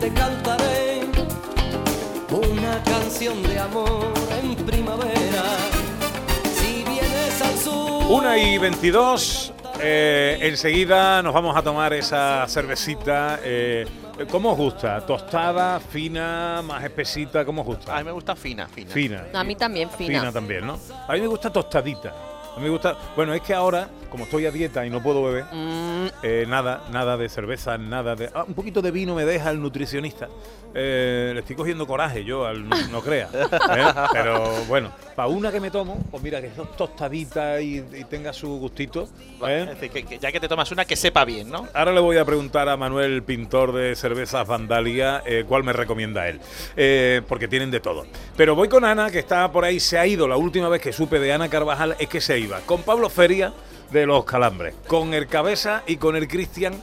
te 0.00 0.12
cantaré 0.12 1.00
una 2.30 2.82
canción 2.84 3.42
de 3.42 3.58
amor 3.58 4.12
en 4.42 4.54
primavera. 4.66 5.17
Si 8.08 8.14
vienes 8.14 8.16
al 8.16 8.16
sur. 8.16 8.16
Una 8.16 8.38
y 8.38 8.58
22. 8.58 9.52
eh, 9.80 10.38
enseguida 10.42 11.22
nos 11.22 11.32
vamos 11.34 11.56
a 11.56 11.62
tomar 11.62 11.92
esa 11.92 12.46
cervecita. 12.48 13.40
eh, 13.42 13.86
¿Cómo 14.30 14.50
os 14.52 14.56
gusta? 14.58 15.00
¿Tostada, 15.06 15.78
fina, 15.78 16.60
más 16.64 16.82
espesita? 16.82 17.44
¿Cómo 17.44 17.62
os 17.62 17.66
gusta? 17.68 17.94
A 17.94 17.98
mí 17.98 18.04
me 18.04 18.12
gusta 18.12 18.34
fina, 18.34 18.66
fina. 18.66 18.90
Fina. 18.90 19.26
A 19.32 19.44
mí 19.44 19.54
también, 19.54 19.88
fina. 19.90 20.20
Fina 20.20 20.32
también, 20.32 20.66
¿no? 20.66 20.78
A 21.06 21.12
mí 21.12 21.20
me 21.20 21.26
gusta 21.28 21.50
tostadita. 21.50 22.12
A 22.56 22.58
mí 22.58 22.64
me 22.64 22.70
gusta. 22.70 22.96
Bueno, 23.14 23.32
es 23.34 23.42
que 23.42 23.54
ahora, 23.54 23.88
como 24.10 24.24
estoy 24.24 24.46
a 24.46 24.50
dieta 24.50 24.86
y 24.86 24.90
no 24.90 25.02
puedo 25.02 25.22
beber, 25.22 25.44
Mm, 25.52 26.06
eh, 26.22 26.44
nada, 26.48 26.84
nada 26.90 27.16
de 27.16 27.28
cerveza, 27.28 27.78
nada 27.78 28.14
de. 28.16 28.30
Ah, 28.34 28.44
un 28.46 28.54
poquito 28.54 28.82
de 28.82 28.90
vino 28.90 29.14
me 29.14 29.24
deja 29.24 29.50
el 29.50 29.60
nutricionista. 29.60 30.28
Eh, 30.74 31.30
le 31.32 31.40
estoy 31.40 31.56
cogiendo 31.56 31.86
coraje 31.86 32.24
yo, 32.24 32.46
al, 32.46 32.68
no, 32.68 32.76
no 32.88 33.00
crea. 33.00 33.28
¿eh? 33.32 33.84
Pero 34.12 34.50
bueno, 34.66 34.92
para 35.16 35.28
una 35.28 35.50
que 35.50 35.60
me 35.60 35.70
tomo, 35.70 35.98
pues 36.10 36.22
mira, 36.22 36.40
que 36.40 36.48
es 36.48 36.52
tostadita 36.76 37.60
y, 37.60 37.78
y 37.78 38.04
tenga 38.04 38.32
su 38.32 38.58
gustito. 38.58 39.08
¿eh? 39.46 39.66
Es 39.70 39.80
decir, 39.80 39.90
que, 39.90 40.04
que 40.04 40.18
ya 40.18 40.30
que 40.30 40.40
te 40.40 40.48
tomas 40.48 40.70
una, 40.70 40.84
que 40.84 40.96
sepa 40.96 41.24
bien, 41.24 41.50
¿no? 41.50 41.66
Ahora 41.74 41.92
le 41.92 42.00
voy 42.00 42.18
a 42.18 42.24
preguntar 42.24 42.68
a 42.68 42.76
Manuel, 42.76 43.22
pintor 43.22 43.72
de 43.72 43.96
cervezas 43.96 44.46
Vandalia, 44.46 45.22
cuál 45.46 45.64
me 45.64 45.72
recomienda 45.72 46.28
él. 46.28 46.40
Porque 47.26 47.48
tienen 47.48 47.70
de 47.70 47.80
todo. 47.80 48.06
Pero 48.36 48.54
voy 48.54 48.68
con 48.68 48.84
Ana, 48.84 49.10
que 49.10 49.18
está 49.18 49.50
por 49.50 49.64
ahí, 49.64 49.80
se 49.80 49.98
ha 49.98 50.06
ido. 50.06 50.28
La 50.28 50.36
última 50.36 50.68
vez 50.68 50.82
que 50.82 50.92
supe 50.92 51.18
de 51.18 51.32
Ana 51.32 51.48
Carvajal 51.48 51.96
es 51.98 52.08
que 52.08 52.20
se 52.20 52.38
iba. 52.38 52.60
Con 52.60 52.82
Pablo 52.82 53.08
Feria 53.08 53.52
de 53.90 54.06
Los 54.06 54.24
Calambres, 54.24 54.74
con 54.86 55.14
el 55.14 55.26
Cabeza 55.26 55.82
y 55.86 55.96
con 55.96 56.16
el 56.16 56.28
Cristian 56.28 56.74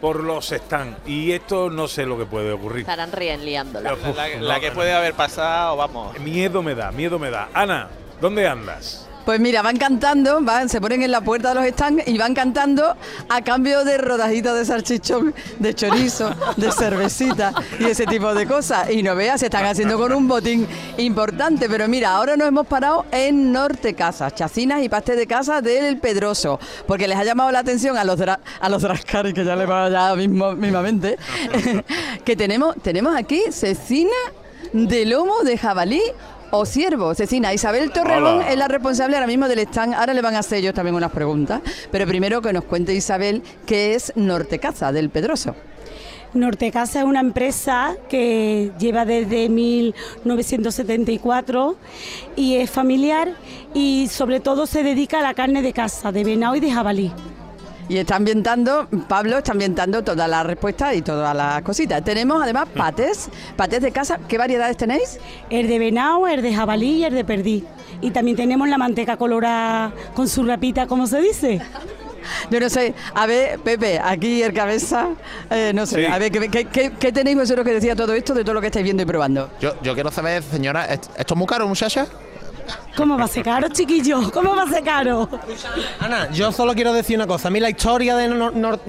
por 0.00 0.22
los 0.22 0.52
stand. 0.52 0.96
Y 1.08 1.32
esto 1.32 1.70
no 1.70 1.88
sé 1.88 2.04
lo 2.04 2.18
que 2.18 2.26
puede 2.26 2.52
ocurrir. 2.52 2.80
estarán 2.80 3.10
liándola. 3.44 3.94
Uf, 3.94 4.16
La, 4.16 4.28
no, 4.36 4.42
la 4.44 4.60
que 4.60 4.68
no. 4.68 4.74
puede 4.74 4.92
haber 4.92 5.14
pasado, 5.14 5.76
vamos. 5.76 6.18
Miedo 6.18 6.62
me 6.62 6.74
da, 6.74 6.92
miedo 6.92 7.18
me 7.18 7.30
da. 7.30 7.48
Ana, 7.54 7.88
¿dónde 8.20 8.46
andas? 8.46 9.08
Pues 9.24 9.40
mira, 9.40 9.62
van 9.62 9.78
cantando, 9.78 10.42
van, 10.42 10.68
se 10.68 10.82
ponen 10.82 11.02
en 11.02 11.10
la 11.10 11.22
puerta 11.22 11.48
de 11.48 11.54
los 11.54 11.66
stands 11.66 12.06
y 12.06 12.18
van 12.18 12.34
cantando 12.34 12.94
a 13.30 13.40
cambio 13.42 13.82
de 13.82 13.96
rodajitas 13.96 14.54
de 14.54 14.64
salchichón, 14.66 15.34
de 15.58 15.74
chorizo, 15.74 16.30
de 16.58 16.70
cervecita 16.70 17.54
y 17.80 17.84
ese 17.86 18.04
tipo 18.04 18.34
de 18.34 18.46
cosas. 18.46 18.90
Y 18.90 19.02
no 19.02 19.14
veas, 19.16 19.40
se 19.40 19.46
están 19.46 19.64
haciendo 19.64 19.96
con 19.98 20.12
un 20.12 20.28
botín 20.28 20.68
importante. 20.98 21.70
Pero 21.70 21.88
mira, 21.88 22.10
ahora 22.14 22.36
nos 22.36 22.48
hemos 22.48 22.66
parado 22.66 23.06
en 23.12 23.50
Norte 23.50 23.94
Casa, 23.94 24.30
chacinas 24.30 24.82
y 24.82 24.90
pastel 24.90 25.16
de 25.16 25.26
casa 25.26 25.62
del 25.62 25.96
Pedroso, 25.98 26.60
porque 26.86 27.08
les 27.08 27.16
ha 27.16 27.24
llamado 27.24 27.50
la 27.50 27.60
atención 27.60 27.96
a 27.96 28.04
los 28.04 28.20
dra- 28.20 28.40
a 28.60 28.68
los 28.68 28.82
drascari, 28.82 29.32
que 29.32 29.42
ya 29.44 29.56
le 29.56 29.64
va 29.64 29.88
ya 29.88 30.14
mismo, 30.16 30.52
mismamente, 30.52 31.16
que 32.26 32.36
tenemos, 32.36 32.76
tenemos 32.82 33.16
aquí 33.16 33.40
cecina 33.50 34.10
de 34.72 35.06
lomo 35.06 35.40
de 35.44 35.56
jabalí 35.56 36.02
o 36.56 36.64
ciervo. 36.64 37.12
Cecina, 37.14 37.52
Isabel 37.52 37.90
Torrejón 37.90 38.36
Hola. 38.36 38.50
es 38.50 38.56
la 38.56 38.68
responsable 38.68 39.16
ahora 39.16 39.26
mismo 39.26 39.48
del 39.48 39.58
stand. 39.60 39.94
Ahora 39.94 40.14
le 40.14 40.22
van 40.22 40.36
a 40.36 40.38
hacer 40.38 40.58
ellos 40.58 40.72
también 40.72 40.94
unas 40.94 41.10
preguntas. 41.10 41.60
Pero 41.90 42.06
primero 42.06 42.40
que 42.40 42.52
nos 42.52 42.62
cuente 42.64 42.94
Isabel 42.94 43.42
qué 43.66 43.94
es 43.94 44.12
Nortecaza 44.14 44.92
del 44.92 45.10
Pedroso. 45.10 45.56
Nortecasa 46.32 47.00
es 47.00 47.04
una 47.04 47.18
empresa 47.20 47.96
que 48.08 48.70
lleva 48.78 49.04
desde 49.04 49.48
1974 49.48 51.76
y 52.36 52.54
es 52.56 52.70
familiar 52.70 53.34
y 53.72 54.08
sobre 54.08 54.40
todo 54.40 54.66
se 54.66 54.82
dedica 54.82 55.20
a 55.20 55.22
la 55.22 55.34
carne 55.34 55.62
de 55.62 55.72
caza, 55.72 56.10
de 56.12 56.24
venado 56.24 56.56
y 56.56 56.60
de 56.60 56.72
jabalí. 56.72 57.12
Y 57.88 57.98
está 57.98 58.16
ambientando, 58.16 58.88
Pablo 59.08 59.38
está 59.38 59.52
ambientando 59.52 60.02
todas 60.02 60.28
las 60.28 60.46
respuestas 60.46 60.94
y 60.96 61.02
todas 61.02 61.36
las 61.36 61.60
cositas. 61.62 62.02
Tenemos 62.02 62.42
además 62.42 62.66
patés, 62.74 63.28
patés 63.56 63.82
de 63.82 63.92
casa. 63.92 64.18
¿Qué 64.26 64.38
variedades 64.38 64.76
tenéis? 64.78 65.18
El 65.50 65.68
de 65.68 65.78
venado, 65.78 66.26
el 66.26 66.40
de 66.40 66.54
jabalí 66.54 66.98
y 67.00 67.04
el 67.04 67.14
de 67.14 67.24
perdí. 67.24 67.64
Y 68.00 68.10
también 68.10 68.36
tenemos 68.36 68.68
la 68.68 68.78
manteca 68.78 69.16
colorada 69.18 69.92
con 70.14 70.28
su 70.28 70.44
rapita, 70.44 70.86
¿cómo 70.86 71.06
se 71.06 71.20
dice? 71.20 71.60
Yo 72.50 72.58
no 72.58 72.70
sé, 72.70 72.94
a 73.14 73.26
ver, 73.26 73.58
Pepe, 73.60 74.00
aquí 74.02 74.42
el 74.42 74.54
cabeza, 74.54 75.08
eh, 75.50 75.72
no 75.74 75.84
sé, 75.84 76.06
Sí. 76.06 76.10
a 76.10 76.18
ver, 76.18 76.32
¿qué, 76.32 76.48
qué, 76.48 76.64
qué- 76.64 76.92
qué 76.98 77.12
tenéis 77.12 77.36
vosotros 77.36 77.66
que 77.66 77.72
decía 77.74 77.94
todo 77.94 78.14
esto 78.14 78.32
de 78.32 78.42
todo 78.44 78.54
lo 78.54 78.60
que 78.62 78.68
estáis 78.68 78.82
viendo 78.82 79.02
y 79.02 79.06
probando? 79.06 79.50
Yo, 79.60 79.74
yo 79.82 79.92
quiero 79.92 80.10
saber, 80.10 80.42
señora, 80.42 80.86
¿est- 80.86 81.10
¿esto 81.18 81.34
es 81.34 81.38
muy 81.38 81.46
caro, 81.46 81.68
muchacha? 81.68 82.06
¿Cómo 82.96 83.18
va 83.18 83.24
a 83.24 83.28
ser 83.28 83.44
caro, 83.44 83.68
chiquillo? 83.68 84.30
¿Cómo 84.30 84.54
va 84.54 84.62
a 84.62 84.68
ser 84.68 84.84
caro? 84.84 85.28
Ana, 85.98 86.30
yo 86.30 86.52
solo 86.52 86.74
quiero 86.74 86.92
decir 86.92 87.16
una 87.16 87.26
cosa. 87.26 87.48
A 87.48 87.50
mí 87.50 87.58
la 87.60 87.70
historia 87.70 88.14
de 88.16 88.28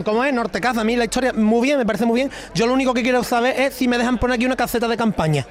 ¿cómo 0.03 0.23
es? 0.23 0.33
Nortecaza, 0.33 0.81
a 0.81 0.83
mí 0.83 0.95
la 0.95 1.05
historia 1.05 1.33
muy 1.33 1.67
bien, 1.67 1.77
me 1.77 1.85
parece 1.85 2.05
muy 2.05 2.19
bien. 2.19 2.31
Yo 2.53 2.67
lo 2.67 2.73
único 2.73 2.93
que 2.93 3.01
quiero 3.01 3.23
saber 3.23 3.59
es 3.59 3.73
si 3.73 3.87
me 3.87 3.97
dejan 3.97 4.17
poner 4.17 4.35
aquí 4.35 4.45
una 4.45 4.55
caseta 4.55 4.87
de 4.87 4.97
campaña. 4.97 5.45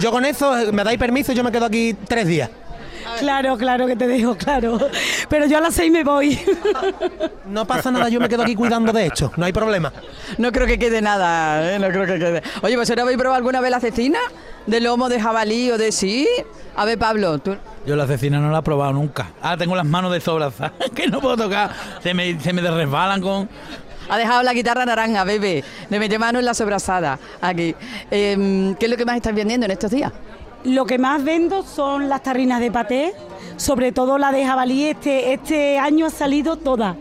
Yo 0.00 0.10
con 0.10 0.24
eso 0.24 0.58
eh, 0.58 0.72
me 0.72 0.82
dais 0.84 0.98
permiso 0.98 1.32
yo 1.32 1.44
me 1.44 1.52
quedo 1.52 1.66
aquí 1.66 1.94
tres 2.06 2.26
días. 2.26 2.50
Claro, 3.18 3.56
claro 3.56 3.86
que 3.86 3.96
te 3.96 4.06
dejo, 4.06 4.36
claro. 4.36 4.78
Pero 5.28 5.46
yo 5.46 5.58
a 5.58 5.60
las 5.60 5.74
seis 5.74 5.90
me 5.90 6.04
voy. 6.04 6.38
No 7.46 7.66
pasa 7.66 7.90
nada, 7.90 8.08
yo 8.08 8.20
me 8.20 8.28
quedo 8.28 8.42
aquí 8.42 8.54
cuidando 8.54 8.92
de 8.92 9.06
esto, 9.06 9.32
no 9.36 9.44
hay 9.44 9.52
problema. 9.52 9.92
No 10.38 10.50
creo 10.52 10.66
que 10.66 10.78
quede 10.78 11.02
nada, 11.02 11.74
¿eh? 11.74 11.78
no 11.78 11.88
creo 11.88 12.06
que 12.06 12.18
quede. 12.18 12.42
Oye, 12.62 12.76
¿vosotros 12.76 13.02
habéis 13.02 13.18
probado 13.18 13.36
alguna 13.36 13.60
vez 13.60 13.70
la 13.70 13.80
cecina? 13.80 14.18
de 14.66 14.80
lomo 14.80 15.08
de 15.08 15.20
jabalí 15.20 15.70
o 15.70 15.78
de 15.78 15.92
sí. 15.92 16.28
A 16.76 16.84
ver, 16.84 16.98
Pablo, 16.98 17.38
tú. 17.38 17.56
Yo 17.86 17.96
la 17.96 18.06
cecina 18.06 18.38
no 18.38 18.50
la 18.50 18.58
he 18.58 18.62
probado 18.62 18.92
nunca. 18.92 19.30
Ah, 19.42 19.56
tengo 19.56 19.74
las 19.76 19.86
manos 19.86 20.12
desobrazadas, 20.12 20.72
que 20.94 21.08
no 21.08 21.20
puedo 21.20 21.36
tocar. 21.36 21.70
Se 22.02 22.14
me, 22.14 22.38
se 22.40 22.52
me 22.52 22.62
resbalan 22.62 23.20
con... 23.20 23.48
Ha 24.08 24.18
dejado 24.18 24.42
la 24.42 24.52
guitarra 24.52 24.84
naranja, 24.84 25.24
bebé. 25.24 25.64
Le 25.88 25.98
mete 25.98 26.18
mano 26.18 26.38
en 26.38 26.44
la 26.44 26.54
sobrasada. 26.54 27.18
Aquí. 27.40 27.74
Em, 28.10 28.74
¿Qué 28.74 28.86
es 28.86 28.90
lo 28.90 28.96
que 28.96 29.04
más 29.04 29.16
estás 29.16 29.34
vendiendo 29.34 29.64
en 29.64 29.72
estos 29.72 29.90
días? 29.90 30.12
Lo 30.64 30.86
que 30.86 30.98
más 30.98 31.24
vendo 31.24 31.64
son 31.64 32.08
las 32.08 32.22
tarrinas 32.22 32.60
de 32.60 32.70
paté, 32.70 33.14
sobre 33.56 33.92
todo 33.92 34.16
la 34.18 34.30
de 34.30 34.44
jabalí. 34.46 34.86
Este, 34.86 35.32
este 35.32 35.78
año 35.78 36.06
ha 36.06 36.10
salido 36.10 36.56
toda. 36.56 36.96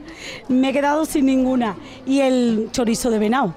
Me 0.48 0.70
he 0.70 0.74
quedado 0.74 1.06
sin 1.06 1.28
ninguna. 1.28 1.76
Y 2.06 2.22
el 2.22 2.70
chorizo 2.72 3.10
de 3.10 3.20
venado. 3.20 3.54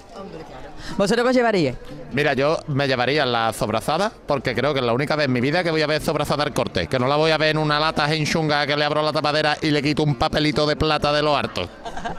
¿Vosotros 0.98 1.26
qué 1.26 1.34
llevaríais? 1.34 1.76
Mira, 2.14 2.32
yo 2.34 2.58
me 2.68 2.86
llevaría 2.86 3.26
la 3.26 3.52
sobrazada 3.52 4.12
porque 4.26 4.54
creo 4.54 4.72
que 4.72 4.78
es 4.78 4.86
la 4.86 4.92
única 4.92 5.16
vez 5.16 5.26
en 5.26 5.32
mi 5.32 5.40
vida 5.40 5.64
que 5.64 5.72
voy 5.72 5.82
a 5.82 5.88
ver 5.88 6.00
sobrazada 6.00 6.44
al 6.44 6.54
corte. 6.54 6.86
Que 6.86 7.00
no 7.00 7.08
la 7.08 7.16
voy 7.16 7.32
a 7.32 7.38
ver 7.38 7.50
en 7.50 7.58
una 7.58 7.80
lata 7.80 8.08
chunga 8.24 8.64
que 8.68 8.76
le 8.76 8.84
abro 8.84 9.02
la 9.02 9.12
tapadera 9.12 9.56
y 9.60 9.72
le 9.72 9.82
quito 9.82 10.04
un 10.04 10.14
papelito 10.14 10.64
de 10.64 10.76
plata 10.76 11.12
de 11.12 11.22
lo 11.22 11.36
harto. 11.36 11.68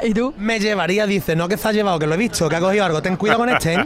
¿Y 0.03 0.13
tú? 0.13 0.33
Me 0.37 0.59
llevaría, 0.59 1.07
dice, 1.07 1.33
no 1.33 1.47
que 1.47 1.55
se 1.55 1.69
ha 1.69 1.71
llevado, 1.71 1.97
que 1.97 2.07
lo 2.07 2.15
he 2.15 2.17
visto, 2.17 2.49
que 2.49 2.57
ha 2.57 2.59
cogido 2.59 2.83
algo. 2.83 3.01
Ten 3.01 3.15
cuidado 3.15 3.39
con 3.39 3.49
este, 3.49 3.75
¿eh? 3.75 3.85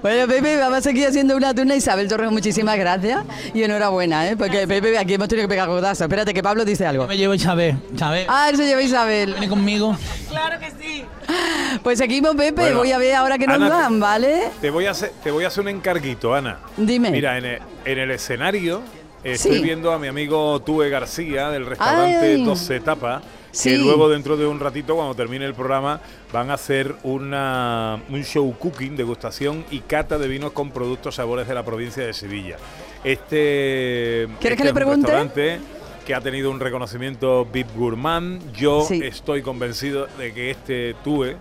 Bueno, 0.00 0.28
Pepe, 0.28 0.56
vamos 0.58 0.78
a 0.78 0.82
seguir 0.82 1.08
haciendo 1.08 1.36
una 1.36 1.52
turna. 1.52 1.74
Isabel 1.74 2.06
Torres, 2.06 2.30
muchísimas 2.30 2.78
gracias 2.78 3.24
y 3.52 3.64
enhorabuena, 3.64 4.28
¿eh? 4.28 4.36
Porque 4.36 4.68
Pepe, 4.68 4.96
aquí 4.96 5.14
hemos 5.14 5.26
tenido 5.26 5.48
que 5.48 5.52
pegar 5.52 5.68
godazo. 5.68 6.04
Espérate 6.04 6.32
que 6.32 6.42
Pablo 6.42 6.64
dice 6.64 6.86
algo. 6.86 7.08
Me 7.08 7.16
llevo 7.16 7.34
Isabel. 7.34 7.76
Isabel. 7.92 8.26
Ah, 8.28 8.48
él 8.48 8.56
se 8.56 8.64
lleva 8.64 8.80
Isabel. 8.80 9.32
Viene 9.32 9.48
conmigo. 9.48 9.96
Claro 10.28 10.60
que 10.60 10.70
sí. 10.80 11.04
Pues 11.82 11.98
seguimos, 11.98 12.34
Pepe. 12.34 12.60
Bueno, 12.62 12.78
voy 12.78 12.92
a 12.92 12.98
ver 12.98 13.14
ahora 13.14 13.38
que 13.38 13.46
nos 13.46 13.56
Ana, 13.56 13.68
dan, 13.68 14.00
¿vale? 14.00 14.48
Te 14.60 14.70
voy 14.70 14.86
a 14.86 14.92
hacer, 14.92 15.12
te 15.22 15.30
voy 15.30 15.44
a 15.44 15.48
hacer 15.48 15.62
un 15.62 15.68
encarguito, 15.68 16.34
Ana. 16.34 16.58
Dime. 16.76 17.10
Mira, 17.10 17.38
en 17.38 17.44
el, 17.44 17.58
en 17.84 17.98
el 17.98 18.10
escenario 18.10 18.82
estoy 19.22 19.56
Sí. 19.58 19.62
viendo 19.62 19.92
a 19.92 19.98
mi 19.98 20.08
amigo 20.08 20.60
Tue 20.62 20.88
García 20.90 21.50
del 21.50 21.66
restaurante 21.66 22.34
Ay. 22.34 22.44
12 22.44 22.80
Tapas. 22.80 23.22
Sí. 23.50 23.70
Que 23.70 23.78
luego, 23.78 24.08
dentro 24.08 24.36
de 24.36 24.46
un 24.46 24.60
ratito, 24.60 24.94
cuando 24.94 25.14
termine 25.14 25.44
el 25.44 25.54
programa, 25.54 26.00
van 26.32 26.50
a 26.50 26.54
hacer 26.54 26.94
una, 27.02 27.98
un 28.10 28.22
show 28.22 28.54
cooking, 28.58 28.96
degustación 28.96 29.64
y 29.70 29.80
cata 29.80 30.18
de 30.18 30.28
vinos 30.28 30.52
con 30.52 30.70
productos 30.70 31.14
sabores 31.16 31.48
de 31.48 31.54
la 31.54 31.64
provincia 31.64 32.04
de 32.04 32.12
Sevilla. 32.12 32.56
Este, 33.04 34.28
¿Quieres 34.40 34.56
que 34.56 34.62
este 34.62 34.64
le 34.64 34.74
pregunte? 34.74 35.06
restaurante 35.06 35.60
que 36.08 36.14
ha 36.14 36.22
tenido 36.22 36.50
un 36.50 36.58
reconocimiento 36.58 37.44
VIP 37.44 37.68
Gourmand. 37.76 38.50
Yo 38.54 38.82
Sí. 38.88 38.98
estoy 39.04 39.42
convencido 39.42 40.06
de 40.16 40.32
que 40.32 40.50
este 40.50 40.94
Tue, 41.04 41.36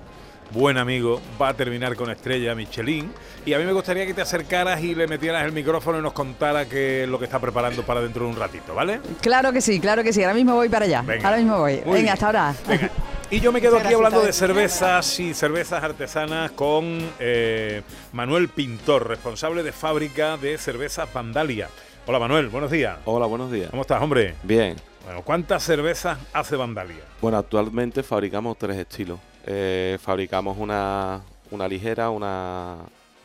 buen 0.52 0.78
amigo, 0.78 1.22
va 1.42 1.48
a 1.48 1.54
terminar 1.54 1.96
con 1.96 2.12
estrella 2.12 2.54
Michelin. 2.54 3.10
Y 3.46 3.54
a 3.54 3.60
mí 3.60 3.64
me 3.64 3.72
gustaría 3.72 4.06
que 4.06 4.14
te 4.14 4.20
acercaras 4.22 4.84
y 4.84 4.94
le 4.94 5.08
metieras 5.08 5.46
el 5.46 5.54
micrófono 5.54 6.00
y 6.00 6.02
nos 6.02 6.12
contara 6.12 6.66
qué 6.66 7.04
es 7.04 7.10
lo 7.10 7.18
que 7.18 7.24
está 7.24 7.40
preparando 7.40 7.84
para 7.84 8.02
dentro 8.02 8.26
de 8.26 8.32
un 8.32 8.36
ratito, 8.36 8.76
¿vale? 8.76 9.00
Claro 9.22 9.54
que 9.54 9.62
sí, 9.62 9.80
claro 9.80 10.04
que 10.04 10.12
sí. 10.12 10.22
Ahora 10.22 10.34
mismo 10.36 10.54
voy 10.56 10.68
para 10.68 10.84
allá. 10.84 11.02
Venga. 11.02 11.24
Ahora 11.30 11.38
mismo 11.38 11.60
voy. 11.60 11.76
Muy 11.76 11.84
Venga, 11.86 11.96
bien. 12.00 12.10
hasta 12.10 12.26
ahora. 12.26 12.54
Venga. 12.68 12.90
Y 13.30 13.42
yo 13.42 13.52
me 13.52 13.60
quedo 13.60 13.78
aquí 13.78 13.94
hablando 13.94 14.22
de 14.22 14.32
cervezas 14.32 15.20
y 15.20 15.34
cervezas 15.34 15.84
artesanas 15.84 16.52
con 16.52 16.98
eh, 17.20 17.82
Manuel 18.14 18.48
Pintor, 18.48 19.06
responsable 19.06 19.64
de 19.64 19.74
fábrica 19.74 20.38
de 20.38 20.58
cervezas 20.58 21.12
Vandalia. 21.14 21.68
Hola 22.10 22.20
Manuel, 22.20 22.48
buenos 22.48 22.72
días. 22.72 23.00
Hola, 23.04 23.26
buenos 23.26 23.52
días. 23.52 23.70
¿Cómo 23.70 23.82
estás, 23.82 24.02
hombre? 24.02 24.34
Bien. 24.44 24.78
Bueno, 25.04 25.24
¿cuántas 25.24 25.62
cervezas 25.62 26.18
hace 26.32 26.56
Vandalia? 26.56 27.04
Bueno, 27.22 27.38
actualmente 27.38 28.02
fabricamos 28.02 28.58
tres 28.58 28.78
estilos. 28.78 29.20
Eh, 29.46 29.98
fabricamos 30.02 30.58
una, 30.58 31.20
una 31.52 31.68
ligera, 31.68 32.10
una 32.10 32.78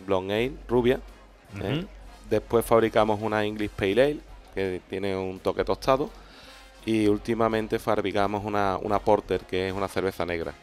blonde 0.05 0.35
ale 0.35 0.53
rubia. 0.67 0.99
¿eh? 1.61 1.87
Después 2.29 2.67
fabricamos 2.67 3.21
una 3.23 3.45
English 3.45 3.71
Pale 3.71 4.03
Ale, 4.03 4.21
que 4.53 4.81
tiene 4.91 5.17
un 5.17 5.39
toque 5.39 5.65
tostado. 5.65 6.11
Y 6.85 7.07
últimamente 7.07 7.79
fabricamos 7.79 8.45
una, 8.45 8.79
una 8.83 8.99
Porter, 8.99 9.43
que 9.43 9.69
es 9.69 9.73
una 9.73 9.87
cerveza 9.87 10.27
negra. 10.27 10.55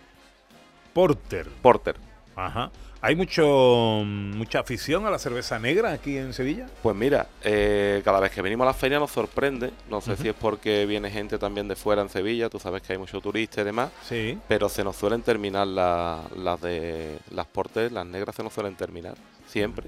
Porter. 0.91 1.47
Porter. 1.61 1.95
Ajá. 2.35 2.69
¿Hay 3.01 3.15
mucho 3.15 4.03
mucha 4.05 4.59
afición 4.59 5.05
a 5.05 5.09
la 5.09 5.17
cerveza 5.19 5.57
negra 5.57 5.93
aquí 5.93 6.17
en 6.17 6.33
Sevilla? 6.33 6.67
Pues 6.83 6.95
mira, 6.97 7.27
eh, 7.43 8.01
cada 8.03 8.19
vez 8.19 8.31
que 8.31 8.41
venimos 8.41 8.65
a 8.65 8.67
la 8.67 8.73
feria 8.73 8.99
nos 8.99 9.11
sorprende. 9.11 9.71
No 9.89 10.01
sé 10.01 10.17
si 10.17 10.27
es 10.27 10.33
porque 10.35 10.85
viene 10.85 11.09
gente 11.09 11.37
también 11.37 11.69
de 11.69 11.77
fuera 11.77 12.01
en 12.01 12.09
Sevilla. 12.09 12.49
Tú 12.49 12.59
sabes 12.59 12.81
que 12.81 12.91
hay 12.93 12.99
muchos 12.99 13.23
turistas 13.23 13.61
y 13.61 13.65
demás. 13.65 13.89
Sí. 14.03 14.37
Pero 14.49 14.67
se 14.67 14.83
nos 14.83 14.97
suelen 14.97 15.21
terminar 15.21 15.65
la- 15.67 16.23
las 16.35 16.59
de 16.59 17.17
las 17.31 17.45
portes, 17.45 17.89
las 17.91 18.05
negras 18.05 18.35
se 18.35 18.43
nos 18.43 18.51
suelen 18.53 18.75
terminar. 18.75 19.15
Siempre. 19.47 19.87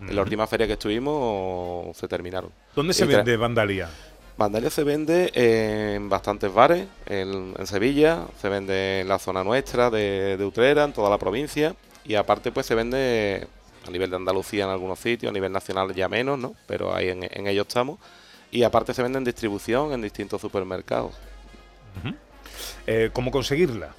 En 0.00 0.14
la 0.16 0.22
última 0.22 0.46
feria 0.48 0.66
que 0.66 0.72
estuvimos 0.74 1.96
se 1.96 2.08
terminaron. 2.08 2.50
¿Dónde 2.74 2.92
se 2.92 3.04
Y 3.04 3.08
vende 3.08 3.36
Vandalia? 3.36 3.88
Vandalia 4.36 4.70
se 4.70 4.84
vende 4.84 5.30
en 5.34 6.08
bastantes 6.08 6.52
bares, 6.52 6.86
en, 7.06 7.54
en 7.58 7.66
Sevilla, 7.66 8.24
se 8.40 8.48
vende 8.48 9.00
en 9.00 9.08
la 9.08 9.18
zona 9.18 9.42
nuestra 9.42 9.90
de, 9.90 10.36
de 10.36 10.44
Utrera, 10.44 10.84
en 10.84 10.92
toda 10.92 11.10
la 11.10 11.18
provincia, 11.18 11.74
y 12.08 12.16
aparte 12.16 12.50
pues 12.50 12.66
se 12.66 12.74
vende 12.74 13.46
a 13.86 13.90
nivel 13.90 14.10
de 14.10 14.16
Andalucía 14.16 14.64
en 14.64 14.70
algunos 14.70 14.98
sitios, 14.98 15.30
a 15.30 15.32
nivel 15.32 15.52
nacional 15.52 15.94
ya 15.94 16.08
menos, 16.08 16.38
¿no? 16.38 16.54
Pero 16.66 16.94
ahí 16.94 17.10
en, 17.10 17.28
en 17.30 17.46
ello 17.46 17.62
estamos. 17.62 17.98
Y 18.50 18.62
aparte 18.62 18.94
se 18.94 19.02
vende 19.02 19.18
en 19.18 19.24
distribución 19.24 19.92
en 19.92 20.02
distintos 20.02 20.40
supermercados. 20.40 21.14
Eh, 22.86 23.10
¿Cómo 23.12 23.30
conseguirla? 23.30 23.90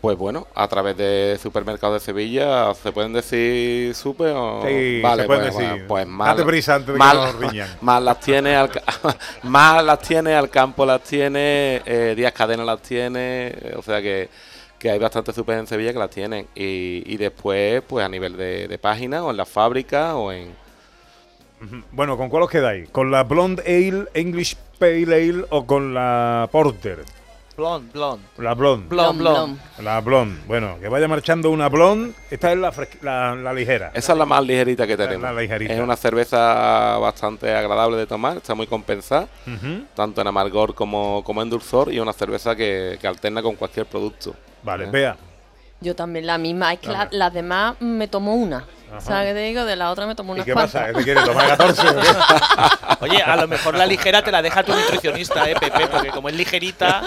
Pues 0.00 0.18
bueno, 0.18 0.46
a 0.54 0.68
través 0.68 0.96
de 0.96 1.38
supermercados 1.42 2.00
de 2.00 2.04
Sevilla, 2.04 2.72
¿se 2.74 2.92
pueden 2.92 3.14
decir 3.14 3.94
super 3.94 4.34
o...? 4.36 4.62
Sí, 4.66 5.00
vale, 5.00 5.22
se 5.22 5.26
pueden 5.26 5.42
pues, 5.42 5.56
decir. 5.56 5.70
bueno, 5.70 5.88
pues 5.88 6.06
más, 6.06 6.28
Date 6.28 6.46
prisa 6.46 6.74
antes 6.74 6.88
de 6.88 6.92
que 6.92 6.98
más, 6.98 7.14
nos 7.14 7.82
más 7.82 8.02
las 8.02 8.20
tiene 8.20 8.56
al, 8.56 8.70
más 9.44 9.84
las 9.84 9.98
tiene 10.00 10.34
al 10.34 10.50
campo 10.50 10.84
las 10.84 11.02
tiene 11.02 11.82
eh, 11.86 12.14
Díaz 12.14 12.32
Cadena 12.34 12.64
las 12.64 12.82
tiene 12.82 13.48
eh, 13.48 13.74
o 13.76 13.82
sea 13.82 14.02
que, 14.02 14.28
que 14.78 14.90
hay 14.90 14.98
bastantes 14.98 15.34
super 15.34 15.58
en 15.58 15.66
Sevilla 15.66 15.92
que 15.92 15.98
las 15.98 16.10
tienen 16.10 16.46
y, 16.54 17.02
y 17.06 17.16
después 17.16 17.82
pues 17.86 18.04
a 18.04 18.08
nivel 18.08 18.36
de, 18.36 18.68
de 18.68 18.78
página 18.78 19.24
o 19.24 19.30
en 19.30 19.36
la 19.36 19.46
fábrica 19.46 20.16
o 20.16 20.32
en. 20.32 20.54
Bueno, 21.92 22.16
¿con 22.18 22.28
cuál 22.28 22.42
os 22.42 22.50
quedáis? 22.50 22.88
¿Con 22.90 23.10
la 23.10 23.22
Blonde 23.24 23.62
Ale, 23.66 24.06
English 24.14 24.56
Pale 24.78 25.04
Ale 25.04 25.44
o 25.50 25.66
con 25.66 25.94
la 25.94 26.48
Porter? 26.52 26.98
Blond, 27.56 27.90
blond. 27.90 28.20
La 28.36 28.52
Blonde. 28.52 28.86
Blonde, 28.86 29.18
blonde. 29.22 29.60
La 29.82 30.00
Blonde. 30.02 30.38
Bueno, 30.46 30.76
que 30.78 30.88
vaya 30.90 31.08
marchando 31.08 31.50
una 31.50 31.70
Blonde. 31.70 32.12
Esta 32.30 32.52
es 32.52 32.58
la, 32.58 32.70
la, 33.00 33.34
la 33.34 33.52
ligera. 33.54 33.90
esa 33.94 34.12
es 34.12 34.18
la 34.18 34.26
más 34.26 34.44
ligerita 34.44 34.86
que 34.86 34.94
tenemos 34.94 35.22
la 35.22 35.32
ligerita. 35.40 35.72
es 35.72 35.80
una 35.80 35.96
cerveza 35.96 36.98
bastante 36.98 37.54
agradable 37.54 37.96
de 37.96 38.06
tomar 38.06 38.36
está 38.36 38.54
muy 38.54 38.66
compensada 38.66 39.26
tanto 39.94 40.20
en 40.20 40.26
amargor 40.26 40.74
como, 40.74 41.24
como 41.24 41.40
en 41.40 41.48
dulzor 41.48 41.90
y 41.90 41.98
una 41.98 42.12
cerveza 42.12 42.54
que, 42.54 42.98
que 43.00 43.06
alterna 43.06 43.40
con 43.40 43.56
cualquier 43.56 43.86
producto. 43.86 44.34
Vale, 44.66 44.86
vea. 44.90 45.16
Yo 45.80 45.94
también 45.94 46.26
la 46.26 46.38
misma, 46.38 46.72
es 46.72 46.80
que 46.80 46.88
la- 46.88 47.08
las 47.12 47.32
demás 47.32 47.76
me 47.80 48.08
tomo 48.08 48.34
una. 48.34 48.64
Ajá. 48.90 49.00
¿Sabes 49.00 49.28
qué 49.28 49.34
te 49.34 49.40
digo? 49.46 49.64
De 49.64 49.76
la 49.76 49.90
otra 49.90 50.06
me 50.06 50.14
tomo 50.14 50.32
¿Y 50.32 50.36
unas 50.36 50.46
qué 50.46 50.52
cuantas. 50.54 50.72
pasa? 50.82 50.92
¿Te 50.98 51.04
quiere 51.04 51.22
tomar 51.22 51.46
14? 51.48 51.82
o 51.88 52.00
qué? 52.00 52.06
Oye, 53.00 53.22
a 53.22 53.36
lo 53.36 53.46
mejor 53.46 53.76
la 53.76 53.84
ligera 53.86 54.22
te 54.22 54.32
la 54.32 54.40
deja 54.42 54.62
tu 54.64 54.72
nutricionista, 54.74 55.48
¿eh, 55.50 55.54
Pepe? 55.60 55.86
Porque 55.86 56.08
como 56.08 56.28
es 56.28 56.34
ligerita. 56.34 57.02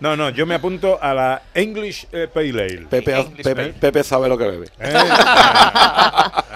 No, 0.00 0.16
no, 0.16 0.30
yo 0.30 0.46
me 0.46 0.54
apunto 0.54 0.98
a 1.02 1.12
la 1.12 1.42
English 1.54 2.06
eh, 2.12 2.28
Pale 2.32 2.50
Ale. 2.50 2.86
Pepe, 2.88 3.18
English 3.18 3.42
Pepe, 3.42 3.54
Pale. 3.54 3.72
Pepe 3.74 4.04
sabe 4.04 4.28
lo 4.28 4.38
que 4.38 4.44
bebe. 4.44 4.66
¿Eh? 4.78 4.94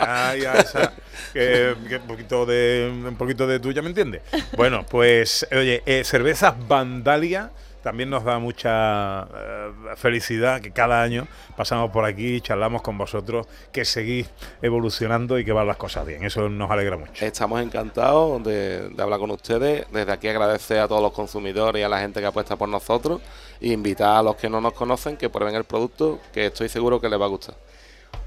Ah, 0.06 0.34
ya, 0.40 0.54
esa, 0.54 0.92
que, 1.32 1.74
que 1.88 1.96
un 1.96 2.06
poquito 2.06 2.46
de 2.46 2.90
un 3.08 3.16
poquito 3.16 3.46
de 3.46 3.58
tuya, 3.58 3.82
¿me 3.82 3.88
entiendes? 3.88 4.22
Bueno, 4.56 4.84
pues 4.88 5.46
oye, 5.50 5.82
eh, 5.86 6.04
cervezas 6.04 6.54
Vandalia 6.68 7.50
también 7.84 8.08
nos 8.08 8.24
da 8.24 8.38
mucha 8.38 9.24
eh, 9.24 9.72
felicidad 9.96 10.62
que 10.62 10.70
cada 10.70 11.02
año 11.02 11.28
pasamos 11.54 11.90
por 11.90 12.06
aquí, 12.06 12.40
charlamos 12.40 12.80
con 12.80 12.96
vosotros, 12.96 13.46
que 13.72 13.84
seguís 13.84 14.30
evolucionando 14.62 15.38
y 15.38 15.44
que 15.44 15.52
van 15.52 15.66
las 15.66 15.76
cosas 15.76 16.06
bien. 16.06 16.24
Eso 16.24 16.48
nos 16.48 16.70
alegra 16.70 16.96
mucho. 16.96 17.22
Estamos 17.22 17.60
encantados 17.60 18.42
de, 18.42 18.90
hablar 18.98 19.20
con 19.20 19.30
ustedes. 19.32 19.84
Desde 19.92 20.10
aquí 20.10 20.28
agradecer 20.28 20.78
a 20.78 20.88
todos 20.88 21.02
los 21.02 21.12
consumidores 21.12 21.80
y 21.80 21.82
a 21.82 21.88
la 21.90 22.00
gente 22.00 22.20
que 22.20 22.26
apuesta 22.26 22.56
por 22.56 22.70
nosotros. 22.70 23.20
E 23.60 23.68
invitar 23.68 24.16
a 24.16 24.22
los 24.22 24.36
que 24.36 24.48
no 24.48 24.62
nos 24.62 24.72
conocen 24.72 25.18
que 25.18 25.28
prueben 25.28 25.54
el 25.54 25.64
producto, 25.64 26.20
que 26.32 26.46
estoy 26.46 26.70
seguro 26.70 26.98
que 27.02 27.10
les 27.10 27.20
va 27.20 27.26
a 27.26 27.28
gustar. 27.28 27.54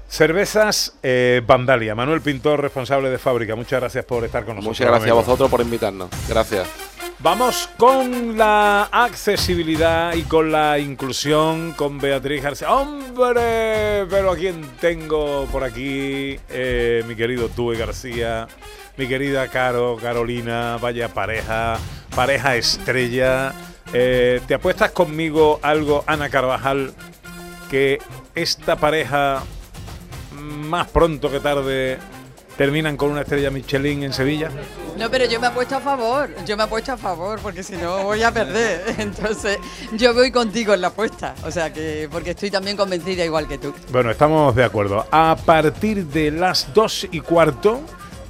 Cervezas 0.08 0.94
eh, 1.02 1.42
Vandalia. 1.46 1.94
Manuel 1.94 2.20
Pintor, 2.22 2.60
responsable 2.60 3.10
de 3.10 3.18
fábrica. 3.18 3.54
Muchas 3.54 3.80
gracias 3.80 4.04
por 4.04 4.24
estar 4.24 4.44
con 4.44 4.56
nosotros. 4.56 4.78
Muchas 4.78 4.88
gracias 4.88 5.10
a 5.10 5.14
vosotros 5.14 5.50
por 5.50 5.60
invitarnos. 5.60 6.08
Gracias. 6.28 6.66
Vamos 7.20 7.68
con 7.76 8.38
la 8.38 8.84
accesibilidad 8.92 10.14
y 10.14 10.22
con 10.22 10.52
la 10.52 10.78
inclusión 10.78 11.72
con 11.72 11.98
Beatriz 11.98 12.42
García. 12.42 12.72
¡Hombre! 12.72 14.06
Pero 14.08 14.30
a 14.30 14.36
quién 14.36 14.62
tengo 14.80 15.46
por 15.46 15.64
aquí, 15.64 16.38
Eh, 16.48 17.02
mi 17.08 17.16
querido 17.16 17.48
Tue 17.48 17.76
García, 17.76 18.46
mi 18.96 19.08
querida 19.08 19.48
Caro, 19.48 19.98
Carolina, 20.00 20.78
vaya 20.80 21.12
pareja, 21.12 21.78
pareja 22.14 22.56
estrella. 22.56 23.52
Eh, 23.92 24.40
¿Te 24.46 24.54
apuestas 24.54 24.92
conmigo 24.92 25.58
algo, 25.62 26.04
Ana 26.06 26.30
Carvajal, 26.30 26.94
que 27.68 27.98
esta 28.36 28.76
pareja 28.76 29.42
más 30.48 30.88
pronto 30.88 31.30
que 31.30 31.40
tarde 31.40 31.98
terminan 32.58 32.96
con 32.96 33.12
una 33.12 33.20
estrella 33.20 33.50
Michelin 33.50 34.02
en 34.02 34.12
Sevilla. 34.12 34.50
No, 34.98 35.08
pero 35.08 35.26
yo 35.26 35.38
me 35.38 35.46
he 35.46 35.50
puesto 35.50 35.76
a 35.76 35.80
favor, 35.80 36.28
yo 36.44 36.56
me 36.56 36.64
he 36.64 36.66
puesto 36.66 36.92
a 36.92 36.96
favor, 36.96 37.38
porque 37.40 37.62
si 37.62 37.76
no 37.76 38.02
voy 38.02 38.24
a 38.24 38.32
perder. 38.32 38.82
Entonces, 38.98 39.58
yo 39.92 40.12
voy 40.12 40.32
contigo 40.32 40.74
en 40.74 40.80
la 40.80 40.88
apuesta. 40.88 41.36
O 41.44 41.52
sea 41.52 41.72
que, 41.72 42.08
porque 42.10 42.30
estoy 42.30 42.50
también 42.50 42.76
convencida 42.76 43.24
igual 43.24 43.46
que 43.46 43.58
tú. 43.58 43.72
Bueno, 43.92 44.10
estamos 44.10 44.56
de 44.56 44.64
acuerdo. 44.64 45.06
A 45.12 45.36
partir 45.36 46.04
de 46.06 46.32
las 46.32 46.74
dos 46.74 47.06
y 47.12 47.20
cuarto, 47.20 47.80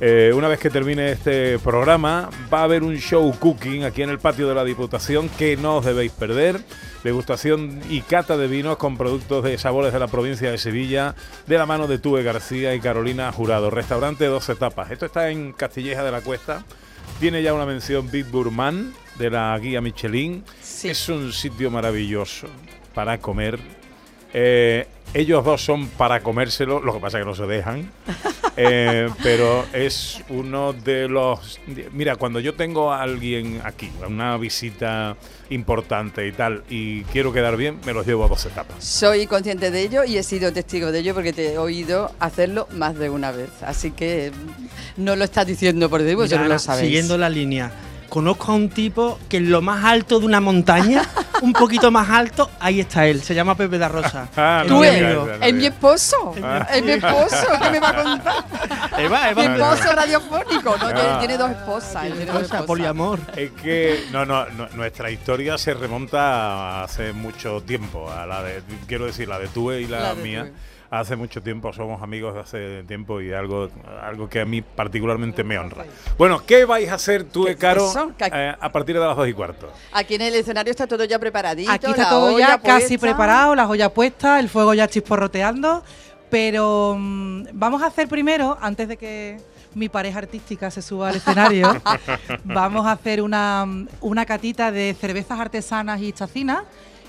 eh, 0.00 0.32
una 0.34 0.46
vez 0.46 0.60
que 0.60 0.70
termine 0.70 1.10
este 1.10 1.58
programa, 1.58 2.30
va 2.52 2.60
a 2.60 2.64
haber 2.64 2.84
un 2.84 2.96
show 2.96 3.34
cooking 3.38 3.84
aquí 3.84 4.02
en 4.02 4.10
el 4.10 4.20
patio 4.20 4.48
de 4.48 4.54
la 4.54 4.64
Diputación 4.64 5.28
que 5.28 5.56
no 5.56 5.78
os 5.78 5.84
debéis 5.84 6.12
perder. 6.12 6.60
Degustación 7.02 7.80
y 7.88 8.02
cata 8.02 8.36
de 8.36 8.46
vinos 8.46 8.76
con 8.76 8.96
productos 8.96 9.44
de 9.44 9.58
sabores 9.58 9.92
de 9.92 9.98
la 9.98 10.06
provincia 10.06 10.50
de 10.50 10.58
Sevilla, 10.58 11.14
de 11.46 11.58
la 11.58 11.66
mano 11.66 11.86
de 11.86 11.98
Tue 11.98 12.22
García 12.22 12.74
y 12.74 12.80
Carolina 12.80 13.32
Jurado. 13.32 13.70
Restaurante 13.70 14.26
Dos 14.26 14.48
Etapas. 14.48 14.90
Esto 14.90 15.06
está 15.06 15.30
en 15.30 15.52
Castilleja 15.52 16.04
de 16.04 16.12
la 16.12 16.20
Cuesta. 16.20 16.64
Tiene 17.18 17.42
ya 17.42 17.52
una 17.54 17.66
mención 17.66 18.10
Big 18.10 18.30
Gourmand 18.30 18.94
de 19.18 19.30
la 19.30 19.58
guía 19.58 19.80
Michelin. 19.80 20.44
Es 20.84 21.08
un 21.08 21.32
sitio 21.32 21.70
maravilloso 21.70 22.46
para 22.94 23.18
comer. 23.18 23.77
Eh, 24.32 24.86
ellos 25.14 25.44
dos 25.44 25.64
son 25.64 25.88
para 25.88 26.20
comérselo, 26.20 26.80
lo 26.80 26.92
que 26.92 27.00
pasa 27.00 27.18
es 27.18 27.24
que 27.24 27.28
no 27.28 27.34
se 27.34 27.46
dejan. 27.46 27.90
Eh, 28.60 29.08
pero 29.22 29.64
es 29.72 30.20
uno 30.30 30.72
de 30.72 31.06
los. 31.08 31.60
Mira, 31.92 32.16
cuando 32.16 32.40
yo 32.40 32.54
tengo 32.54 32.90
a 32.90 33.02
alguien 33.02 33.60
aquí, 33.62 33.88
una 34.04 34.36
visita 34.36 35.16
importante 35.50 36.26
y 36.26 36.32
tal, 36.32 36.64
y 36.68 37.02
quiero 37.04 37.32
quedar 37.32 37.56
bien, 37.56 37.78
me 37.86 37.92
los 37.92 38.04
llevo 38.04 38.24
a 38.24 38.28
dos 38.28 38.44
etapas. 38.46 38.82
Soy 38.82 39.28
consciente 39.28 39.70
de 39.70 39.82
ello 39.82 40.02
y 40.02 40.18
he 40.18 40.24
sido 40.24 40.52
testigo 40.52 40.90
de 40.90 40.98
ello 40.98 41.14
porque 41.14 41.32
te 41.32 41.52
he 41.52 41.58
oído 41.58 42.10
hacerlo 42.18 42.66
más 42.72 42.98
de 42.98 43.10
una 43.10 43.30
vez. 43.30 43.50
Así 43.62 43.92
que 43.92 44.32
no 44.96 45.14
lo 45.14 45.22
estás 45.22 45.46
diciendo 45.46 45.88
por 45.88 46.02
Dios, 46.02 46.28
yo 46.28 46.38
no 46.40 46.48
lo 46.48 46.58
sabéis. 46.58 46.86
Siguiendo 46.86 47.16
la 47.16 47.28
línea. 47.28 47.70
Conozco 48.08 48.52
a 48.52 48.54
un 48.54 48.70
tipo 48.70 49.18
que 49.28 49.36
en 49.36 49.50
lo 49.50 49.60
más 49.60 49.84
alto 49.84 50.18
de 50.18 50.24
una 50.26 50.40
montaña, 50.40 51.02
un 51.42 51.52
poquito 51.52 51.90
más 51.90 52.08
alto, 52.08 52.50
ahí 52.58 52.80
está 52.80 53.06
él. 53.06 53.22
Se 53.22 53.34
llama 53.34 53.54
Pepe 53.54 53.76
da 53.78 53.88
Rosa. 53.88 54.28
Ah, 54.36 54.64
Tú 54.66 54.82
eres, 54.82 55.16
es 55.42 55.54
mi 55.54 55.66
esposo, 55.66 56.34
es 56.72 56.82
mi 56.84 56.92
esposo, 56.92 57.46
¿qué 57.62 57.70
me 57.70 57.80
va 57.80 57.88
a 57.90 58.02
contar? 58.02 58.34
Eva, 58.98 59.20
Mi 59.36 59.42
Eva. 59.42 59.54
esposo 59.74 59.92
radiofónico, 59.94 60.76
no, 60.78 60.86
Ah. 60.86 60.90
él 61.12 61.18
tiene 61.20 61.36
dos 61.36 61.50
esposas. 61.50 62.04
él 62.06 62.12
tiene 62.14 62.32
dos 62.32 62.42
esposas. 62.42 62.66
poliamor. 62.66 63.20
Es 63.36 63.50
que 63.52 64.04
no, 64.10 64.24
no, 64.24 64.46
no, 64.46 64.68
nuestra 64.74 65.10
historia 65.10 65.58
se 65.58 65.74
remonta 65.74 66.80
a 66.80 66.84
hace 66.84 67.12
mucho 67.12 67.60
tiempo, 67.62 68.10
a 68.10 68.26
la 68.26 68.42
de, 68.42 68.62
quiero 68.86 69.04
decir, 69.06 69.28
la 69.28 69.38
de 69.38 69.48
Tue 69.48 69.82
y 69.82 69.86
la, 69.86 70.14
mía. 70.14 70.44
Tue. 70.44 70.52
Hace 70.90 71.16
mucho 71.16 71.42
tiempo, 71.42 71.70
somos 71.74 72.02
amigos 72.02 72.32
de 72.32 72.40
hace 72.40 72.82
tiempo 72.84 73.20
y 73.20 73.30
algo, 73.30 73.68
algo 74.02 74.26
que 74.26 74.40
a 74.40 74.46
mí 74.46 74.62
particularmente 74.62 75.44
me 75.44 75.58
honra. 75.58 75.84
Bueno, 76.16 76.42
¿qué 76.46 76.64
vais 76.64 76.88
a 76.88 76.94
hacer 76.94 77.24
tú, 77.24 77.46
Caro, 77.58 77.92
eh, 78.20 78.54
a 78.58 78.72
partir 78.72 78.98
de 78.98 79.04
las 79.06 79.14
dos 79.14 79.28
y 79.28 79.34
cuarto? 79.34 79.70
Aquí 79.92 80.14
en 80.14 80.22
el 80.22 80.34
escenario 80.34 80.70
está 80.70 80.86
todo 80.86 81.04
ya 81.04 81.18
preparadito. 81.18 81.70
Aquí 81.70 81.90
está 81.90 82.04
la 82.04 82.08
todo 82.08 82.38
ya 82.38 82.58
casi 82.58 82.96
puesta. 82.96 83.06
preparado, 83.06 83.54
la 83.54 83.66
joya 83.66 83.92
puesta, 83.92 84.40
el 84.40 84.48
fuego 84.48 84.72
ya 84.72 84.88
chisporroteando. 84.88 85.82
Pero 86.30 86.96
mm, 86.98 87.48
vamos 87.52 87.82
a 87.82 87.86
hacer 87.86 88.08
primero, 88.08 88.56
antes 88.58 88.88
de 88.88 88.96
que 88.96 89.36
mi 89.74 89.90
pareja 89.90 90.20
artística 90.20 90.70
se 90.70 90.80
suba 90.80 91.10
al 91.10 91.16
escenario, 91.16 91.68
vamos 92.44 92.86
a 92.86 92.92
hacer 92.92 93.20
una, 93.20 93.66
mm, 93.66 93.88
una 94.00 94.24
catita 94.24 94.72
de 94.72 94.96
cervezas 94.98 95.38
artesanas 95.38 96.00
y 96.00 96.12
chacinas 96.12 96.62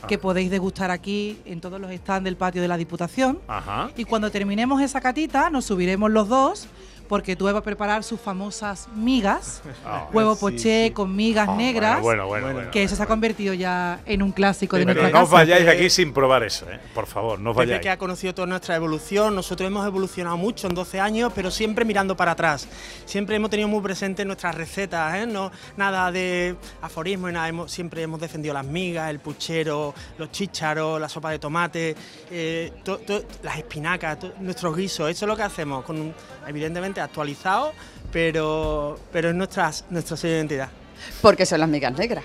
que 0.08 0.18
podéis 0.18 0.50
degustar 0.52 0.92
aquí 0.92 1.40
en 1.46 1.62
todos 1.62 1.80
los 1.80 1.92
stands 1.92 2.24
del 2.24 2.38
patio 2.38 2.62
de 2.62 2.68
la 2.68 2.78
Diputación. 2.78 3.40
Ajá. 3.48 3.90
Y 3.98 4.06
cuando 4.06 4.32
terminemos 4.32 4.82
esa 4.82 5.02
catita, 5.02 5.50
nos 5.50 5.66
subiremos 5.66 6.12
los 6.12 6.28
dos, 6.28 6.68
porque 7.10 7.36
tú 7.36 7.46
vas 7.46 7.56
a 7.56 7.62
preparar 7.62 8.04
sus 8.06 8.22
famosas 8.22 8.88
migas, 8.96 9.62
Ah, 9.86 10.08
huevo 10.14 10.36
sí, 10.36 10.40
poché 10.40 10.88
sí. 10.88 10.92
con 10.94 11.14
migas 11.16 11.50
Ah, 11.50 11.56
negras, 11.56 12.02
bueno, 12.02 12.28
bueno, 12.28 12.46
bueno, 12.46 12.56
bueno, 12.60 12.72
que 12.72 12.84
eso 12.84 12.96
se 12.96 13.04
ha 13.04 13.08
convertido 13.08 13.54
ya 13.54 14.00
en 14.06 14.22
un 14.22 14.32
clásico 14.32 14.78
de 14.78 14.86
nuestra 14.86 15.10
no 15.10 15.18
os 15.18 15.24
casa. 15.26 15.34
vayáis 15.36 15.66
de 15.66 15.72
aquí 15.72 15.90
sin 15.90 16.14
probar 16.14 16.44
eso, 16.44 16.70
¿eh? 16.72 16.80
por 16.94 17.08
favor, 17.08 17.40
no 17.40 17.50
os 17.52 17.56
Pepe 17.58 17.66
vayáis. 17.66 17.82
que 17.82 17.90
ha 17.90 17.98
conocido 17.98 18.34
toda 18.36 18.48
nuestra 18.48 18.76
evolución, 18.76 19.36
nosotros 19.36 19.68
hemos 19.68 19.86
evolucionado 19.86 20.38
mucho 20.38 20.68
en 20.68 20.76
12 20.76 21.00
años, 21.00 21.32
pero 21.36 21.50
siempre 21.52 21.84
mirando 21.84 22.16
para 22.16 22.32
atrás. 22.34 22.68
Siempre 23.06 23.36
hemos 23.36 23.50
tenido 23.50 23.68
muy 23.68 23.82
presente 23.82 24.24
nuestras 24.24 24.54
recetas, 24.56 25.16
¿eh? 25.16 25.26
no, 25.26 25.52
nada 25.78 26.12
de 26.12 26.56
aforismo 26.82 27.28
y 27.30 27.34
nada, 27.34 27.48
hemos- 27.50 27.72
siempre 27.72 28.04
hemos 28.04 28.20
defendido 28.22 28.54
las 28.54 28.66
migas, 28.66 29.10
el 29.10 29.20
puchero, 29.20 29.96
los 30.20 30.32
chícharos, 30.32 31.02
la 31.02 31.10
sopa 31.10 31.32
de 31.32 31.40
tomate, 31.40 31.96
eh, 32.30 32.72
to- 32.84 33.00
to- 33.00 33.24
las 33.42 33.58
espinacas, 33.58 34.20
to- 34.20 34.34
nuestros 34.40 34.76
guisos, 34.78 35.10
eso 35.10 35.26
es 35.26 35.28
lo 35.28 35.36
que 35.36 35.44
hacemos, 35.44 35.84
con 35.84 36.00
un- 36.00 36.14
actualizado, 37.02 37.74
pero, 38.12 39.00
pero 39.12 39.30
es 39.30 39.36
nuestra, 39.36 39.72
nuestra 39.90 40.18
de 40.18 40.30
identidad. 40.30 40.70
Porque 41.22 41.46
son 41.46 41.60
las 41.60 41.70
migas 41.70 41.98
negras. 41.98 42.24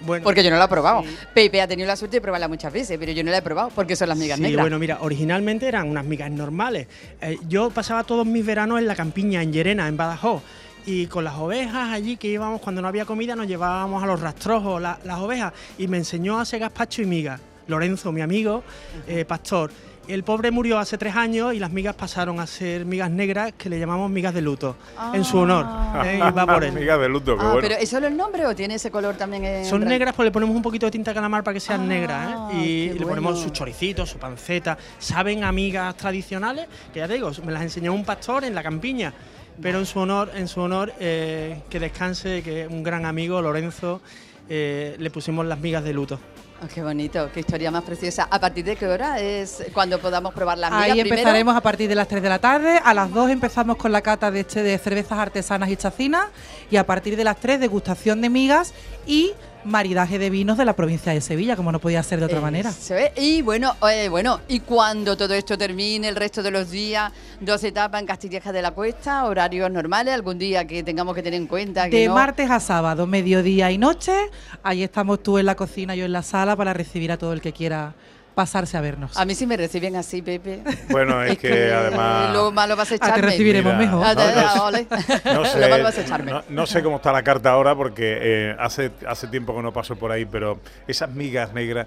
Bueno, 0.00 0.24
Porque 0.24 0.44
yo 0.44 0.50
no 0.50 0.58
la 0.58 0.66
he 0.66 0.68
probado. 0.68 1.02
Pepe 1.32 1.60
ha 1.62 1.66
tenido 1.66 1.88
la 1.88 1.96
suerte 1.96 2.18
de 2.18 2.20
probarla 2.20 2.48
muchas 2.48 2.70
veces, 2.72 2.98
pero 2.98 3.12
yo 3.12 3.24
no 3.24 3.30
la 3.30 3.38
he 3.38 3.42
probado 3.42 3.70
porque 3.74 3.96
son 3.96 4.10
las 4.10 4.18
migas 4.18 4.36
Sí, 4.36 4.42
negras. 4.42 4.62
bueno, 4.62 4.78
mira, 4.78 4.98
originalmente 5.00 5.66
eran 5.66 5.88
unas 5.88 6.04
migas 6.04 6.30
normales. 6.30 6.86
Eh, 7.22 7.38
yo 7.48 7.70
pasaba 7.70 8.04
todos 8.04 8.26
mis 8.26 8.44
veranos 8.44 8.78
en 8.78 8.86
la 8.86 8.94
campiña, 8.94 9.42
en 9.42 9.52
Llerena, 9.52 9.88
en 9.88 9.96
Badajoz. 9.96 10.42
Y 10.84 11.06
con 11.06 11.24
las 11.24 11.34
ovejas 11.36 11.92
allí 11.92 12.16
que 12.18 12.28
íbamos, 12.28 12.60
cuando 12.60 12.82
no 12.82 12.88
había 12.88 13.06
comida, 13.06 13.34
nos 13.34 13.48
llevábamos 13.48 14.02
a 14.04 14.06
los 14.06 14.20
rastrojos 14.20 14.80
la- 14.82 14.98
las 15.02 15.18
ovejas. 15.18 15.52
Y 15.78 15.88
me 15.88 15.96
enseñó 15.96 16.38
a 16.38 16.42
hacer 16.42 16.60
gazpacho 16.60 17.00
y 17.00 17.06
migas. 17.06 17.40
Lorenzo, 17.66 18.12
mi 18.12 18.20
amigo, 18.20 18.62
eh, 19.08 19.24
pastor. 19.24 19.72
El 20.08 20.22
pobre 20.22 20.52
murió 20.52 20.78
hace 20.78 20.96
tres 20.98 21.16
años 21.16 21.52
y 21.52 21.58
las 21.58 21.72
migas 21.72 21.94
pasaron 21.96 22.38
a 22.38 22.46
ser 22.46 22.84
migas 22.84 23.10
negras 23.10 23.52
que 23.58 23.68
le 23.68 23.78
llamamos 23.78 24.08
migas 24.08 24.32
de 24.32 24.40
luto, 24.40 24.76
en 25.12 25.24
su 25.24 25.38
honor. 25.38 25.66
eh, 26.04 26.16
y 26.18 26.30
va 26.32 26.46
por 26.46 26.62
él. 26.62 26.72
Migas 26.78 27.00
de 27.00 27.08
luto, 27.08 27.36
qué 27.36 27.42
Ah, 27.42 27.52
bueno. 27.52 27.60
pero 27.68 27.74
¿es 27.80 27.88
solo 27.88 28.06
el 28.06 28.16
nombre 28.16 28.46
o 28.46 28.54
tiene 28.54 28.74
ese 28.76 28.90
color 28.90 29.16
también? 29.16 29.44
en 29.44 29.64
Son 29.64 29.84
negras, 29.84 30.14
pues 30.14 30.26
le 30.26 30.30
ponemos 30.30 30.54
un 30.54 30.62
poquito 30.62 30.86
de 30.86 30.92
tinta 30.92 31.12
calamar 31.12 31.42
para 31.42 31.54
que 31.54 31.60
sean 31.60 31.88
negras, 31.88 32.52
¿eh? 32.52 32.56
Y, 32.56 32.88
le 32.90 33.04
ponemos 33.04 33.32
bueno. 33.34 33.48
su 33.48 33.50
choricito, 33.50 34.06
su 34.06 34.18
panceta. 34.18 34.78
Saben 34.98 35.42
amigas 35.42 35.96
tradicionales, 35.96 36.66
que 36.92 37.00
ya 37.00 37.08
te 37.08 37.14
digo, 37.14 37.32
me 37.44 37.50
las 37.52 37.62
enseñó 37.62 37.92
un 37.92 38.04
pastor 38.04 38.44
en 38.44 38.54
la 38.54 38.62
campiña. 38.62 39.12
Pero 39.60 39.78
en 39.78 39.86
su 39.86 39.98
honor, 39.98 40.30
en 40.36 40.46
su 40.48 40.60
honor, 40.60 40.92
eh, 41.00 41.62
que 41.70 41.80
descanse, 41.80 42.42
que 42.42 42.66
un 42.68 42.82
gran 42.82 43.06
amigo, 43.06 43.40
Lorenzo, 43.42 44.02
eh, 44.48 44.94
le 44.98 45.10
pusimos 45.10 45.46
las 45.46 45.58
migas 45.58 45.82
de 45.82 45.92
luto. 45.94 46.20
Oh, 46.62 46.66
qué 46.72 46.82
bonito, 46.82 47.30
qué 47.34 47.40
historia 47.40 47.70
más 47.70 47.84
preciosa. 47.84 48.28
¿A 48.30 48.40
partir 48.40 48.64
de 48.64 48.76
qué 48.76 48.86
hora 48.86 49.20
es 49.20 49.62
cuando 49.74 49.98
podamos 49.98 50.32
probar 50.32 50.56
las 50.56 50.70
migas? 50.70 50.84
Ahí 50.84 50.92
Primero, 50.92 51.16
empezaremos 51.16 51.54
a 51.54 51.60
partir 51.60 51.86
de 51.86 51.94
las 51.94 52.08
3 52.08 52.22
de 52.22 52.28
la 52.30 52.38
tarde, 52.38 52.80
a 52.82 52.94
las 52.94 53.12
2 53.12 53.30
empezamos 53.30 53.76
con 53.76 53.92
la 53.92 54.00
cata 54.00 54.30
de, 54.30 54.40
este, 54.40 54.62
de 54.62 54.78
cervezas 54.78 55.18
artesanas 55.18 55.68
y 55.68 55.76
chacinas 55.76 56.28
y 56.70 56.76
a 56.76 56.86
partir 56.86 57.14
de 57.16 57.24
las 57.24 57.36
3 57.36 57.60
degustación 57.60 58.22
de 58.22 58.30
migas 58.30 58.72
y 59.06 59.32
maridaje 59.66 60.18
de 60.18 60.30
vinos 60.30 60.56
de 60.56 60.64
la 60.64 60.74
provincia 60.74 61.12
de 61.12 61.20
Sevilla, 61.20 61.56
como 61.56 61.72
no 61.72 61.78
podía 61.80 62.02
ser 62.02 62.18
de 62.20 62.26
otra 62.26 62.40
manera. 62.40 62.70
Eso 62.70 62.94
es. 62.94 63.10
Y 63.16 63.42
bueno, 63.42 63.74
eh, 63.90 64.08
bueno, 64.08 64.40
y 64.48 64.60
cuando 64.60 65.16
todo 65.16 65.34
esto 65.34 65.58
termine, 65.58 66.08
el 66.08 66.16
resto 66.16 66.42
de 66.42 66.50
los 66.50 66.70
días, 66.70 67.12
dos 67.40 67.62
etapas 67.64 68.00
en 68.00 68.06
Castilleja 68.06 68.52
de 68.52 68.62
la 68.62 68.70
Cuesta, 68.70 69.24
horarios 69.26 69.70
normales, 69.70 70.14
algún 70.14 70.38
día 70.38 70.66
que 70.66 70.82
tengamos 70.82 71.14
que 71.14 71.22
tener 71.22 71.40
en 71.40 71.46
cuenta 71.46 71.90
que 71.90 72.00
De 72.00 72.06
no- 72.08 72.14
martes 72.14 72.50
a 72.50 72.60
sábado, 72.60 73.06
mediodía 73.06 73.70
y 73.70 73.78
noche, 73.78 74.14
ahí 74.62 74.82
estamos 74.82 75.22
tú 75.22 75.38
en 75.38 75.46
la 75.46 75.54
cocina, 75.56 75.94
yo 75.94 76.04
en 76.04 76.12
la 76.12 76.22
sala 76.22 76.56
para 76.56 76.72
recibir 76.72 77.10
a 77.12 77.16
todo 77.18 77.32
el 77.32 77.40
que 77.40 77.52
quiera 77.52 77.94
pasarse 78.36 78.76
a 78.76 78.82
vernos. 78.82 79.16
A 79.16 79.24
mí 79.24 79.34
sí 79.34 79.46
me 79.46 79.56
reciben 79.56 79.96
así, 79.96 80.20
Pepe. 80.20 80.60
Bueno, 80.90 81.22
es, 81.24 81.38
que, 81.40 81.72
además... 81.72 82.34
Lo 82.34 82.52
malo 82.52 82.76
vas 82.76 82.92
a 82.92 82.94
Ah, 82.96 82.98
te 82.98 83.06
echarme. 83.06 83.22
recibiremos 83.22 83.74
Mira, 83.76 83.86
mejor. 83.86 84.06
No, 84.14 84.70
Lo 85.40 85.44
sé, 85.46 85.68
malo 85.68 85.82
vas 85.84 85.96
a 85.96 86.00
echarme. 86.02 86.30
no, 86.32 86.44
no 86.50 86.66
sé 86.66 86.82
cómo 86.82 86.96
está 86.96 87.12
la 87.12 87.22
carta 87.22 87.50
ahora 87.50 87.74
porque 87.74 88.18
eh, 88.20 88.56
hace, 88.58 88.90
hace 89.08 89.26
tiempo 89.28 89.56
que 89.56 89.62
no 89.62 89.72
paso 89.72 89.96
por 89.96 90.12
ahí, 90.12 90.26
pero 90.26 90.60
esas 90.86 91.10
migas 91.10 91.54
negras, 91.54 91.86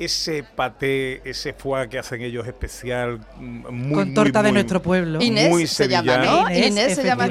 ese 0.00 0.42
paté, 0.42 1.20
ese 1.28 1.52
foie 1.52 1.88
que 1.88 1.98
hacen 1.98 2.22
ellos 2.22 2.46
especial, 2.46 3.20
mm, 3.36 3.42
muy, 3.70 3.94
Con 3.94 4.06
muy, 4.08 4.14
torta 4.14 4.42
de 4.42 4.48
muy- 4.48 4.54
nuestro 4.54 4.80
pueblo. 4.80 5.20
Inés 5.20 5.50
muy 5.50 5.66
se 5.66 5.86
llama. 5.88 6.16
¿no? 6.16 6.50
Inés, 6.50 6.94
se 6.96 7.04
llama. 7.04 7.28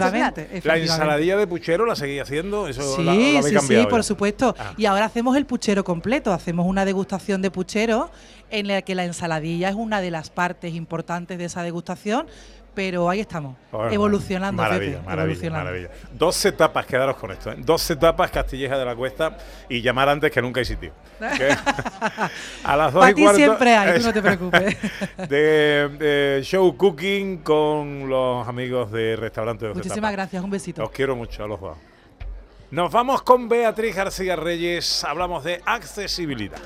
La 0.63 0.77
ensaladilla 0.77 1.35
de 1.35 1.47
puchero 1.47 1.85
la 1.85 1.95
seguís 1.95 2.21
haciendo, 2.21 2.67
eso 2.67 2.95
Sí, 2.95 3.03
la, 3.03 3.13
la 3.15 3.41
sí, 3.43 3.53
cambiado 3.53 3.83
sí, 3.85 3.89
por 3.89 3.99
ya? 3.99 4.03
supuesto. 4.03 4.55
Ah. 4.57 4.73
Y 4.77 4.85
ahora 4.85 5.05
hacemos 5.05 5.35
el 5.35 5.45
puchero 5.45 5.83
completo, 5.83 6.31
hacemos 6.31 6.67
una 6.67 6.85
degustación 6.85 7.41
de 7.41 7.49
puchero 7.51 8.11
en 8.51 8.67
la 8.67 8.81
que 8.83 8.95
la 8.95 9.03
ensaladilla 9.05 9.69
es 9.69 9.75
una 9.75 9.99
de 10.01 10.11
las 10.11 10.29
partes 10.29 10.73
importantes 10.75 11.37
de 11.37 11.45
esa 11.45 11.63
degustación, 11.63 12.27
pero 12.73 13.09
ahí 13.09 13.19
estamos, 13.19 13.55
Bueno, 13.71 13.91
evolucionando, 13.91 14.61
Maravilla, 14.61 14.97
Pepe, 14.97 15.05
maravilla, 15.05 15.23
evolucionando. 15.23 15.65
maravilla. 15.65 15.89
Dos 16.13 16.45
etapas, 16.45 16.85
quedaros 16.85 17.15
con 17.17 17.31
esto. 17.31 17.51
¿eh? 17.51 17.55
Dos 17.59 17.89
etapas 17.89 18.31
Castilleja 18.31 18.77
de 18.77 18.85
la 18.85 18.95
Cuesta 18.95 19.37
y 19.67 19.81
llamar 19.81 20.07
antes 20.09 20.31
que 20.31 20.41
nunca 20.41 20.59
hay 20.59 20.65
sitio. 20.65 20.91
A 22.63 22.77
las 22.77 22.93
dos 22.93 23.01
Para 23.03 23.13
ti 23.13 23.27
siempre 23.35 23.75
hay, 23.75 23.99
tú 23.99 24.05
no 24.07 24.13
te 24.13 24.21
preocupes. 24.21 24.77
De, 25.29 25.89
de 25.97 26.39
show 26.43 26.75
cooking 26.77 27.39
con 27.39 28.07
los 28.07 28.47
amigos 28.47 28.91
de 28.91 29.15
Restaurante 29.15 29.65
Dos 29.67 29.75
Muchísimas 29.75 29.97
Etapas. 29.97 30.13
gracias, 30.13 30.43
un 30.43 30.49
besito. 30.49 30.83
Os 30.83 30.91
quiero 30.91 31.15
mucho 31.15 31.43
a 31.43 31.47
los 31.47 31.59
dos. 31.59 31.77
Nos 32.71 32.91
vamos 32.91 33.23
con 33.23 33.49
Beatriz 33.49 33.95
García 33.95 34.35
Reyes. 34.35 35.03
Hablamos 35.03 35.43
de 35.43 35.61
accesibilidad. 35.65 36.59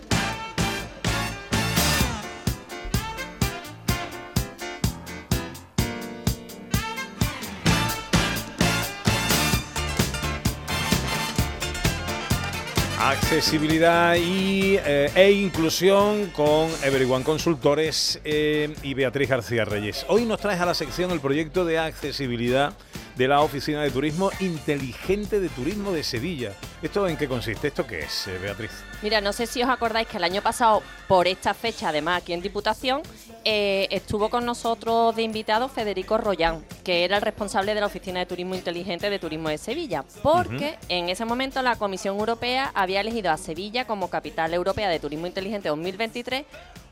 Accesibilidad 13.14 14.16
y, 14.16 14.76
eh, 14.84 15.12
e 15.16 15.32
inclusión 15.32 16.32
con 16.32 16.70
Everyone 16.84 17.24
Consultores 17.24 18.20
eh, 18.24 18.74
y 18.82 18.96
Beatriz 18.96 19.30
García 19.30 19.66
Reyes. 19.66 20.04
Hoy 20.10 20.26
nos 20.26 20.40
traes 20.40 20.60
a 20.60 20.66
la 20.66 20.74
sección 20.74 21.12
el 21.12 21.20
proyecto 21.20 21.64
de 21.64 21.78
accesibilidad 21.78 22.74
de 23.16 23.28
la 23.28 23.42
Oficina 23.42 23.84
de 23.84 23.92
Turismo 23.92 24.32
Inteligente 24.40 25.40
de 25.40 25.50
Turismo 25.50 25.92
de 25.92 26.04
Sevilla. 26.04 26.54
¿Esto 26.84 27.08
en 27.08 27.16
qué 27.16 27.30
consiste? 27.30 27.70
¿Esto 27.70 27.88
qué 27.88 28.00
es, 28.02 28.28
eh, 28.28 28.38
Beatriz? 28.38 28.72
Mira, 29.02 29.22
no 29.22 29.32
sé 29.32 29.48
si 29.48 29.64
os 29.64 29.70
acordáis 29.70 30.06
que 30.06 30.18
el 30.18 30.24
año 30.26 30.42
pasado, 30.42 30.84
por 31.08 31.30
esta 31.30 31.54
fecha, 31.54 31.88
además 31.88 32.22
aquí 32.22 32.34
en 32.34 32.42
Diputación, 32.42 33.02
eh, 33.46 33.88
estuvo 33.90 34.30
con 34.30 34.46
nosotros 34.46 35.16
de 35.16 35.24
invitado 35.24 35.70
Federico 35.70 36.18
Royán, 36.18 36.62
que 36.84 37.06
era 37.06 37.16
el 37.16 37.22
responsable 37.22 37.74
de 37.74 37.80
la 37.80 37.86
Oficina 37.86 38.20
de 38.20 38.26
Turismo 38.26 38.54
Inteligente 38.54 39.10
de 39.10 39.18
Turismo 39.18 39.48
de 39.48 39.58
Sevilla, 39.58 40.04
porque 40.22 40.78
en 40.90 41.08
ese 41.08 41.24
momento 41.24 41.62
la 41.62 41.78
Comisión 41.78 42.20
Europea 42.20 42.70
había 42.76 43.00
elegido 43.00 43.32
a 43.32 43.38
Sevilla 43.38 43.88
como 43.88 44.10
capital 44.10 44.54
europea 44.54 44.90
de 44.90 45.00
Turismo 45.00 45.26
Inteligente 45.26 45.70
2023 45.70 46.44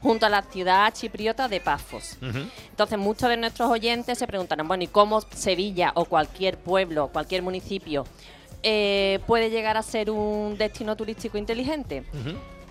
junto 0.01 0.25
a 0.25 0.29
la 0.29 0.41
ciudad 0.41 0.93
chipriota 0.93 1.49
de 1.49 1.59
Pafos. 1.59 2.17
Entonces 2.69 2.97
muchos 2.97 3.27
de 3.27 3.35
nuestros 3.35 3.69
oyentes 3.69 4.17
se 4.17 4.25
preguntarán, 4.25 4.69
bueno, 4.69 4.85
¿y 4.85 4.87
cómo 4.87 5.19
Sevilla 5.19 5.91
o 5.95 6.05
cualquier 6.05 6.57
pueblo, 6.57 7.09
cualquier 7.09 7.41
municipio 7.41 8.05
eh, 8.63 9.19
puede 9.27 9.49
llegar 9.49 9.77
a 9.77 9.81
ser 9.83 10.09
un 10.11 10.57
destino 10.57 10.95
turístico 10.95 11.37
inteligente? 11.37 12.03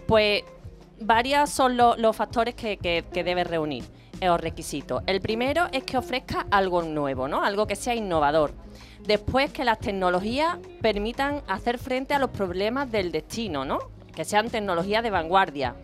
Pues 0.07 0.43
varios 1.01 1.51
son 1.51 1.77
lo- 1.77 1.97
los 1.97 2.15
factores 2.17 2.55
que, 2.55 2.77
que, 2.77 3.05
que 3.13 3.25
debe 3.25 3.45
reunir 3.45 3.85
los 4.21 4.39
requisitos. 4.41 5.03
El 5.07 5.21
primero 5.23 5.67
es 5.73 5.83
que 5.85 5.97
ofrezca 5.97 6.47
algo 6.51 6.83
nuevo, 6.83 7.27
¿no? 7.27 7.43
Algo 7.43 7.67
que 7.67 7.75
sea 7.77 7.95
innovador. 7.95 8.53
Después 9.07 9.51
que 9.51 9.65
las 9.65 9.79
tecnologías 9.79 10.59
permitan 10.83 11.43
hacer 11.49 11.79
frente 11.79 12.13
a 12.13 12.19
los 12.19 12.29
problemas 12.31 12.93
del 12.93 13.13
destino, 13.13 13.65
¿no? 13.65 13.79
Que 14.15 14.27
sean 14.27 14.51
tecnologías 14.51 15.03
de 15.03 15.09
vanguardia. 15.11 15.75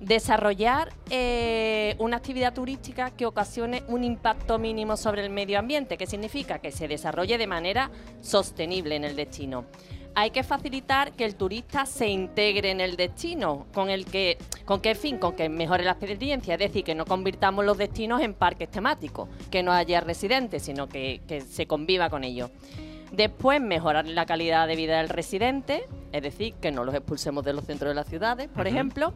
Desarrollar 0.00 0.94
eh, 1.10 1.94
una 1.98 2.16
actividad 2.16 2.54
turística 2.54 3.10
que 3.10 3.26
ocasione 3.26 3.82
un 3.86 4.02
impacto 4.02 4.58
mínimo 4.58 4.96
sobre 4.96 5.22
el 5.22 5.30
medio 5.30 5.58
ambiente, 5.58 5.98
que 5.98 6.06
significa 6.06 6.58
que 6.58 6.72
se 6.72 6.88
desarrolle 6.88 7.36
de 7.36 7.46
manera 7.46 7.90
sostenible 8.22 8.96
en 8.96 9.04
el 9.04 9.14
destino. 9.14 9.66
Hay 10.14 10.30
que 10.30 10.42
facilitar 10.42 11.12
que 11.12 11.26
el 11.26 11.36
turista 11.36 11.84
se 11.84 12.08
integre 12.08 12.70
en 12.70 12.80
el 12.80 12.96
destino, 12.96 13.66
con 13.74 13.90
el 13.90 14.06
que, 14.06 14.38
con 14.64 14.80
qué 14.80 14.94
fin, 14.94 15.18
con 15.18 15.36
que 15.36 15.50
mejore 15.50 15.84
la 15.84 15.92
experiencia, 15.92 16.54
es 16.54 16.60
decir, 16.60 16.82
que 16.82 16.94
no 16.94 17.04
convirtamos 17.04 17.64
los 17.66 17.76
destinos 17.76 18.22
en 18.22 18.32
parques 18.32 18.70
temáticos, 18.70 19.28
que 19.50 19.62
no 19.62 19.70
haya 19.70 20.00
residentes, 20.00 20.62
sino 20.62 20.88
que, 20.88 21.20
que 21.28 21.42
se 21.42 21.66
conviva 21.66 22.08
con 22.08 22.24
ellos. 22.24 22.50
Después, 23.12 23.60
mejorar 23.60 24.08
la 24.08 24.24
calidad 24.24 24.66
de 24.66 24.76
vida 24.76 24.98
del 24.98 25.10
residente, 25.10 25.84
es 26.10 26.22
decir, 26.22 26.54
que 26.54 26.72
no 26.72 26.84
los 26.84 26.94
expulsemos 26.94 27.44
de 27.44 27.52
los 27.52 27.66
centros 27.66 27.90
de 27.90 27.94
las 27.94 28.08
ciudades, 28.08 28.48
por 28.48 28.66
ejemplo. 28.66 29.12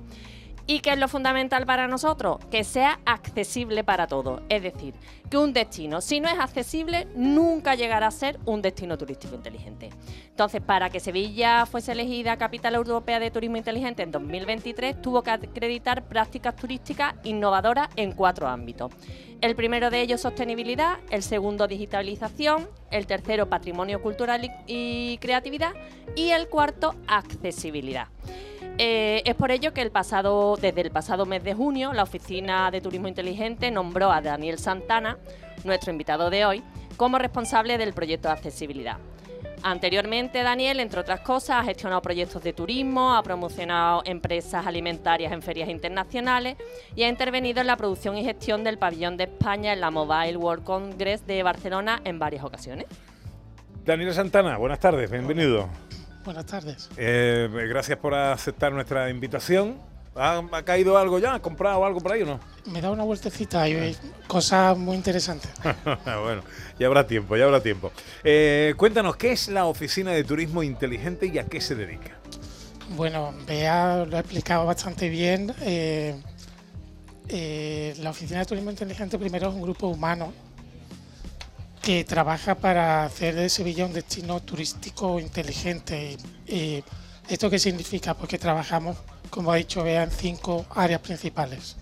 Y 0.67 0.81
que 0.81 0.93
es 0.93 0.99
lo 0.99 1.09
fundamental 1.09 1.67
para 1.67 1.89
nosotros, 1.89 2.39
que 2.51 2.65
sea 2.65 2.99
accesible 3.05 3.85
para 3.85 4.07
todos. 4.07 4.41
Es 4.49 4.63
decir, 4.63 4.95
que 5.29 5.37
un 5.37 5.53
destino, 5.53 6.01
si 6.01 6.21
no 6.21 6.29
es 6.29 6.39
accesible, 6.39 7.07
nunca 7.15 7.75
llegará 7.75 8.07
a 8.07 8.11
ser 8.11 8.39
un 8.47 8.63
destino 8.63 8.97
turístico 8.97 9.35
inteligente. 9.35 9.91
Entonces, 10.29 10.63
para 10.63 10.89
que 10.89 11.01
Sevilla 11.01 11.67
fuese 11.67 11.93
elegida 11.93 12.37
capital 12.37 12.75
europea 12.75 13.21
de 13.21 13.31
turismo 13.31 13.57
inteligente 13.57 14.03
en 14.03 14.11
2023, 14.11 15.03
tuvo 15.03 15.23
que 15.23 15.31
acreditar 15.31 16.05
prácticas 16.05 16.57
turísticas 16.57 17.15
innovadoras 17.25 17.89
en 17.97 18.13
cuatro 18.13 18.49
ámbitos. 18.49 18.93
El 19.41 19.57
primero 19.57 19.91
de 19.91 20.01
ellos, 20.01 20.23
sostenibilidad, 20.23 20.99
el 21.11 21.23
segundo, 21.23 21.67
digitalización, 21.67 22.69
el 22.91 23.07
tercero, 23.07 23.51
patrimonio 23.51 24.01
cultural 24.01 24.51
y 24.67 25.19
creatividad 25.19 25.73
y 26.17 26.31
el 26.31 26.49
cuarto, 26.49 26.95
accesibilidad. 27.07 28.09
Eh, 28.77 29.23
es 29.25 29.37
por 29.37 29.53
ello 29.53 29.73
que 29.73 29.83
el 29.83 29.93
pasado, 29.93 30.57
desde 30.57 30.81
el 30.81 30.91
pasado 30.91 31.27
mes 31.27 31.45
de 31.45 31.55
junio, 31.55 31.93
la 31.93 32.03
Oficina 32.03 32.71
de 32.73 32.81
Turismo 32.81 33.07
Inteligente 33.07 33.71
nombró 33.71 34.11
a 34.11 34.21
Daniel 34.21 34.59
Santana, 34.59 35.17
nuestro 35.63 35.93
invitado 35.93 36.29
de 36.29 36.45
hoy, 36.45 36.63
como 36.97 37.19
responsable 37.19 37.79
del 37.79 37.93
proyecto 37.93 38.29
de 38.29 38.35
accesibilidad. 38.35 38.99
Anteriormente, 39.63 40.43
Daniel, 40.43 40.81
entre 40.81 41.01
otras 41.01 41.21
cosas, 41.21 41.63
ha 41.63 41.65
gestionado 41.65 42.03
proyectos 42.03 42.43
de 42.43 42.53
turismo, 42.53 43.15
ha 43.15 43.23
promocionado 43.23 44.03
empresas 44.05 44.67
alimentarias 44.67 45.33
en 45.33 45.41
ferias 45.41 45.71
internacionales 45.71 46.57
y 46.95 47.05
ha 47.05 47.09
intervenido 47.09 47.61
en 47.61 47.69
la 47.69 47.77
producción 47.77 48.19
y 48.19 48.25
gestión 48.25 48.63
del 48.65 48.77
pabellón 48.77 49.17
de 49.17 49.25
España 49.25 49.73
en 49.73 49.81
la 49.81 49.91
Mobile 49.91 50.37
World 50.37 50.65
Congress 50.65 51.27
de 51.27 51.43
Barcelona 51.43 52.03
en 52.05 52.19
varias 52.19 52.45
ocasiones. 52.45 52.87
Daniel 53.85 54.13
Santana, 54.13 54.59
buenas 54.59 54.81
tardes, 54.81 55.11
bienvenido. 55.11 55.69
Buenas 56.25 56.47
tardes. 56.47 56.89
Eh, 56.97 57.49
gracias 57.69 57.99
por 57.99 58.15
aceptar 58.15 58.73
nuestra 58.73 59.11
invitación. 59.11 59.79
¿Ha, 60.17 60.43
ha 60.53 60.63
caído 60.63 60.97
algo 60.97 61.19
ya? 61.19 61.35
¿Ha 61.35 61.43
comprado 61.43 61.85
algo 61.85 62.01
por 62.01 62.13
ahí 62.13 62.23
o 62.23 62.27
no? 62.27 62.41
Me 62.67 62.81
da 62.81 62.91
una 62.91 63.03
vueltecita 63.03 63.69
y 63.69 63.75
hay 63.75 63.97
cosas 64.27 64.79
muy 64.79 64.97
interesantes. 64.97 65.51
bueno, 66.05 66.43
ya 66.79 66.87
habrá 66.87 67.07
tiempo, 67.07 67.37
ya 67.37 67.45
habrá 67.45 67.61
tiempo. 67.61 67.91
Eh, 68.23 68.75
cuéntanos, 68.77 69.17
¿qué 69.17 69.33
es 69.33 69.49
la 69.49 69.67
Oficina 69.67 70.13
de 70.13 70.25
Turismo 70.25 70.63
Inteligente 70.63 71.27
y 71.27 71.39
a 71.39 71.45
qué 71.45 71.61
se 71.61 71.75
dedica? 71.75 72.13
Bueno, 72.97 73.35
Bea 73.47 74.07
lo 74.07 74.17
ha 74.17 74.21
explicado 74.21 74.65
bastante 74.67 75.09
bien. 75.09 75.53
Eh, 75.63 76.15
eh, 77.29 77.95
la 78.01 78.11
Oficina 78.11 78.41
de 78.41 78.47
Turismo 78.47 78.71
Inteligente 78.71 79.19
primero 79.19 79.49
es 79.49 79.55
un 79.55 79.63
grupo 79.63 79.89
humano 79.89 80.33
que 81.85 82.03
trabaja 82.03 82.55
para 82.55 83.05
hacer 83.05 83.35
de 83.35 83.51
Sevilla 83.51 83.85
un 83.85 83.93
destino 83.93 84.41
turístico 84.41 85.21
inteligente. 85.21 86.17
¿Y, 86.47 86.55
y 86.55 86.85
esto 87.29 87.51
qué 87.51 87.59
significa? 87.59 88.15
Pues 88.15 88.31
que 88.31 88.39
trabajamos, 88.39 88.97
como 89.29 89.53
ha 89.53 89.57
dicho 89.57 89.83
Bea, 89.83 90.03
en 90.03 90.11
cinco 90.11 90.65
áreas 90.71 91.03
principales. 91.03 91.77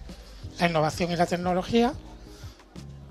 La 0.58 0.68
innovación 0.68 1.12
y 1.12 1.16
la 1.16 1.26
tecnología. 1.26 1.94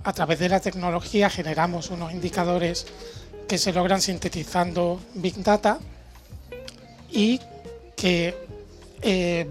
A 0.04 0.12
través 0.12 0.39
de 0.39 0.49
la 0.49 0.60
tecnología 0.60 1.30
generamos 1.30 1.91
unos 1.91 2.12
indicadores 2.12 2.86
que 3.47 3.58
se 3.58 3.71
logran 3.71 4.01
sintetizando 4.01 4.99
Big 5.13 5.41
Data 5.41 5.80
y 7.10 7.39
que 7.95 8.36
eh, 9.01 9.47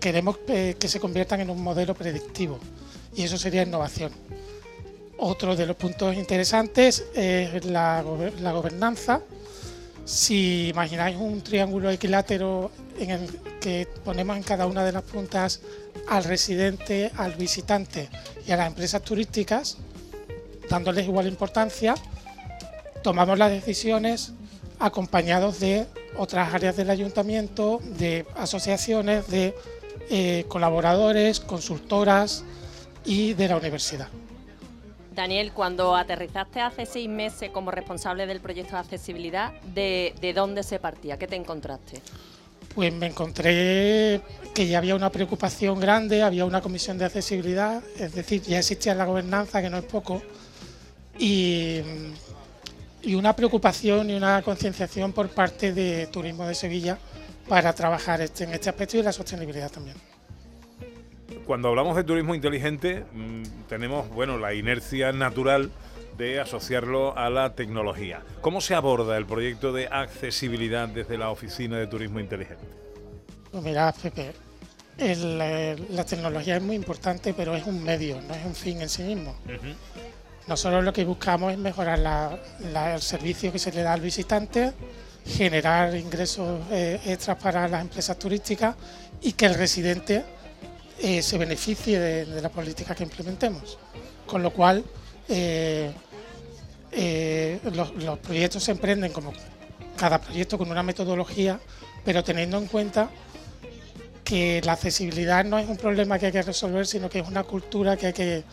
queremos 0.00 0.38
eh, 0.48 0.76
que 0.78 0.88
se 0.88 1.00
conviertan 1.00 1.40
en 1.40 1.50
un 1.50 1.62
modelo 1.62 1.94
predictivo. 1.94 2.58
Y 3.14 3.24
eso 3.24 3.36
sería 3.36 3.62
innovación. 3.62 4.10
Otro 5.20 5.56
de 5.56 5.66
los 5.66 5.76
puntos 5.76 6.14
interesantes 6.14 7.04
es 7.12 7.64
la, 7.64 8.02
gober- 8.04 8.38
la 8.38 8.52
gobernanza. 8.52 9.20
Si 10.04 10.68
imagináis 10.68 11.16
un 11.16 11.42
triángulo 11.42 11.90
equilátero 11.90 12.70
en 12.98 13.10
el 13.10 13.28
que 13.60 13.86
ponemos 14.04 14.36
en 14.36 14.42
cada 14.42 14.66
una 14.66 14.84
de 14.84 14.92
las 14.92 15.02
puntas 15.02 15.60
al 16.08 16.24
residente, 16.24 17.10
al 17.16 17.34
visitante 17.34 18.08
y 18.46 18.52
a 18.52 18.56
las 18.56 18.68
empresas 18.68 19.02
turísticas, 19.02 19.76
dándoles 20.70 21.04
igual 21.04 21.26
importancia, 21.26 21.94
tomamos 23.02 23.38
las 23.38 23.50
decisiones 23.50 24.32
acompañados 24.78 25.58
de 25.58 25.86
otras 26.16 26.54
áreas 26.54 26.76
del 26.76 26.90
ayuntamiento, 26.90 27.80
de 27.98 28.24
asociaciones, 28.36 29.26
de 29.28 29.54
eh, 30.10 30.44
colaboradores, 30.48 31.40
consultoras 31.40 32.44
y 33.04 33.34
de 33.34 33.48
la 33.48 33.56
universidad. 33.56 34.08
Daniel, 35.18 35.50
cuando 35.52 35.96
aterrizaste 35.96 36.60
hace 36.60 36.86
seis 36.86 37.08
meses 37.08 37.50
como 37.50 37.72
responsable 37.72 38.24
del 38.24 38.40
proyecto 38.40 38.74
de 38.74 38.78
accesibilidad, 38.78 39.52
¿de, 39.74 40.14
de 40.20 40.32
dónde 40.32 40.62
se 40.62 40.78
partía? 40.78 41.18
¿Qué 41.18 41.26
te 41.26 41.34
encontraste? 41.34 42.00
Pues 42.72 42.92
me 42.92 43.06
encontré 43.06 44.20
que 44.54 44.68
ya 44.68 44.78
había 44.78 44.94
una 44.94 45.10
preocupación 45.10 45.80
grande, 45.80 46.22
había 46.22 46.44
una 46.44 46.60
comisión 46.60 46.98
de 46.98 47.06
accesibilidad, 47.06 47.82
es 47.98 48.14
decir, 48.14 48.42
ya 48.42 48.60
existía 48.60 48.94
la 48.94 49.06
gobernanza, 49.06 49.60
que 49.60 49.68
no 49.68 49.78
es 49.78 49.84
poco, 49.84 50.22
y, 51.18 51.80
y 53.02 53.14
una 53.16 53.34
preocupación 53.34 54.10
y 54.10 54.14
una 54.14 54.40
concienciación 54.42 55.12
por 55.12 55.30
parte 55.30 55.72
de 55.72 56.06
Turismo 56.06 56.46
de 56.46 56.54
Sevilla 56.54 56.96
para 57.48 57.72
trabajar 57.72 58.20
este- 58.20 58.44
en 58.44 58.52
este 58.54 58.68
aspecto 58.70 58.96
y 58.98 59.02
la 59.02 59.12
sostenibilidad 59.12 59.68
también. 59.68 59.96
Cuando 61.48 61.68
hablamos 61.70 61.96
de 61.96 62.04
turismo 62.04 62.34
inteligente, 62.34 63.06
mm, 63.10 63.42
tenemos 63.70 64.06
bueno 64.10 64.36
la 64.36 64.52
inercia 64.52 65.12
natural 65.12 65.70
de 66.18 66.40
asociarlo 66.40 67.16
a 67.16 67.30
la 67.30 67.54
tecnología. 67.54 68.20
¿Cómo 68.42 68.60
se 68.60 68.74
aborda 68.74 69.16
el 69.16 69.24
proyecto 69.24 69.72
de 69.72 69.86
accesibilidad 69.86 70.88
desde 70.88 71.16
la 71.16 71.30
Oficina 71.30 71.78
de 71.78 71.86
Turismo 71.86 72.20
Inteligente? 72.20 72.66
Pues 73.50 73.64
mira, 73.64 73.94
Pepe, 73.94 74.32
el, 74.98 75.38
eh, 75.40 75.76
la 75.88 76.04
tecnología 76.04 76.56
es 76.58 76.62
muy 76.62 76.76
importante, 76.76 77.32
pero 77.32 77.56
es 77.56 77.64
un 77.66 77.82
medio, 77.82 78.20
no 78.20 78.34
es 78.34 78.44
un 78.44 78.54
fin 78.54 78.82
en 78.82 78.90
sí 78.90 79.02
mismo. 79.04 79.34
Nosotros 80.48 80.84
lo 80.84 80.92
que 80.92 81.06
buscamos 81.06 81.52
es 81.52 81.58
mejorar 81.58 81.98
la- 81.98 82.38
la- 82.74 82.94
el 82.94 83.00
servicio 83.00 83.50
que 83.50 83.58
se 83.58 83.72
le 83.72 83.80
da 83.80 83.94
al 83.94 84.02
visitante, 84.02 84.74
generar 85.24 85.96
ingresos 85.96 86.60
eh, 86.70 87.00
extras 87.06 87.38
para 87.42 87.66
las 87.68 87.80
empresas 87.80 88.18
turísticas 88.18 88.76
y 89.22 89.32
que 89.32 89.46
el 89.46 89.54
residente 89.54 90.24
se 91.22 91.38
beneficie 91.38 91.98
de, 91.98 92.42
la 92.42 92.48
política 92.48 92.94
que 92.94 93.04
implementemos. 93.04 93.78
Con 94.26 94.42
lo 94.42 94.52
cual, 94.52 94.84
eh, 95.28 95.92
eh, 96.92 97.60
los, 97.72 97.94
los 97.94 98.18
proyectos 98.18 98.64
se 98.64 98.72
emprenden 98.72 99.12
como 99.12 99.32
cada 99.96 100.20
proyecto 100.20 100.58
con 100.58 100.70
una 100.70 100.82
metodología, 100.82 101.60
pero 102.04 102.22
teniendo 102.22 102.58
en 102.58 102.66
cuenta 102.66 103.10
que 104.24 104.60
la 104.64 104.72
accesibilidad 104.72 105.44
no 105.44 105.58
es 105.58 105.68
un 105.68 105.76
problema 105.76 106.18
que 106.18 106.26
hay 106.26 106.32
que 106.32 106.42
resolver, 106.42 106.86
sino 106.86 107.08
que 107.08 107.20
es 107.20 107.28
una 107.28 107.44
cultura 107.44 107.96
que 107.96 108.08
hay 108.08 108.12
que, 108.12 108.44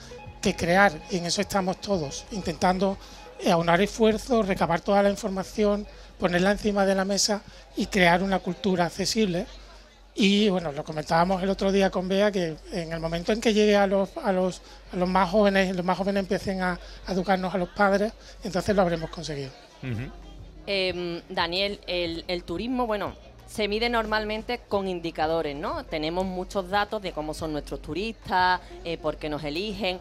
que 0.42 0.56
crear 0.56 0.94
y 1.12 1.18
en 1.18 1.26
eso 1.26 1.42
estamos 1.42 1.82
todos, 1.82 2.26
intentando 2.32 2.98
eh, 3.40 3.52
aunar 3.52 3.82
esfuerzos, 3.82 4.48
recabar 4.48 4.80
toda 4.80 5.04
la 5.04 5.10
información, 5.10 5.86
ponerla 6.20 6.52
encima 6.52 6.86
de 6.86 6.96
la 6.96 7.04
mesa 7.04 7.42
y 7.76 7.88
crear 7.88 8.24
una 8.24 8.40
cultura 8.40 8.86
accesible. 8.86 9.46
Y 10.18 10.48
bueno, 10.50 10.72
lo 10.72 10.86
comentábamos 10.86 11.44
el 11.44 11.50
otro 11.50 11.74
día 11.74 11.90
con 11.90 12.08
Bea, 12.08 12.32
que 12.32 12.56
en 12.72 12.94
el 12.94 13.02
momento 13.02 13.34
en 13.34 13.42
que 13.42 13.54
llegue 13.54 13.76
a 13.76 13.86
los, 13.86 14.16
a 14.16 14.32
los, 14.32 14.62
a 14.94 14.96
los 14.96 15.10
más 15.10 15.30
jóvenes, 15.30 15.76
los 15.76 15.84
más 15.84 15.98
jóvenes 15.98 16.22
empiecen 16.22 16.62
a, 16.62 16.80
a 17.06 17.12
educarnos 17.12 17.54
a 17.54 17.58
los 17.58 17.68
padres, 17.70 18.14
entonces 18.42 18.74
lo 18.74 18.82
habremos 18.82 19.10
conseguido. 19.10 19.52
Em, 20.66 21.22
Daniel, 21.28 21.82
el, 21.86 22.24
el 22.30 22.44
turismo, 22.46 22.88
bueno, 22.88 23.14
se 23.46 23.68
mide 23.68 23.90
normalmente 23.90 24.62
con 24.70 24.88
indicadores, 24.88 25.54
¿no? 25.54 25.84
Tenemos 25.84 26.26
muchos 26.26 26.70
datos 26.70 27.02
de 27.02 27.12
cómo 27.12 27.34
son 27.34 27.52
nuestros 27.52 27.82
turistas, 27.82 28.62
eh, 28.86 28.98
por 28.98 29.18
qué 29.18 29.28
nos 29.28 29.44
eligen, 29.44 30.00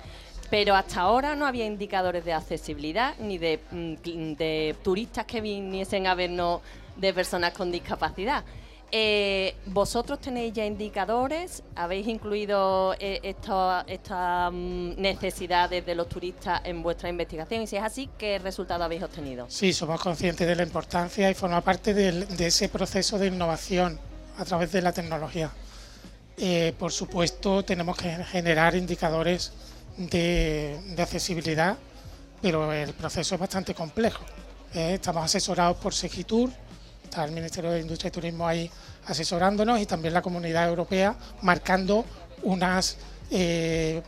pero 0.48 0.76
hasta 0.76 1.00
ahora 1.00 1.34
no 1.34 1.44
había 1.44 1.66
indicadores 1.66 2.24
de 2.24 2.32
accesibilidad 2.32 3.16
ni 3.18 3.36
de, 3.38 3.58
mm, 3.72 4.34
de 4.34 4.76
turistas 4.84 5.26
que 5.26 5.40
viniesen 5.40 6.06
a 6.06 6.14
vernos 6.14 6.60
de 6.96 7.12
personas 7.12 7.52
con 7.52 7.72
discapacidad. 7.72 8.44
Eh, 8.96 9.56
¿Vosotros 9.66 10.20
tenéis 10.20 10.52
ya 10.52 10.64
indicadores? 10.64 11.64
¿Habéis 11.74 12.06
incluido 12.06 12.94
eh, 13.00 13.18
estas 13.24 14.52
mm, 14.52 14.92
necesidades 14.98 15.84
de 15.84 15.96
los 15.96 16.08
turistas 16.08 16.60
en 16.62 16.80
vuestra 16.80 17.08
investigación? 17.08 17.62
Y 17.62 17.66
si 17.66 17.74
es 17.74 17.82
así, 17.82 18.08
¿qué 18.16 18.38
resultado 18.38 18.84
habéis 18.84 19.02
obtenido? 19.02 19.46
Sí, 19.48 19.72
somos 19.72 20.00
conscientes 20.00 20.46
de 20.46 20.54
la 20.54 20.62
importancia 20.62 21.28
y 21.28 21.34
forma 21.34 21.60
parte 21.60 21.92
de 21.92 22.46
ese 22.46 22.68
proceso 22.68 23.18
de 23.18 23.26
innovación 23.26 23.98
a 24.38 24.44
través 24.44 24.70
de 24.70 24.80
la 24.80 24.92
tecnología. 24.92 25.50
Eh, 26.36 26.72
por 26.78 26.92
supuesto, 26.92 27.64
tenemos 27.64 27.96
que 27.96 28.10
generar 28.26 28.76
indicadores 28.76 29.52
de, 29.96 30.78
de 30.94 31.02
accesibilidad, 31.02 31.76
pero 32.40 32.72
el 32.72 32.92
proceso 32.92 33.34
es 33.34 33.40
bastante 33.40 33.74
complejo. 33.74 34.24
Estamos 34.72 35.24
asesorados 35.24 35.78
por 35.78 35.92
Segitur, 35.94 36.50
está 37.04 37.24
el 37.24 37.32
Ministerio 37.32 37.70
de 37.70 37.80
Industria 37.80 38.08
y 38.08 38.12
Turismo 38.12 38.46
ahí 38.46 38.70
asesorándonos 39.06 39.80
y 39.80 39.86
también 39.86 40.14
la 40.14 40.22
Comunidad 40.22 40.68
Europea 40.68 41.14
marcando 41.42 42.04
unas 42.42 42.96
eh, 43.30 44.02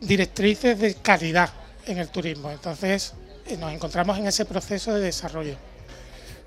directrices 0.00 0.78
de 0.78 0.94
calidad 0.96 1.50
en 1.86 1.98
el 1.98 2.08
turismo. 2.08 2.50
Entonces, 2.50 3.14
eh, 3.46 3.56
nos 3.56 3.72
encontramos 3.72 4.18
en 4.18 4.26
ese 4.26 4.44
proceso 4.44 4.94
de 4.94 5.00
desarrollo. 5.00 5.56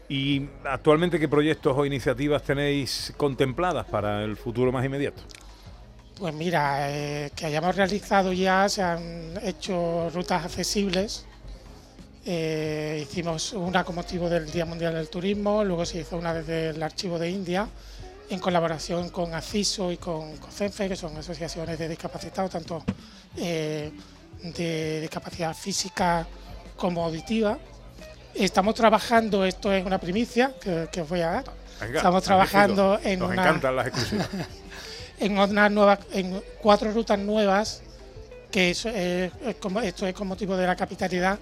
¿Y 0.07 0.47
actualmente 0.63 1.19
qué 1.19 1.27
proyectos 1.27 1.75
o 1.75 1.85
iniciativas 1.85 2.43
tenéis 2.43 3.11
contempladas 3.17 3.85
para 3.87 4.23
el 4.23 4.37
futuro 4.37 4.71
más 4.71 4.85
inmediato? 4.85 5.23
Pues 6.17 6.33
mira, 6.33 6.91
eh, 6.91 7.31
que 7.35 7.47
hayamos 7.47 7.75
realizado 7.75 8.31
ya, 8.31 8.69
se 8.69 8.81
han 8.83 9.33
hecho 9.41 10.09
rutas 10.13 10.45
accesibles. 10.45 11.25
Eh, 12.27 13.01
hicimos 13.03 13.53
una 13.53 13.83
con 13.83 13.93
motivo 13.93 14.27
del 14.27 14.49
Día 14.51 14.65
Mundial 14.65 14.95
del 14.95 15.09
Turismo, 15.09 15.63
luego 15.63 15.85
se 15.85 15.99
hizo 15.99 16.17
una 16.17 16.33
desde 16.33 16.69
el 16.69 16.81
Archivo 16.81 17.19
de 17.19 17.29
India, 17.29 17.67
en 18.31 18.39
colaboración 18.39 19.09
con 19.09 19.35
ACISO 19.35 19.91
y 19.91 19.97
con 19.97 20.35
COCENFE, 20.37 20.89
que 20.89 20.95
son 20.95 21.15
asociaciones 21.15 21.77
de 21.77 21.87
discapacitados, 21.87 22.49
tanto 22.49 22.83
eh, 23.37 23.91
de 24.41 25.01
discapacidad 25.01 25.53
física 25.53 26.25
como 26.75 27.05
auditiva. 27.05 27.59
Estamos 28.33 28.73
trabajando, 28.73 29.45
esto 29.45 29.71
es 29.71 29.85
una 29.85 29.99
primicia 29.99 30.51
que, 30.59 30.89
que 30.91 31.01
os 31.01 31.09
voy 31.09 31.21
a 31.21 31.29
dar. 31.29 31.43
Venga, 31.79 31.97
Estamos 31.97 32.23
trabajando 32.23 32.99
en 33.03 33.19
Nos 33.19 33.29
una 33.29 33.41
encantan 33.43 33.75
las 33.75 33.87
exclusivas. 33.89 34.29
en 35.19 35.37
una 35.37 35.69
nueva, 35.69 35.99
en 36.11 36.41
cuatro 36.59 36.91
rutas 36.91 37.19
nuevas, 37.19 37.83
que 38.51 38.71
es, 38.71 38.83
es 38.85 39.31
como, 39.59 39.79
esto 39.81 40.07
es 40.07 40.15
con 40.15 40.27
motivo 40.27 40.57
de 40.57 40.65
la 40.65 40.75
capitalidad, 40.75 41.37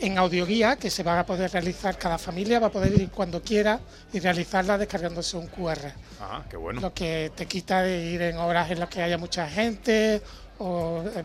en 0.00 0.16
audioguía, 0.18 0.76
que 0.76 0.90
se 0.90 1.02
va 1.02 1.18
a 1.20 1.26
poder 1.26 1.50
realizar, 1.52 1.98
cada 1.98 2.18
familia 2.18 2.60
va 2.60 2.68
a 2.68 2.70
poder 2.72 2.92
ir 3.00 3.10
cuando 3.10 3.42
quiera 3.42 3.80
y 4.12 4.20
realizarla 4.20 4.78
descargándose 4.78 5.36
un 5.36 5.46
QR. 5.48 5.92
Ah, 6.20 6.42
qué 6.48 6.56
bueno. 6.56 6.80
Lo 6.80 6.94
que 6.94 7.32
te 7.34 7.46
quita 7.46 7.82
de 7.82 8.04
ir 8.06 8.22
en 8.22 8.36
horas 8.36 8.70
en 8.70 8.80
las 8.80 8.88
que 8.88 9.02
haya 9.02 9.18
mucha 9.18 9.48
gente 9.48 10.22
o 10.60 11.02
eh, 11.14 11.24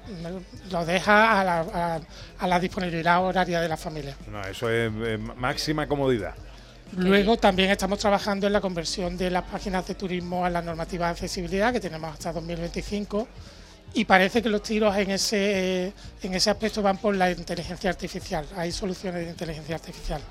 lo 0.71 0.86
deja 0.86 1.39
a 1.39 1.43
la, 1.43 1.59
a- 1.59 1.99
a 2.39 2.47
la 2.47 2.59
disponibilidad 2.59 3.24
horaria 3.24 3.61
de 3.61 3.67
la 3.69 3.78
familia. 3.78 4.15
No, 4.32 4.41
eso 4.41 4.69
es 4.69 4.91
eh, 5.05 5.17
máxima 5.17 5.88
comodidad. 5.88 6.34
Luego 6.95 7.38
también 7.38 7.71
estamos 7.71 7.97
trabajando 7.97 8.45
en 8.45 8.53
la 8.53 8.61
conversión 8.61 9.17
de 9.17 9.32
las 9.32 9.43
páginas 9.45 9.88
de 9.88 9.95
turismo 9.95 10.45
a 10.45 10.49
la 10.51 10.61
normativa 10.61 11.07
de 11.07 11.11
accesibilidad 11.13 11.74
que 11.74 11.80
tenemos 11.80 12.13
hasta 12.13 12.32
2025 12.34 13.28
y 13.93 14.05
parece 14.05 14.41
que 14.41 14.49
los 14.49 14.63
tiros 14.63 14.95
en 14.97 15.11
ese, 15.11 15.93
en 16.21 16.33
ese 16.33 16.49
aspecto 16.49 16.81
van 16.81 16.97
por 16.97 17.15
la 17.15 17.29
inteligencia 17.31 17.89
artificial. 17.89 18.45
Hay 18.57 18.71
soluciones 18.71 19.25
de 19.25 19.31
inteligencia 19.31 19.75
artificial. 19.75 20.21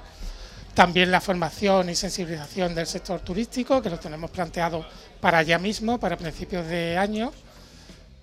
También 0.75 1.11
la 1.11 1.21
formación 1.21 1.91
y 1.91 1.95
sensibilización 1.95 2.75
del 2.75 2.87
sector 2.87 3.21
turístico, 3.21 3.81
que 3.81 3.91
lo 3.91 3.99
tenemos 3.99 4.31
planteado 4.31 4.85
para 5.21 5.43
ya 5.43 5.59
mismo, 5.59 6.01
para 6.01 6.17
principios 6.17 6.67
de 6.67 6.97
año. 6.97 7.33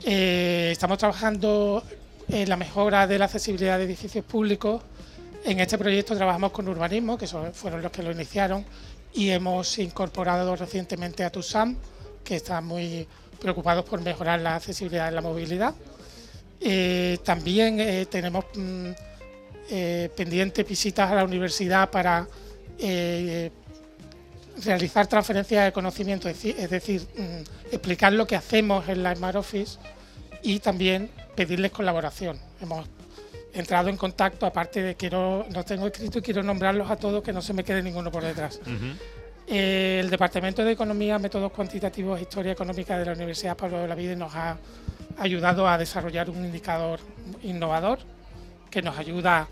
Eh, 0.03 0.69
estamos 0.71 0.97
trabajando 0.97 1.83
en 2.27 2.49
la 2.49 2.57
mejora 2.57 3.07
de 3.07 3.19
la 3.19 3.25
accesibilidad 3.25 3.77
de 3.77 3.85
edificios 3.85 4.25
públicos. 4.25 4.81
En 5.45 5.59
este 5.59 5.77
proyecto 5.77 6.15
trabajamos 6.15 6.51
con 6.51 6.67
urbanismo, 6.67 7.17
que 7.17 7.27
fueron 7.27 7.81
los 7.81 7.91
que 7.91 8.03
lo 8.03 8.11
iniciaron, 8.11 8.65
y 9.13 9.29
hemos 9.29 9.77
incorporado 9.79 10.55
recientemente 10.55 11.23
a 11.23 11.31
TUSAM, 11.31 11.77
que 12.23 12.35
están 12.37 12.65
muy 12.65 13.07
preocupados 13.39 13.85
por 13.85 14.01
mejorar 14.01 14.39
la 14.41 14.55
accesibilidad 14.55 15.07
en 15.07 15.15
la 15.15 15.21
movilidad. 15.21 15.73
Eh, 16.61 17.17
también 17.23 17.79
eh, 17.79 18.05
tenemos 18.05 18.45
mm, 18.53 18.89
eh, 19.69 20.09
pendientes 20.15 20.67
visitas 20.67 21.09
a 21.09 21.15
la 21.15 21.23
universidad 21.23 21.89
para 21.89 22.27
realizar 24.63 25.07
transferencias 25.07 25.65
de 25.65 25.71
conocimiento, 25.73 26.29
es 26.29 26.69
decir, 26.69 27.01
mm, 27.17 27.73
explicar 27.73 28.13
lo 28.13 28.25
que 28.25 28.35
hacemos 28.35 28.87
en 28.87 29.03
la 29.03 29.15
Smart 29.15 29.35
Office 29.35 29.77
y 30.41 30.59
también 30.59 31.09
pedirles 31.35 31.71
colaboración. 31.71 32.39
Hemos 32.61 32.87
entrado 33.53 33.89
en 33.89 33.97
contacto, 33.97 34.45
aparte 34.45 34.81
de 34.81 34.95
que 34.95 35.09
no, 35.09 35.45
no 35.49 35.63
tengo 35.65 35.87
escrito 35.87 36.19
y 36.19 36.21
quiero 36.21 36.43
nombrarlos 36.43 36.89
a 36.89 36.95
todos, 36.95 37.23
que 37.23 37.33
no 37.33 37.41
se 37.41 37.53
me 37.53 37.63
quede 37.63 37.81
ninguno 37.83 38.11
por 38.11 38.23
detrás. 38.23 38.59
Eh, 39.51 39.99
el 39.99 40.11
Departamento 40.11 40.63
de 40.63 40.73
Economía, 40.73 41.17
Métodos 41.17 41.51
Cuantitativos 41.51 42.19
e 42.19 42.21
Historia 42.21 42.51
Económica 42.51 42.99
de 42.99 43.05
la 43.05 43.13
Universidad 43.13 43.57
Pablo 43.57 43.79
de 43.79 43.87
la 43.87 43.95
Vida 43.95 44.15
nos 44.15 44.35
ha 44.35 44.57
ayudado 45.17 45.67
a 45.67 45.75
desarrollar 45.75 46.29
un 46.29 46.45
indicador 46.45 46.99
innovador 47.41 47.97
que 48.69 48.83
nos 48.83 48.95
ayuda 48.99 49.47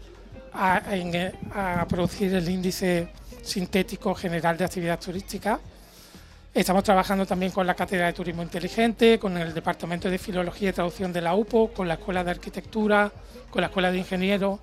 a, 0.54 0.82
a 1.56 1.88
producir 1.88 2.32
el 2.36 2.48
índice 2.48 3.08
sintético 3.42 4.14
general 4.14 4.56
de 4.56 4.66
actividad 4.66 5.00
turística. 5.00 5.60
Estamos 6.54 6.84
trabajando 6.84 7.26
también 7.26 7.52
con 7.52 7.66
la 7.66 7.74
Cátedra 7.74 8.06
de 8.06 8.14
Turismo 8.14 8.44
Inteligente, 8.44 9.18
con 9.18 9.36
el 9.36 9.52
Departamento 9.52 10.12
de 10.12 10.20
Filología 10.20 10.70
y 10.70 10.74
Traducción 10.74 11.12
de 11.12 11.22
la 11.22 11.34
UPO, 11.34 11.74
con 11.74 11.88
la 11.88 11.96
Escuela 11.96 12.24
de 12.24 12.30
Arquitectura, 12.30 13.12
con 13.50 13.62
la 13.62 13.68
Escuela 13.68 13.92
de 13.92 13.98
Ingenieros. 13.98 14.60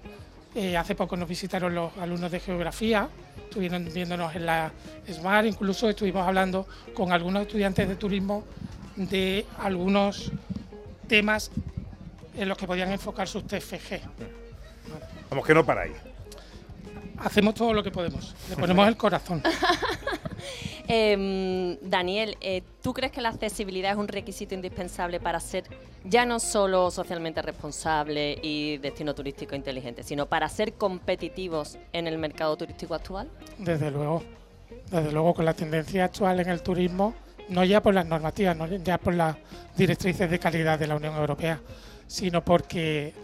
Eh, 0.54 0.76
hace 0.76 0.94
poco 0.94 1.16
nos 1.16 1.28
visitaron 1.28 1.74
los 1.74 1.96
alumnos 1.98 2.30
de 2.30 2.38
Geografía, 2.38 3.08
estuvieron 3.42 3.88
viéndonos 3.92 4.36
en 4.36 4.46
la 4.46 4.70
SMART, 5.08 5.46
incluso 5.46 5.88
estuvimos 5.88 6.26
hablando 6.26 6.66
con 6.94 7.12
algunos 7.12 7.42
estudiantes 7.42 7.88
de 7.88 7.96
turismo 7.96 8.44
de 8.94 9.46
algunos 9.58 10.30
temas 11.08 11.50
en 12.36 12.48
los 12.48 12.56
que 12.56 12.66
podían 12.66 12.92
enfocar 12.92 13.26
sus 13.26 13.44
TFG. 13.46 14.00
Vamos, 15.30 15.44
que 15.44 15.54
no 15.54 15.66
paráis. 15.66 15.96
Hacemos 17.18 17.54
todo 17.54 17.72
lo 17.72 17.82
que 17.82 17.90
podemos, 17.90 18.34
le 18.48 18.56
ponemos 18.56 18.86
el 18.86 18.96
corazón. 18.96 19.42
Em, 20.86 21.78
Daniel, 21.80 22.36
eh, 22.40 22.62
¿tú 22.82 22.92
crees 22.92 23.10
que 23.10 23.22
la 23.22 23.30
accesibilidad 23.30 23.92
es 23.92 23.96
un 23.96 24.08
requisito 24.08 24.54
indispensable 24.54 25.18
para 25.18 25.40
ser 25.40 25.64
ya 26.04 26.26
no 26.26 26.38
solo 26.38 26.90
socialmente 26.90 27.40
responsable 27.40 28.38
y 28.42 28.76
destino 28.78 29.14
turístico 29.14 29.54
inteligente, 29.54 30.02
sino 30.02 30.26
para 30.26 30.48
ser 30.48 30.74
competitivos 30.74 31.78
en 31.92 32.06
el 32.06 32.18
mercado 32.18 32.56
turístico 32.56 32.94
actual? 32.94 33.30
Desde 33.56 33.90
luego, 33.90 34.22
desde 34.90 35.10
luego 35.10 35.32
con 35.32 35.46
la 35.46 35.54
tendencia 35.54 36.04
actual 36.04 36.40
en 36.40 36.50
el 36.50 36.62
turismo, 36.62 37.14
no 37.48 37.64
ya 37.64 37.82
por 37.82 37.94
las 37.94 38.06
normativas, 38.06 38.54
no 38.54 38.66
ya 38.66 38.98
por 38.98 39.14
las 39.14 39.36
directrices 39.76 40.30
de 40.30 40.38
calidad 40.38 40.78
de 40.78 40.86
la 40.86 40.96
Unión 40.96 41.16
Europea, 41.16 41.60
sino 42.06 42.44
porque 42.44 43.14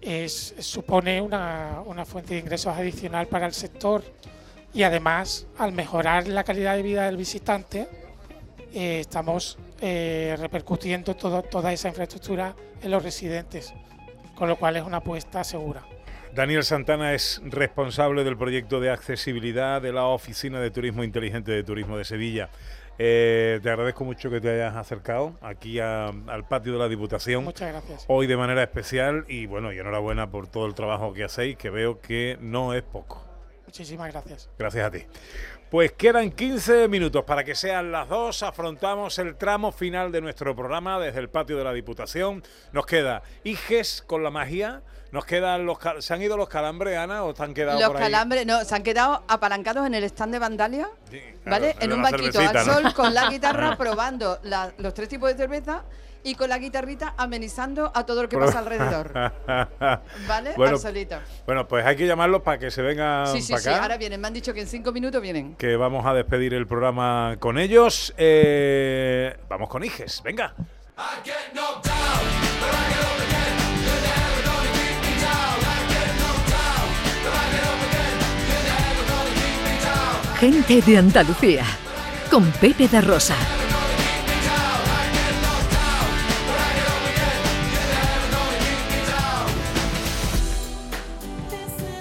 es, 0.00 0.54
supone 0.58 1.20
una, 1.20 1.82
una 1.86 2.04
fuente 2.04 2.34
de 2.34 2.40
ingresos 2.40 2.76
adicional 2.76 3.28
para 3.28 3.46
el 3.46 3.52
sector 3.52 4.02
y 4.72 4.82
además 4.84 5.46
al 5.58 5.72
mejorar 5.72 6.28
la 6.28 6.44
calidad 6.44 6.76
de 6.76 6.82
vida 6.82 7.06
del 7.06 7.16
visitante 7.16 7.88
eh, 8.72 9.00
estamos 9.00 9.58
eh, 9.80 10.36
repercutiendo 10.38 11.16
todo- 11.16 11.42
toda 11.42 11.72
esa 11.72 11.88
infraestructura 11.88 12.54
en 12.82 12.90
los 12.90 13.02
residentes, 13.02 13.74
con 14.36 14.48
lo 14.48 14.56
cual 14.56 14.76
es 14.76 14.82
una 14.84 14.98
apuesta 14.98 15.42
segura. 15.44 15.82
Daniel 16.34 16.62
Santana 16.62 17.12
es 17.14 17.40
responsable 17.44 18.22
del 18.22 18.36
proyecto 18.36 18.78
de 18.78 18.90
accesibilidad 18.90 19.82
de 19.82 19.92
la 19.92 20.04
Oficina 20.04 20.60
de 20.60 20.70
Turismo 20.70 21.02
Inteligente 21.02 21.50
de 21.50 21.64
Turismo 21.64 21.98
de 21.98 22.04
Sevilla. 22.04 22.48
Eh, 23.02 23.58
te 23.62 23.70
agradezco 23.70 24.04
mucho 24.04 24.30
que 24.30 24.40
te 24.40 24.50
hayas 24.50 24.76
acercado 24.76 25.36
aquí 25.40 25.80
a- 25.80 26.06
al 26.28 26.46
patio 26.46 26.74
de 26.74 26.78
la 26.78 26.88
Diputación. 26.88 27.42
Muchas 27.44 27.72
gracias. 27.72 28.04
Hoy 28.06 28.26
de 28.28 28.36
manera 28.36 28.62
especial 28.62 29.24
y 29.26 29.46
bueno, 29.46 29.72
y 29.72 29.78
enhorabuena 29.78 30.30
por 30.30 30.46
todo 30.48 30.66
el 30.66 30.74
trabajo 30.74 31.12
que 31.14 31.24
hacéis, 31.24 31.56
que 31.56 31.70
veo 31.70 32.00
que 32.00 32.36
no 32.40 32.74
es 32.74 32.82
poco. 32.82 33.24
Muchísimas 33.74 34.10
gracias. 34.10 34.48
Gracias 34.58 34.84
a 34.84 34.90
ti. 34.90 35.06
Pues 35.70 35.92
quedan 35.92 36.32
15 36.32 36.88
minutos 36.88 37.22
para 37.24 37.44
que 37.44 37.54
sean 37.54 37.92
las 37.92 38.08
dos. 38.08 38.42
Afrontamos 38.42 39.16
el 39.20 39.36
tramo 39.36 39.70
final 39.70 40.10
de 40.10 40.20
nuestro 40.20 40.56
programa 40.56 40.98
desde 40.98 41.20
el 41.20 41.28
patio 41.28 41.56
de 41.56 41.62
la 41.62 41.72
Diputación. 41.72 42.42
Nos 42.72 42.84
queda 42.84 43.22
Iges 43.44 44.02
con 44.04 44.24
la 44.24 44.30
magia. 44.30 44.82
Nos 45.12 45.24
quedan 45.24 45.66
los. 45.66 45.78
¿Se 46.00 46.12
han 46.12 46.20
ido 46.20 46.36
los 46.36 46.48
calambres, 46.48 46.98
Ana, 46.98 47.22
o 47.22 47.32
han 47.40 47.54
quedado 47.54 47.78
Los 47.78 47.88
por 47.90 47.96
ahí? 47.98 48.02
calambres, 48.02 48.44
no, 48.44 48.64
se 48.64 48.74
han 48.74 48.82
quedado 48.82 49.22
apalancados 49.28 49.86
en 49.86 49.94
el 49.94 50.02
stand 50.04 50.32
de 50.32 50.38
Vandalia, 50.40 50.88
¿vale? 51.44 51.72
Claro, 51.74 51.78
en 51.80 51.92
un 51.92 52.02
banquito 52.02 52.40
al 52.40 52.54
¿no? 52.54 52.64
sol 52.64 52.94
con 52.94 53.14
la 53.14 53.28
guitarra 53.30 53.76
probando 53.78 54.38
la- 54.42 54.72
los 54.78 54.94
tres 54.94 55.08
tipos 55.08 55.28
de 55.30 55.36
cerveza 55.36 55.84
y 56.22 56.34
con 56.34 56.48
la 56.48 56.58
guitarrita 56.58 57.14
amenizando 57.16 57.90
a 57.94 58.04
todo 58.04 58.22
lo 58.22 58.28
que 58.28 58.36
pasa 58.36 58.58
alrededor. 58.58 59.12
¿Vale? 60.28 60.52
bueno, 60.56 60.74
al 60.76 60.78
solito. 60.80 61.16
bueno, 61.46 61.66
pues 61.66 61.84
hay 61.86 61.96
que 61.96 62.06
llamarlos 62.06 62.42
para 62.42 62.58
que 62.58 62.70
se 62.70 62.82
vengan 62.82 63.26
Sí, 63.28 63.42
sí, 63.42 63.52
para 63.52 63.62
sí, 63.62 63.68
acá. 63.70 63.82
ahora 63.82 63.96
vienen. 63.96 64.20
Me 64.20 64.28
han 64.28 64.34
dicho 64.34 64.52
que 64.52 64.60
en 64.60 64.66
cinco 64.66 64.92
minutos 64.92 65.20
vienen. 65.22 65.54
Que 65.56 65.76
vamos 65.76 66.04
a 66.06 66.14
despedir 66.14 66.54
el 66.54 66.66
programa 66.66 67.36
con 67.38 67.58
ellos. 67.58 68.12
Eh, 68.16 69.36
vamos 69.48 69.68
con 69.68 69.82
Iges, 69.84 70.22
venga. 70.22 70.54
Gente 80.38 80.80
de 80.80 80.96
Andalucía. 80.96 81.64
Con 82.30 82.50
Pepe 82.52 82.88
da 82.88 83.00
Rosa. 83.00 83.36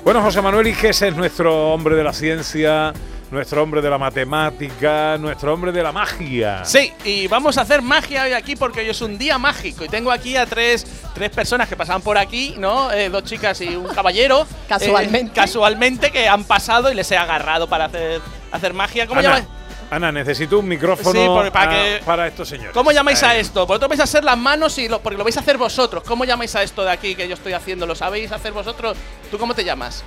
Bueno, 0.04 0.22
José 0.22 0.42
Manuel 0.42 0.68
Iges 0.68 1.02
es 1.02 1.16
nuestro 1.16 1.74
hombre 1.74 1.96
de 1.96 2.04
la 2.04 2.14
ciencia, 2.14 2.94
nuestro 3.32 3.62
hombre 3.62 3.82
de 3.82 3.90
la 3.90 3.98
matemática, 3.98 5.18
nuestro 5.20 5.54
hombre 5.54 5.72
de 5.72 5.84
la 5.84 5.92
magia. 5.92 6.64
Sí, 6.66 6.92
y 7.04 7.28
vamos 7.28 7.58
a 7.58 7.62
hacer 7.62 7.82
magia 7.82 8.24
hoy 8.24 8.34
aquí 8.34 8.56
porque 8.56 8.80
hoy 8.80 8.90
es 8.90 9.02
un 9.02 9.18
día 9.18 9.38
mágico. 9.38 9.84
Y 9.84 9.90
tengo 9.90 10.12
aquí 10.12 10.36
a 10.38 10.46
tres, 10.46 10.86
tres 11.14 11.30
personas 11.30 11.68
que 11.68 11.76
pasaban 11.76 12.02
por 12.02 12.18
aquí, 12.18 12.56
¿no? 12.58 12.92
Eh, 12.92 13.10
dos 13.10 13.24
chicas 13.26 13.60
y 13.62 13.76
un 13.76 13.88
caballero. 13.88 14.48
Casualmente. 14.70 15.32
Eh, 15.32 15.36
casualmente 15.36 16.12
que 16.12 16.28
han 16.28 16.44
pasado 16.44 16.92
y 16.92 16.96
les 16.96 17.12
he 17.12 17.18
agarrado 17.18 17.68
para 17.68 17.86
hacer, 17.86 18.22
hacer 18.52 18.74
magia. 18.74 19.06
¿Cómo 19.06 19.20
Ana, 19.20 19.30
llamáis? 19.30 19.59
Ana, 19.92 20.12
necesito 20.12 20.60
un 20.60 20.68
micrófono 20.68 21.20
Sí, 21.20 21.26
porque 21.28 21.52
para 21.52 21.72
ah, 21.72 21.74
que- 21.84 22.02
para 22.06 22.28
estos 22.28 22.48
señores. 22.48 22.74
¿Cómo 22.74 22.92
llamáis 22.92 23.24
a 23.24 23.36
Eh, 23.36 23.40
esto? 23.40 23.66
Vosotros 23.66 23.90
vais 23.90 24.00
a 24.02 24.04
hacer 24.04 24.24
las 24.24 24.38
manos 24.38 24.78
y 24.78 24.88
lo, 24.88 25.00
porque 25.02 25.18
lo 25.18 25.24
vais 25.24 25.36
a 25.38 25.40
hacer 25.40 25.58
vosotros. 25.58 26.04
¿Cómo 26.04 26.26
llamáis 26.26 26.56
a 26.56 26.62
esto 26.64 26.84
de 26.84 26.92
aquí 26.92 27.16
que 27.16 27.28
yo 27.28 27.34
estoy 27.34 27.54
haciendo? 27.54 27.88
¿Lo 27.88 27.96
sabéis 27.96 28.32
hacer 28.32 28.52
vosotros? 28.54 28.96
¿Tú 29.32 29.38
cómo 29.40 29.56
te 29.56 29.64
llamas? 29.64 30.04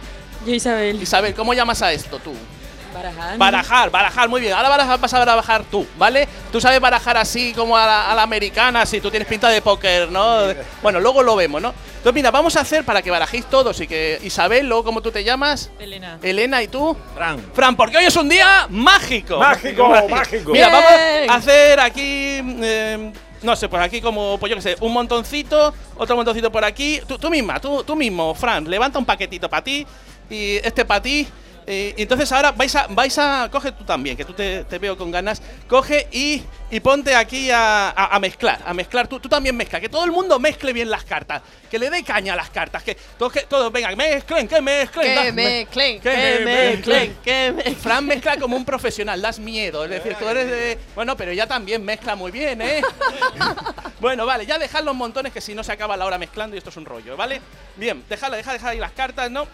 Yo 0.46 0.54
Isabel. 0.54 1.02
Isabel, 1.02 1.34
¿cómo 1.34 1.52
llamas 1.54 1.82
a 1.82 1.92
esto 1.92 2.18
tú? 2.20 2.32
Barajar. 2.93 3.38
Barajar, 3.38 3.90
barajar, 3.90 4.28
muy 4.28 4.40
bien. 4.40 4.53
Ahora 4.53 4.68
barajar, 4.68 5.01
vas 5.01 5.14
a 5.14 5.24
barajar 5.24 5.64
tú, 5.64 5.86
¿vale? 5.97 6.28
Tú 6.51 6.61
sabes 6.61 6.80
barajar 6.80 7.16
así 7.16 7.53
como 7.55 7.76
a 7.76 7.86
la, 7.86 8.11
a 8.12 8.14
la 8.14 8.22
americana, 8.22 8.84
si 8.86 9.01
tú 9.01 9.11
tienes 9.11 9.28
pinta 9.28 9.49
de 9.49 9.62
póker, 9.62 10.11
¿no? 10.11 10.49
Bueno, 10.82 11.01
luego 11.01 11.22
lo 11.22 11.34
vemos, 11.36 11.61
¿no? 11.62 11.72
Entonces, 11.97 12.14
mira, 12.14 12.30
vamos 12.30 12.57
a 12.57 12.61
hacer 12.61 12.84
para 12.84 13.01
que 13.01 13.11
barajéis 13.11 13.47
todos 13.47 13.80
y 13.80 13.86
que 13.86 14.18
Isabel, 14.22 14.66
luego, 14.66 14.84
¿cómo 14.84 15.01
tú 15.03 15.11
te 15.12 15.22
llamas? 15.22 15.70
Elena. 15.78 16.18
Elena, 16.22 16.62
¿y 16.62 16.68
tú? 16.68 16.97
Fran. 17.14 17.38
Fran, 17.55 17.76
porque 17.76 17.97
hoy 17.97 18.05
es 18.05 18.16
un 18.16 18.28
día 18.28 18.66
mágico. 18.68 19.38
Mágico, 19.38 19.88
mágico. 20.09 20.53
Mira, 20.53 20.68
Bien. 20.68 20.82
vamos 20.82 21.30
a 21.30 21.34
hacer 21.36 21.80
aquí. 21.80 22.40
eh, 22.62 23.12
no 23.43 23.57
sé, 23.57 23.68
pues 23.68 23.82
aquí 23.82 24.01
como, 24.01 24.38
pues 24.38 24.51
yo 24.51 24.57
qué 24.57 24.62
sé, 24.62 24.76
un 24.80 24.93
montoncito, 24.93 25.74
otro 25.97 26.14
montoncito 26.16 26.51
por 26.53 26.64
aquí. 26.64 27.01
Tú, 27.09 27.18
tú 27.18 27.28
misma, 27.30 27.61
tú, 27.61 27.82
tú 27.84 27.97
mismo, 27.97 28.34
Fran, 28.34 28.68
levanta 28.70 28.99
un 29.01 29.05
paquetito 29.05 29.49
para 29.49 29.64
ti 29.64 29.86
y 30.30 30.57
este 30.57 30.84
para 30.84 31.03
ti. 31.03 31.26
Eh, 31.66 31.94
entonces 31.96 32.30
ahora 32.32 32.52
vais 32.52 32.74
a, 32.74 32.86
vais 32.88 33.16
a, 33.18 33.48
coge 33.50 33.72
tú 33.72 33.84
también, 33.84 34.16
que 34.16 34.24
tú 34.24 34.32
te, 34.32 34.64
te 34.64 34.78
veo 34.78 34.96
con 34.96 35.10
ganas, 35.10 35.40
coge 35.68 36.08
y, 36.12 36.42
y 36.70 36.80
ponte 36.80 37.14
aquí 37.14 37.50
a, 37.50 37.90
a- 37.90 38.16
a 38.16 38.18
mezclar, 38.18 38.60
a 38.66 38.74
mezclar, 38.74 39.06
tú, 39.08 39.20
tú 39.20 39.28
también 39.28 39.56
mezcla, 39.56 39.80
que 39.80 39.88
todo 39.88 40.04
el 40.04 40.10
mundo 40.12 40.38
mezcle 40.38 40.72
bien 40.72 40.90
las 40.90 41.04
cartas, 41.04 41.42
que 41.70 41.78
le 41.78 41.88
dé 41.90 42.02
caña 42.02 42.32
a 42.32 42.36
las 42.36 42.50
cartas, 42.50 42.82
que 42.82 42.96
todos, 43.18 43.32
que 43.32 43.40
todos 43.42 43.70
vengan, 43.72 43.96
mezclen, 43.96 44.48
que 44.48 44.60
mezclen, 44.60 45.14
Que 45.24 45.32
mezclen, 45.32 46.00
que 46.00 46.10
que 46.10 46.44
mezclen, 46.44 47.16
que 47.24 47.52
mezclen. 47.56 47.76
Fran 47.76 48.06
mezcla 48.06 48.36
como 48.36 48.56
un 48.56 48.64
profesional, 48.64 49.20
das 49.22 49.38
miedo. 49.38 49.84
Es 49.84 49.90
decir, 49.90 50.14
tú 50.18 50.28
eres 50.28 50.46
de. 50.50 50.78
Bueno, 50.94 51.16
pero 51.16 51.30
ella 51.30 51.46
también 51.46 51.84
mezcla 51.84 52.14
muy 52.16 52.30
bien, 52.30 52.60
¿eh? 52.60 52.82
bueno, 54.00 54.26
vale, 54.26 54.46
ya 54.46 54.58
dejad 54.58 54.82
los 54.84 54.94
montones 54.94 55.32
que 55.32 55.40
si 55.40 55.54
no 55.54 55.62
se 55.64 55.72
acaba 55.72 55.96
la 55.96 56.04
hora 56.06 56.18
mezclando 56.18 56.56
y 56.56 56.58
esto 56.58 56.70
es 56.70 56.76
un 56.76 56.84
rollo, 56.84 57.16
¿vale? 57.16 57.40
Bien, 57.76 58.02
dejadla, 58.08 58.36
dejad, 58.36 58.52
dejad 58.52 58.70
ahí 58.70 58.78
las 58.78 58.92
cartas, 58.92 59.30
¿no? 59.30 59.46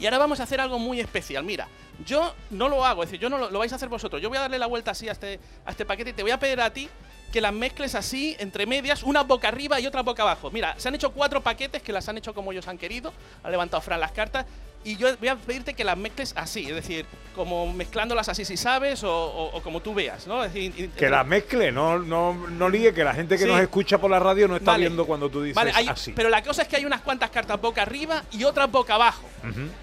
Y 0.00 0.06
ahora 0.06 0.16
vamos 0.16 0.40
a 0.40 0.44
hacer 0.44 0.62
algo 0.62 0.78
muy 0.78 0.98
especial. 0.98 1.44
Mira, 1.44 1.68
yo 2.06 2.34
no 2.48 2.70
lo 2.70 2.86
hago, 2.86 3.02
es 3.02 3.10
decir, 3.10 3.20
yo 3.20 3.28
no 3.28 3.36
lo, 3.36 3.58
vais 3.58 3.70
a 3.72 3.76
hacer 3.76 3.90
vosotros. 3.90 4.22
Yo 4.22 4.30
voy 4.30 4.38
a 4.38 4.42
darle 4.42 4.58
la 4.58 4.66
vuelta 4.66 4.92
así 4.92 5.10
a 5.10 5.12
este, 5.12 5.38
a 5.66 5.72
este 5.72 5.84
paquete 5.84 6.10
y 6.10 6.12
te 6.14 6.22
voy 6.22 6.30
a 6.30 6.38
pedir 6.38 6.58
a 6.62 6.72
ti 6.72 6.88
que 7.30 7.42
las 7.42 7.52
mezcles 7.52 7.94
así, 7.94 8.34
entre 8.38 8.64
medias, 8.64 9.02
una 9.02 9.22
boca 9.22 9.48
arriba 9.48 9.78
y 9.78 9.86
otra 9.86 10.02
boca 10.02 10.22
abajo. 10.22 10.50
Mira, 10.50 10.74
se 10.78 10.88
han 10.88 10.94
hecho 10.94 11.12
cuatro 11.12 11.42
paquetes 11.42 11.82
que 11.82 11.92
las 11.92 12.08
han 12.08 12.16
hecho 12.16 12.32
como 12.32 12.50
ellos 12.50 12.66
han 12.66 12.78
querido. 12.78 13.12
Ha 13.42 13.50
levantado 13.50 13.82
Fran 13.82 14.00
las 14.00 14.12
cartas. 14.12 14.46
Y 14.82 14.96
yo 14.96 15.14
voy 15.18 15.28
a 15.28 15.36
pedirte 15.36 15.74
que 15.74 15.84
las 15.84 15.96
mezcles 15.98 16.32
así, 16.36 16.66
es 16.66 16.74
decir, 16.74 17.04
como 17.34 17.70
mezclándolas 17.70 18.30
así 18.30 18.46
si 18.46 18.56
sabes 18.56 19.04
o, 19.04 19.10
o- 19.12 19.56
o 19.56 19.62
como 19.62 19.80
tú 19.80 19.92
veas, 19.92 20.26
¿no? 20.26 20.42
Es 20.42 20.54
decir, 20.54 20.90
Que 20.92 21.10
la 21.10 21.22
mezcle, 21.22 21.70
no, 21.70 21.98
no, 21.98 22.32
no 22.48 22.68
líe, 22.70 22.94
que 22.94 23.04
la 23.04 23.12
gente 23.12 23.36
que 23.36 23.44
Sí. 23.44 23.48
nos 23.50 23.60
escucha 23.60 23.98
por 23.98 24.10
la 24.10 24.18
radio 24.18 24.48
no 24.48 24.56
está 24.56 24.70
Vale. 24.72 24.84
viendo 24.86 25.04
cuando 25.06 25.28
tú 25.28 25.42
dices 25.42 25.54
Vale, 25.54 25.72
hay- 25.74 25.86
así. 25.86 26.12
pero 26.16 26.30
la 26.30 26.42
cosa 26.42 26.62
es 26.62 26.68
que 26.68 26.76
hay 26.76 26.86
unas 26.86 27.02
cuantas 27.02 27.28
cartas 27.28 27.60
boca 27.60 27.82
arriba 27.82 28.24
y 28.32 28.44
otras 28.44 28.70
boca 28.70 28.94
abajo. 28.94 29.28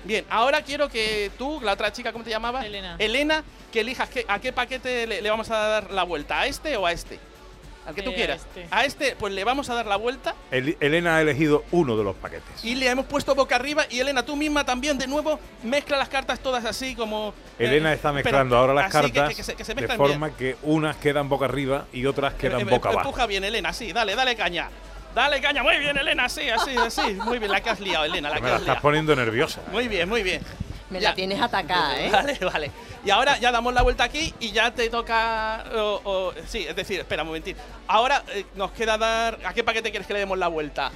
Bien, 0.04 0.26
ahora 0.32 0.64
quiero 0.64 0.90
que 0.90 1.30
tú, 1.38 1.60
la 1.62 1.74
otra 1.74 1.94
chica, 1.94 2.12
¿cómo 2.12 2.24
te 2.24 2.32
llamabas? 2.32 2.66
Elena. 2.66 2.96
Elena, 2.98 3.44
que 3.72 3.82
elijas 3.82 4.10
qué- 4.10 4.26
a 4.28 4.40
qué 4.40 4.52
paquete 4.52 5.06
le, 5.06 5.22
le 5.22 5.30
vamos 5.30 5.52
a 5.52 5.58
dar 5.58 5.92
la 5.92 6.02
vuelta, 6.04 6.40
¿a 6.40 6.48
este 6.48 6.76
o 6.76 6.88
a 6.88 6.92
este? 6.92 7.20
Al 7.88 7.96
que 7.96 8.02
tú 8.04 8.10
Eh, 8.12 8.14
a 8.14 8.16
quieras. 8.18 8.42
este. 8.42 8.68
A 8.70 8.84
este, 8.86 9.16
pues 9.16 9.34
le 9.34 9.44
vamos 9.46 9.70
a 9.70 9.74
dar 9.74 9.86
la 9.86 9.96
vuelta 9.96 10.36
El- 10.52 10.76
Elena 10.82 11.16
ha 11.16 11.22
elegido 11.22 11.64
uno 11.72 11.96
de 11.98 12.04
los 12.04 12.16
paquetes. 12.18 12.64
y 12.64 12.76
le 12.76 12.90
hemos 12.90 13.06
puesto 13.06 13.34
boca 13.34 13.56
arriba. 13.56 13.86
Y 13.90 14.00
Elena, 14.02 14.24
tú 14.26 14.36
misma 14.36 14.66
también, 14.66 14.98
de 14.98 15.08
nuevo, 15.08 15.40
mezcla 15.64 15.98
las 15.98 16.10
cartas 16.10 16.40
todas 16.42 16.66
así 16.66 16.96
como. 16.96 17.34
Elena 17.58 17.92
eh, 17.92 17.96
está 17.96 18.10
pero 18.10 18.16
mezclando 18.24 18.58
ahora 18.58 18.74
las 18.74 18.92
cartas 18.92 19.30
que, 19.30 19.36
que 19.36 19.44
se, 19.44 19.56
que 19.56 19.64
se 19.64 19.74
de 19.74 19.88
forma 19.88 20.28
bien. 20.28 20.38
que 20.38 20.58
unas 20.64 20.98
quedan 20.98 21.30
boca 21.30 21.46
arriba 21.46 21.86
y 21.94 22.06
otras 22.06 22.34
quedan 22.34 22.60
Em- 22.62 22.68
em- 22.68 22.74
boca 22.76 22.90
abajo. 22.90 23.08
Empuja 23.08 23.26
bien, 23.26 23.44
Elena, 23.46 23.72
sí, 23.72 23.94
dale, 23.94 24.16
dale 24.16 24.36
caña. 24.36 24.70
Dale 25.16 25.40
caña, 25.42 25.64
muy 25.64 25.78
bien, 25.80 25.98
Elena, 25.98 26.26
así, 26.26 26.48
así, 26.50 26.76
así. 26.78 27.14
Muy 27.26 27.40
bien, 27.40 27.52
la 27.52 27.62
que 27.62 27.70
has 27.72 27.80
liado, 27.80 28.04
Elena, 28.06 28.30
la 28.30 28.36
Que 28.36 28.42
que 28.42 28.44
me 28.44 28.50
la 28.50 28.56
has 28.58 28.62
estás 28.62 28.74
liado. 28.76 28.82
poniendo 28.84 29.16
nerviosa. 29.16 29.62
Muy 29.72 29.88
bien, 29.88 30.08
muy 30.10 30.22
bien. 30.22 30.42
Me 30.90 31.00
Ya. 31.02 31.10
la 31.10 31.16
tienes 31.16 31.42
atacada, 31.42 32.00
¿eh? 32.00 32.10
Vale, 32.12 32.38
vale. 32.42 32.72
Y 33.06 33.10
ahora 33.10 33.38
ya 33.40 33.52
damos 33.52 33.74
la 33.74 33.82
vuelta 33.84 34.04
aquí 34.06 34.34
y 34.40 34.52
ya 34.52 34.72
te 34.74 34.90
toca. 34.90 35.66
o- 35.76 36.02
o- 36.04 36.34
sí, 36.48 36.66
es 36.68 36.76
decir, 36.76 37.00
espera 37.00 37.24
un 37.24 37.28
momentín. 37.30 37.56
Ahora 37.88 38.24
eh, 38.34 38.46
nos 38.56 38.72
queda 38.72 38.98
dar. 38.98 39.38
¿A 39.46 39.54
qué 39.54 39.64
paquete 39.64 39.90
quieres 39.92 40.08
que 40.08 40.14
le 40.14 40.20
demos 40.20 40.38
la 40.38 40.48
vuelta? 40.48 40.92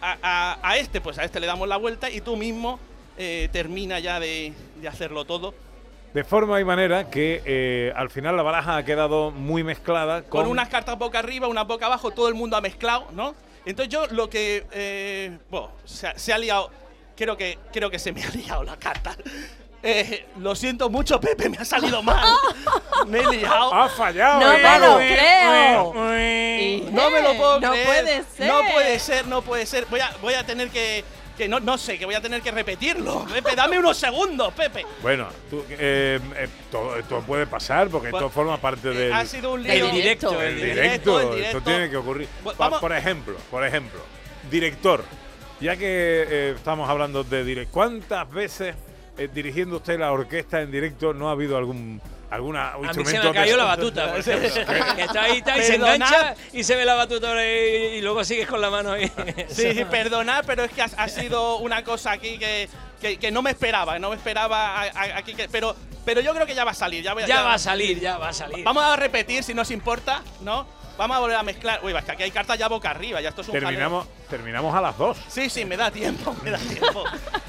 A, 0.00 0.16
a- 0.22 0.58
a 0.62 0.76
este, 0.78 1.00
pues 1.00 1.18
a 1.18 1.24
este 1.24 1.40
le 1.40 1.46
damos 1.46 1.68
la 1.68 1.76
vuelta 1.76 2.08
y 2.10 2.20
tú 2.20 2.36
mismo 2.36 2.78
eh, 3.18 3.48
termina 3.52 3.98
ya 3.98 4.18
de, 4.20 4.52
de 4.76 4.88
hacerlo 4.88 5.24
todo. 5.24 5.54
De 6.14 6.24
forma 6.24 6.58
y 6.60 6.64
manera 6.64 7.10
que 7.10 7.42
eh, 7.44 7.92
al 7.94 8.08
final 8.08 8.34
la 8.36 8.42
baraja 8.42 8.76
ha 8.78 8.84
quedado 8.84 9.30
muy 9.30 9.62
mezclada 9.62 10.22
con, 10.22 10.42
Con 10.42 10.50
unas 10.50 10.68
cartas 10.70 10.96
boca 10.96 11.18
arriba, 11.18 11.48
unas 11.48 11.66
boca 11.66 11.84
abajo, 11.86 12.12
todo 12.12 12.28
el 12.28 12.34
mundo 12.34 12.56
ha 12.56 12.60
mezclado, 12.62 13.08
¿no? 13.12 13.34
Entonces 13.66 13.92
yo 13.92 14.06
lo 14.06 14.30
que. 14.30 14.64
eh, 14.72 15.36
bueno, 15.50 15.70
se, 15.84 16.06
ha- 16.06 16.18
se 16.18 16.32
ha 16.32 16.38
liado. 16.38 16.70
Creo 17.18 17.36
que, 17.36 17.58
creo 17.72 17.90
que 17.90 17.98
se 17.98 18.12
me 18.12 18.22
ha 18.22 18.30
liado 18.30 18.62
la 18.62 18.76
carta. 18.76 19.16
Eh, 19.82 20.26
lo 20.38 20.54
siento 20.54 20.88
mucho, 20.88 21.20
Pepe, 21.20 21.48
me 21.48 21.56
ha 21.56 21.64
salido 21.64 22.00
mal. 22.00 22.32
Me 23.08 23.20
he 23.20 23.26
liado. 23.38 23.74
Ha 23.74 23.88
fallado. 23.88 24.40
No 24.40 24.52
eh. 24.52 24.62
me 24.62 24.78
lo 24.78 24.96
creo. 24.96 26.92
No 26.92 27.10
me 27.10 27.22
lo 27.22 27.36
puedo 27.36 27.60
No 27.60 27.70
creer. 27.70 27.86
puede 27.86 28.24
ser. 28.24 28.46
No 28.48 28.72
puede 28.72 28.98
ser, 28.98 29.26
no 29.26 29.42
puede 29.42 29.66
ser. 29.66 29.86
Voy 29.86 30.00
a, 30.00 30.12
voy 30.20 30.34
a 30.34 30.44
tener 30.44 30.68
que. 30.68 31.04
que 31.36 31.48
no, 31.48 31.58
no 31.58 31.78
sé, 31.78 31.98
que 31.98 32.04
voy 32.04 32.14
a 32.16 32.20
tener 32.20 32.42
que 32.42 32.50
repetirlo. 32.50 33.24
Pepe, 33.24 33.56
dame 33.56 33.78
unos 33.78 33.96
segundos, 33.96 34.52
Pepe. 34.52 34.84
Bueno, 35.00 35.28
tú, 35.48 35.64
eh, 35.70 36.20
eh, 36.36 36.48
todo 36.70 36.96
esto 36.96 37.20
puede 37.22 37.46
pasar 37.46 37.88
porque 37.88 38.08
esto 38.08 38.18
Bueno, 38.18 38.30
forma 38.30 38.56
parte 38.60 38.90
del, 38.90 39.12
ha 39.12 39.24
sido 39.24 39.54
un. 39.54 39.64
El 39.64 39.90
directo. 39.90 40.40
el 40.40 40.56
directo. 40.56 41.32
el 41.32 41.44
Esto 41.44 41.62
tiene 41.62 41.88
que 41.88 41.96
ocurrir. 41.96 42.28
Por 42.80 42.92
ejemplo, 42.92 43.36
por 43.50 43.64
ejemplo, 43.64 44.00
director. 44.50 45.04
Ya 45.60 45.76
que 45.76 46.26
eh, 46.28 46.52
estamos 46.56 46.88
hablando 46.88 47.24
de 47.24 47.44
directo, 47.44 47.72
¿cuántas 47.72 48.30
veces 48.30 48.74
eh, 49.16 49.28
dirigiendo 49.32 49.76
usted 49.76 49.98
la 49.98 50.12
orquesta 50.12 50.60
en 50.60 50.70
directo 50.70 51.12
no 51.12 51.28
ha 51.28 51.32
habido 51.32 51.56
algún 51.56 52.00
alguna 52.30 52.72
A 52.72 52.78
mí 52.78 52.84
instrumento 52.84 53.22
se 53.22 53.28
me 53.28 53.34
cayó 53.34 53.56
la 53.56 53.64
batuta, 53.64 54.08
por 54.12 54.20
ejemplo. 54.20 54.48
que 54.96 55.02
está 55.02 55.22
ahí, 55.22 55.38
está, 55.38 55.58
y 55.58 55.62
se 55.62 55.74
engancha 55.76 56.34
y 56.52 56.62
se 56.62 56.76
ve 56.76 56.84
la 56.84 56.94
batuta 56.94 57.34
y, 57.44 57.96
y 57.96 58.00
luego 58.02 58.22
sigues 58.22 58.46
con 58.46 58.60
la 58.60 58.70
mano 58.70 58.92
ahí. 58.92 59.10
Sí, 59.48 59.72
sí, 59.74 59.84
perdonad, 59.90 60.44
pero 60.46 60.62
es 60.64 60.70
que 60.72 60.82
ha, 60.82 60.88
ha 60.96 61.08
sido 61.08 61.56
una 61.58 61.82
cosa 61.82 62.12
aquí 62.12 62.38
que, 62.38 62.68
que, 63.00 63.16
que 63.18 63.30
no 63.30 63.42
me 63.42 63.50
esperaba, 63.50 63.98
no 63.98 64.10
me 64.10 64.16
esperaba 64.16 64.82
aquí, 65.16 65.34
que, 65.34 65.48
pero, 65.48 65.74
pero 66.04 66.20
yo 66.20 66.32
creo 66.34 66.46
que 66.46 66.54
ya 66.54 66.64
va 66.64 66.70
a 66.72 66.74
salir. 66.74 67.02
Ya, 67.02 67.14
voy- 67.14 67.24
Ya 67.26 67.42
va 67.42 67.54
a 67.54 67.58
salir, 67.58 67.98
ya 67.98 68.18
va 68.18 68.28
a 68.28 68.32
salir. 68.32 68.62
Vamos 68.64 68.84
a 68.84 68.94
repetir, 68.96 69.42
si 69.42 69.54
nos 69.54 69.70
importa, 69.70 70.22
¿no? 70.42 70.66
Vamos 70.98 71.16
a 71.16 71.20
volver 71.20 71.36
a 71.36 71.42
mezclar. 71.42 71.80
Uy, 71.82 71.92
que 72.04 72.12
aquí 72.12 72.22
hay 72.24 72.30
cartas 72.30 72.58
ya 72.58 72.68
boca 72.68 72.90
arriba, 72.90 73.20
ya 73.20 73.28
esto 73.30 73.40
es 73.42 73.48
un 73.48 73.54
jaleo. 73.54 73.68
Terminamos, 73.70 74.06
terminamos 74.28 74.74
a 74.74 74.80
las 74.80 74.98
dos. 74.98 75.16
Sí, 75.28 75.48
sí, 75.48 75.64
me 75.64 75.76
da 75.76 75.90
tiempo, 75.90 76.36
me 76.42 76.50
da 76.50 76.58
tiempo. 76.58 77.04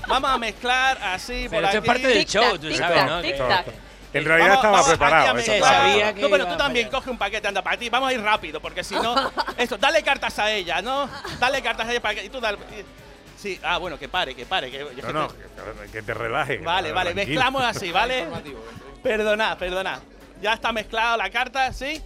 Vamos 0.07 0.29
a 0.29 0.37
mezclar 0.37 0.97
así 1.01 1.47
Pero 1.49 1.49
por 1.49 1.63
esto 1.65 1.67
aquí. 1.69 1.77
es 1.77 1.83
parte 1.85 2.07
del 2.07 2.25
show, 2.25 2.57
tú 2.59 2.71
sabes, 2.73 3.05
¿no? 3.05 3.21
Que- 3.21 3.89
En 4.11 4.25
realidad 4.25 4.47
Vamos- 4.49 4.55
estaba 4.55 4.71
vamos 4.71 4.87
preparado. 4.87 5.37
eso 5.37 5.65
sabía 5.65 6.13
que 6.15 6.21
No, 6.21 6.29
pero 6.29 6.47
tú 6.47 6.57
también 6.57 6.89
coge 6.89 7.09
un 7.11 7.17
paquete, 7.17 7.47
anda 7.47 7.61
para 7.61 7.77
ti. 7.77 7.89
Vamos 7.89 8.09
a 8.09 8.13
ir 8.13 8.21
rápido, 8.21 8.59
porque 8.59 8.83
si 8.83 8.95
no. 8.95 9.13
Esto, 9.57 9.77
dale 9.77 10.01
cartas 10.03 10.39
a 10.39 10.51
ella, 10.51 10.81
¿no? 10.81 11.09
Dale 11.39 11.61
cartas 11.61 11.87
a 11.87 11.91
ella 11.91 12.01
para 12.01 12.15
que. 12.15 12.25
Y 12.25 12.29
tú 12.29 12.39
dale. 12.39 12.57
Sí, 13.37 13.59
ah, 13.63 13.77
bueno, 13.77 13.97
que 13.99 14.09
pare, 14.09 14.35
que 14.35 14.45
pare. 14.45 14.69
Que, 14.71 14.79
No, 15.03 15.13
no, 15.13 15.27
que, 15.27 15.91
que 15.91 16.01
te 16.01 16.13
relajes. 16.13 16.63
Vale, 16.63 16.91
vale, 16.91 17.13
tranquilo. 17.13 17.39
mezclamos 17.39 17.63
así, 17.63 17.91
¿vale? 17.91 18.27
Perdona, 19.03 19.57
perdona. 19.57 19.99
Ya 20.41 20.53
está 20.53 20.71
mezclada 20.71 21.15
la 21.17 21.29
carta, 21.29 21.71
¿sí? 21.73 22.01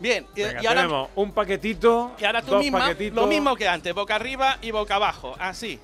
Bien, 0.00 0.26
y, 0.34 0.42
Venga, 0.42 0.62
y 0.62 0.66
ahora, 0.66 0.80
tenemos 0.82 1.08
un 1.14 1.32
paquetito, 1.32 2.12
y 2.18 2.24
ahora 2.24 2.42
tú 2.42 2.50
dos 2.52 2.60
misma, 2.62 2.80
paquetitos. 2.80 3.14
lo 3.16 3.26
mismo 3.26 3.54
que 3.56 3.68
antes, 3.68 3.94
boca 3.94 4.16
arriba 4.16 4.58
y 4.60 4.70
boca 4.70 4.96
abajo, 4.96 5.34
así. 5.38 5.78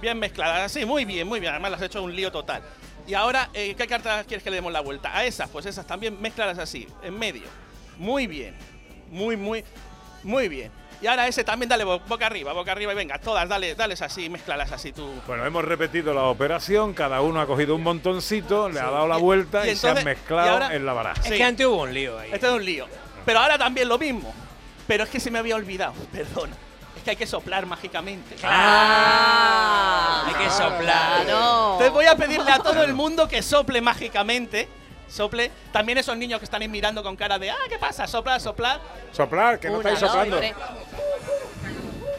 Bien 0.00 0.18
mezcladas, 0.18 0.60
así, 0.70 0.84
muy 0.84 1.04
bien, 1.04 1.26
muy 1.26 1.40
bien. 1.40 1.52
Además, 1.52 1.70
las 1.72 1.80
has 1.80 1.86
hecho 1.86 2.02
un 2.02 2.14
lío 2.14 2.30
total. 2.30 2.62
Y 3.06 3.14
ahora, 3.14 3.48
eh, 3.54 3.74
¿qué 3.76 3.86
cartas 3.86 4.26
quieres 4.26 4.42
que 4.44 4.50
le 4.50 4.56
demos 4.56 4.72
la 4.72 4.80
vuelta? 4.80 5.16
A 5.16 5.24
esas, 5.24 5.48
pues 5.48 5.64
esas 5.66 5.86
también 5.86 6.20
mezcladas 6.20 6.58
así, 6.58 6.86
en 7.02 7.18
medio. 7.18 7.44
Muy 7.98 8.26
bien. 8.26 8.54
Muy, 9.10 9.36
muy, 9.36 9.64
muy 10.22 10.48
bien. 10.48 10.70
Y 11.00 11.06
ahora 11.06 11.28
ese 11.28 11.44
también 11.44 11.68
dale 11.68 11.84
bo- 11.84 12.00
boca 12.00 12.26
arriba, 12.26 12.52
boca 12.52 12.72
arriba 12.72 12.92
y 12.92 12.96
venga, 12.96 13.18
todas, 13.18 13.48
dale, 13.48 13.74
dales 13.74 14.00
así, 14.02 14.28
mezclalas 14.30 14.72
así 14.72 14.92
tú. 14.92 15.08
Bueno, 15.26 15.44
hemos 15.46 15.64
repetido 15.64 16.12
la 16.14 16.24
operación, 16.24 16.94
cada 16.94 17.20
uno 17.20 17.40
ha 17.40 17.46
cogido 17.46 17.74
un 17.74 17.82
montoncito, 17.82 18.68
le 18.70 18.80
ha 18.80 18.90
dado 18.90 19.06
la 19.06 19.18
vuelta 19.18 19.66
y, 19.66 19.72
y 19.72 19.76
se 19.76 19.90
han 19.90 20.04
mezclado 20.04 20.46
y 20.46 20.50
ahora- 20.50 20.74
en 20.74 20.86
la 20.86 20.92
baraja. 20.94 21.22
Sí. 21.22 21.40
antes 21.40 21.66
hubo 21.66 21.82
un 21.82 21.92
lío 21.94 22.18
ahí. 22.18 22.30
Este 22.32 22.46
es 22.46 22.52
un 22.52 22.64
lío. 22.64 22.86
Pero 23.26 23.40
ahora 23.40 23.58
también 23.58 23.88
lo 23.88 23.98
mismo. 23.98 24.32
Pero 24.86 25.04
es 25.04 25.10
que 25.10 25.20
se 25.20 25.30
me 25.30 25.38
había 25.38 25.56
olvidado, 25.56 25.92
perdona. 26.12 26.56
Es 26.96 27.02
que 27.02 27.10
hay 27.10 27.16
que 27.16 27.26
soplar 27.26 27.66
mágicamente. 27.66 28.36
Ah, 28.42 30.24
Hay 30.26 30.34
que 30.44 30.50
soplar. 30.50 31.20
Entonces 31.22 31.90
voy 31.92 32.06
a 32.06 32.16
pedirle 32.16 32.50
a 32.50 32.58
todo 32.58 32.82
el 32.82 32.94
mundo 32.94 33.28
que 33.28 33.42
sople 33.42 33.80
mágicamente. 33.82 34.68
Sople. 35.08 35.52
También 35.72 35.98
esos 35.98 36.16
niños 36.16 36.40
que 36.40 36.44
están 36.44 36.62
ahí 36.62 36.68
mirando 36.68 37.02
con 37.02 37.14
cara 37.14 37.38
de, 37.38 37.50
ah, 37.50 37.56
¿qué 37.68 37.78
pasa? 37.78 38.06
Sopla, 38.08 38.40
sopla. 38.40 38.80
Soplar, 39.12 39.60
que 39.60 39.68
no 39.68 39.78
Una, 39.78 39.90
estáis 39.92 40.00
soplando. 40.10 40.40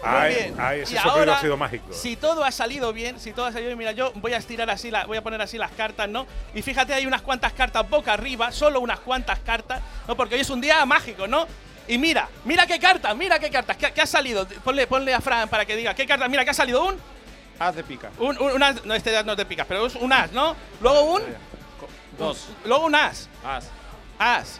Ay, 0.03 0.33
Muy 0.33 0.43
bien. 0.43 0.55
ay, 0.59 0.79
ese 0.81 0.93
Y 0.93 0.97
ahora, 0.97 1.37
ha 1.37 1.41
sido 1.41 1.57
mágico. 1.57 1.91
Si 1.91 2.15
todo 2.15 2.43
ha 2.43 2.51
salido 2.51 2.93
bien, 2.93 3.19
si 3.19 3.33
todo 3.33 3.45
ha 3.45 3.51
salido 3.51 3.69
bien, 3.69 3.77
mira, 3.77 3.91
yo 3.91 4.11
voy 4.15 4.33
a 4.33 4.37
estirar 4.37 4.69
así, 4.69 4.91
la, 4.91 5.05
voy 5.05 5.17
a 5.17 5.21
poner 5.23 5.41
así 5.41 5.57
las 5.57 5.71
cartas, 5.71 6.07
¿no? 6.07 6.25
Y 6.53 6.61
fíjate, 6.61 6.93
hay 6.93 7.05
unas 7.05 7.21
cuantas 7.21 7.53
cartas 7.53 7.87
boca 7.89 8.13
arriba, 8.13 8.51
solo 8.51 8.79
unas 8.79 8.99
cuantas 8.99 9.39
cartas, 9.39 9.81
¿no? 10.07 10.15
Porque 10.15 10.35
hoy 10.35 10.41
es 10.41 10.49
un 10.49 10.61
día 10.61 10.85
mágico, 10.85 11.27
¿no? 11.27 11.47
Y 11.87 11.97
mira, 11.97 12.27
mira 12.45 12.65
qué 12.67 12.79
cartas, 12.79 13.15
mira 13.15 13.39
qué 13.39 13.49
cartas, 13.49 13.77
¿qué, 13.77 13.91
qué 13.93 14.01
ha 14.01 14.05
salido? 14.05 14.45
Ponle, 14.63 14.87
ponle 14.87 15.13
a 15.13 15.21
Fran 15.21 15.47
para 15.49 15.65
que 15.65 15.75
diga, 15.75 15.93
¿qué 15.93 16.05
cartas? 16.05 16.29
Mira, 16.29 16.43
¿qué 16.43 16.51
ha 16.51 16.53
salido? 16.53 16.83
Un, 16.85 16.97
Haz 17.59 17.75
de 17.75 17.83
pica. 17.83 18.11
un, 18.19 18.37
un, 18.39 18.51
un 18.51 18.63
as, 18.63 18.85
no, 18.85 18.93
este 18.93 19.23
no 19.23 19.35
te 19.35 19.45
picas, 19.45 19.65
pero 19.67 19.85
es 19.87 19.95
un 19.95 20.11
as, 20.13 20.31
¿no? 20.31 20.55
Luego 20.81 21.01
un, 21.13 21.23
Dos. 22.17 22.47
luego 22.65 22.85
un 22.85 22.95
as, 22.95 23.29
Haz. 23.43 23.69
as, 24.19 24.59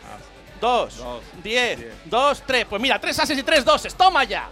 dos, 0.62 0.98
Dos. 0.98 1.22
diez, 1.44 1.80
dos, 2.06 2.42
tres, 2.46 2.66
pues 2.66 2.82
mira, 2.82 3.00
tres 3.00 3.20
ases 3.20 3.38
y 3.38 3.44
tres 3.44 3.64
doses, 3.66 3.94
toma 3.96 4.24
ya. 4.24 4.48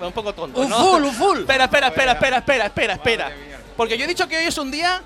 Un 0.00 0.12
poco 0.12 0.32
tonto, 0.32 0.60
Un 0.60 0.68
¿no? 0.68 0.78
full, 0.78 1.02
un 1.02 1.14
full. 1.14 1.38
Espera, 1.40 1.64
espera, 1.64 1.88
espera, 1.88 2.12
espera, 2.12 2.36
espera, 2.38 2.66
espera, 2.66 2.92
espera. 2.94 3.32
Porque 3.76 3.96
yo 3.98 4.04
he 4.04 4.08
dicho 4.08 4.28
que 4.28 4.36
hoy 4.36 4.44
es 4.44 4.58
un 4.58 4.70
día 4.70 5.02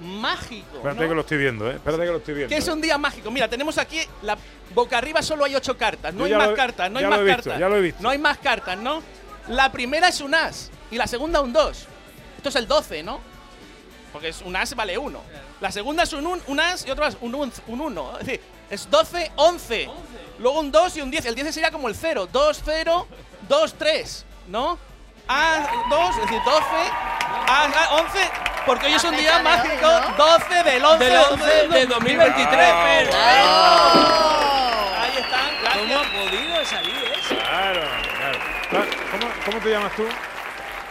mágico. 0.00 0.76
Espérate 0.76 1.00
¿no? 1.02 1.08
que 1.08 1.14
lo 1.14 1.20
estoy 1.22 1.38
viendo, 1.38 1.70
¿eh? 1.70 1.76
Espérate 1.76 2.04
que 2.04 2.10
lo 2.10 2.16
estoy 2.18 2.34
viendo. 2.34 2.54
Que 2.54 2.58
es 2.60 2.68
un 2.68 2.80
día 2.80 2.98
mágico. 2.98 3.30
Mira, 3.30 3.48
tenemos 3.48 3.78
aquí 3.78 4.00
la 4.22 4.36
boca 4.74 4.98
arriba 4.98 5.22
solo 5.22 5.44
hay 5.44 5.54
ocho 5.54 5.76
cartas. 5.76 6.12
No 6.14 6.24
hay 6.24 6.34
más 6.34 6.48
lo 6.48 6.54
cartas, 6.56 6.90
no 6.90 6.98
hay 6.98 7.04
ya 7.04 7.10
más 7.10 7.18
lo 7.18 7.24
he 7.24 7.28
visto, 7.28 7.42
cartas. 7.44 7.60
ya 7.60 7.68
lo 7.68 7.76
he 7.76 7.80
visto. 7.80 8.02
No 8.02 8.10
hay 8.10 8.18
más 8.18 8.38
cartas, 8.38 8.78
¿no? 8.78 9.02
La 9.48 9.70
primera 9.70 10.08
es 10.08 10.20
un 10.20 10.34
as 10.34 10.70
y 10.90 10.96
la 10.96 11.06
segunda 11.06 11.40
un 11.40 11.52
2. 11.52 11.86
Esto 12.36 12.48
es 12.48 12.56
el 12.56 12.66
12, 12.66 13.02
¿no? 13.02 13.20
Porque 14.12 14.28
es 14.28 14.42
un 14.42 14.56
as 14.56 14.74
vale 14.74 14.98
1. 14.98 15.20
La 15.60 15.70
segunda 15.72 16.02
es 16.02 16.12
un, 16.12 16.26
un, 16.26 16.42
un 16.46 16.60
as 16.60 16.86
y 16.86 16.90
otro 16.90 17.04
as, 17.04 17.16
un 17.20 17.34
1. 17.34 17.52
Un, 17.68 17.80
uno. 17.80 18.12
Es 18.20 18.26
decir, 18.26 18.40
es 18.70 18.90
12, 18.90 19.32
11. 19.36 19.88
Luego 20.38 20.60
un 20.60 20.70
2 20.72 20.96
y 20.96 21.00
un 21.00 21.10
10. 21.10 21.26
El 21.26 21.34
10 21.34 21.54
sería 21.54 21.70
como 21.70 21.88
el 21.88 21.94
0. 21.94 22.28
2, 22.32 22.62
0, 22.64 23.06
2, 23.48 23.74
3. 23.78 24.24
¿No? 24.48 24.78
A 25.28 25.66
2, 25.90 26.10
es 26.10 26.16
decir, 26.22 26.40
12, 26.44 26.62
A, 27.48 27.64
a 27.64 27.94
11, 27.94 28.30
porque 28.64 28.86
hoy 28.86 28.92
es 28.92 29.04
un 29.04 29.16
día 29.16 29.40
mágico, 29.40 29.88
12 30.16 30.62
del 30.62 30.84
11 30.84 31.04
Del 31.04 31.16
11 31.16 31.68
de 31.68 31.86
2023, 31.86 32.48
Fer. 32.48 33.10
Ahí 34.98 35.16
están, 35.18 35.50
gracias. 35.62 35.82
¿Cómo 35.82 35.98
ha 35.98 36.04
podido 36.04 36.64
salir 36.64 37.12
eso? 37.18 37.34
Claro, 37.34 37.80
claro. 38.18 38.38
Ah, 38.72 38.84
¿Cómo, 39.10 39.32
cómo 39.44 39.58
te 39.58 39.70
llamas 39.70 39.92
tú? 39.96 40.04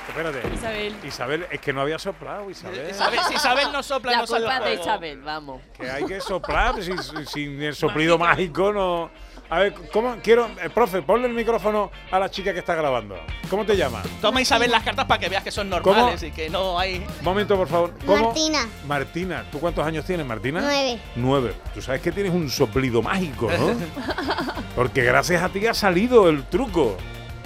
Espérate. 0.08 0.41
Isabel. 0.53 0.95
Isabel, 1.03 1.47
es 1.49 1.60
que 1.62 1.74
no 1.74 1.82
había 1.82 1.99
soplado, 1.99 2.49
Isabel. 2.49 2.89
Isabel, 2.89 3.20
si 3.28 3.34
Isabel 3.36 3.72
no 3.72 3.84
sopla, 3.84 4.12
La 4.12 4.18
no 4.20 4.28
sale 4.28 4.45
culpa 4.45 4.58
el 4.58 4.64
es 4.64 4.78
de. 4.78 4.82
Isabel, 4.82 5.22
vamos. 5.22 5.62
Que 5.78 5.89
hay 5.89 6.06
que 6.06 6.22
soplar, 6.22 6.82
sin, 6.82 7.01
sin 7.26 7.62
el 7.62 7.76
soplido 7.76 8.18
mágico 8.18 8.72
no. 8.72 9.12
A 9.50 9.60
ver, 9.60 9.74
¿cómo? 9.93 10.16
Quiero. 10.24 10.48
eh, 10.62 10.70
profe, 10.74 11.02
ponle 11.02 11.28
el 11.28 11.34
micrófono 11.34 11.91
a 12.12 12.18
la 12.20 12.30
chica 12.30 12.52
que 12.52 12.60
está 12.60 12.74
grabando. 12.74 13.16
¿Cómo 13.50 13.66
te 13.66 13.78
llamas? 13.78 14.06
Toma 14.20 14.41
Isabel 14.41 14.72
las 14.72 14.84
cartas 14.84 15.06
para 15.06 15.20
que 15.20 15.30
veas 15.30 15.43
que 15.43 15.52
son 15.52 15.70
normales 15.70 16.24
y 16.24 16.32
que 16.32 16.50
no 16.50 16.80
hay. 16.80 17.06
Un 17.20 17.24
momento, 17.24 17.56
por 17.56 17.68
favor. 17.68 17.93
¿Cómo? 18.06 18.26
Martina. 18.26 18.68
Martina, 18.88 19.46
¿tú 19.52 19.60
cuántos 19.60 19.86
años 19.86 20.04
tienes, 20.06 20.26
Martina? 20.26 20.62
Nueve. 20.62 21.00
Nueve. 21.16 21.54
Tú 21.74 21.82
sabes 21.82 22.02
que 22.02 22.12
tienes 22.12 22.34
un 22.34 22.50
soplido 22.50 23.02
mágico, 23.02 23.50
¿no? 23.52 23.76
Porque 24.76 25.04
gracias 25.04 25.43
a 25.43 25.50
ti 25.50 25.66
ha 25.68 25.74
salido 25.74 26.28
el 26.30 26.43
truco. 26.46 26.98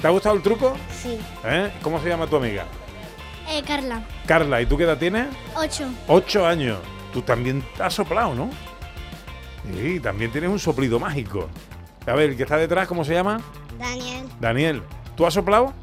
¿Te 0.02 0.08
ha 0.08 0.12
gustado 0.12 0.36
el 0.36 0.42
truco? 0.42 0.78
Sí. 0.92 1.20
¿Eh? 1.44 1.72
¿Cómo 1.82 2.02
se 2.02 2.08
llama 2.08 2.28
tu 2.28 2.38
amiga? 2.38 2.66
Eh, 3.50 3.62
Carla. 3.68 4.02
Carla, 4.26 4.62
¿y 4.62 4.66
tú 4.66 4.78
qué 4.78 4.84
edad 4.86 4.98
tienes? 4.98 5.28
Ocho. 5.56 5.90
Ocho 6.08 6.46
años. 6.48 6.78
Tú 7.12 7.22
también 7.22 7.62
has 7.80 7.94
soplado, 7.94 8.34
¿no? 8.34 8.50
Sí, 9.76 10.00
también 10.00 10.32
tienes 10.32 10.50
un 10.50 10.60
soplido 10.60 11.00
mágico. 11.00 11.50
A 12.10 12.16
ver, 12.16 12.32
el 12.32 12.38
que 12.38 12.44
está 12.44 12.58
detrás, 12.58 12.88
¿cómo 12.88 13.04
se 13.06 13.14
llama? 13.14 13.40
Daniel. 13.78 14.26
Daniel. 14.40 14.84
¿Tú 15.16 15.26
has 15.26 15.34
soplado? 15.34 15.74